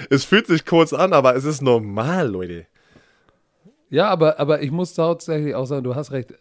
[0.10, 2.68] Es fühlt sich kurz an, aber es ist normal, Leute.
[3.90, 6.34] Ja, aber, aber ich muss tatsächlich auch sagen, du hast recht.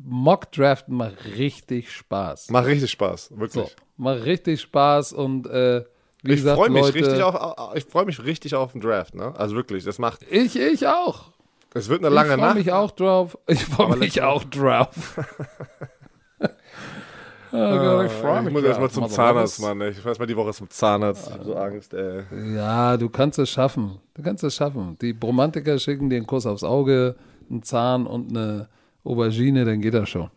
[0.00, 2.50] Mock-Draften macht richtig Spaß.
[2.50, 3.76] Macht richtig Spaß, So, wirklich.
[3.96, 5.84] macht richtig Spaß und äh,
[6.22, 9.34] wie ich freue mich Leute, richtig auf, ich freue mich richtig auf den Draft, ne?
[9.36, 11.32] Also wirklich, das macht, Ich, ich auch.
[11.74, 12.56] es wird eine lange ich freue Nacht.
[12.56, 13.38] mich auch drauf.
[13.48, 15.18] Ich freue mich auch drauf.
[17.52, 18.92] oh Gott, ich freue ich mich muss erst mal drauf.
[18.94, 19.80] zum Aber Zahnarzt, Mann.
[19.82, 21.28] Ich weiß mal die Woche zum Zahnarzt.
[21.28, 22.22] Ich hab so Angst, ey.
[22.54, 23.98] Ja, du kannst es schaffen.
[24.14, 24.96] Du kannst es schaffen.
[25.00, 27.16] Die Bromantiker schicken dir einen Kuss aufs Auge,
[27.50, 28.68] einen Zahn und eine
[29.04, 30.30] Aubergine, dann geht das schon.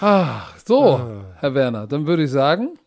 [0.00, 2.78] Ach, so, Herr Werner, dann würde ich sagen,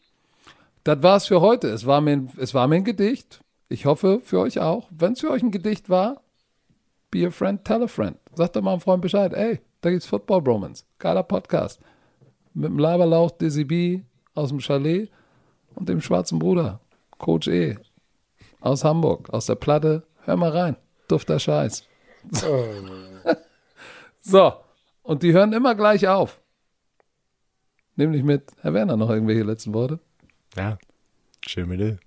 [0.83, 1.67] das war's für heute.
[1.69, 3.41] Es war, mir, ein- es war mir ein Gedicht.
[3.69, 4.87] Ich hoffe, für euch auch.
[4.89, 6.21] Wenn es für euch ein Gedicht war,
[7.11, 8.17] be a friend, tell a friend.
[8.33, 9.33] Sagt doch mal einem Freund Bescheid.
[9.33, 10.83] Ey, da gibt's Football Bromance.
[10.97, 11.79] Geiler Podcast.
[12.53, 14.01] Mit dem Laberlauch Dizzy B
[14.35, 15.09] aus dem Chalet
[15.75, 16.79] und dem schwarzen Bruder,
[17.17, 17.77] Coach E.
[18.61, 20.03] Aus Hamburg, aus der Platte.
[20.23, 20.75] Hör mal rein.
[21.07, 21.87] Dufter Scheiß.
[24.21, 24.53] so,
[25.03, 26.41] und die hören immer gleich auf.
[27.95, 29.99] Nämlich mit Herr Werner noch irgendwelche letzten Worte.
[30.55, 30.77] Ja.
[31.45, 31.99] Schön mit dir.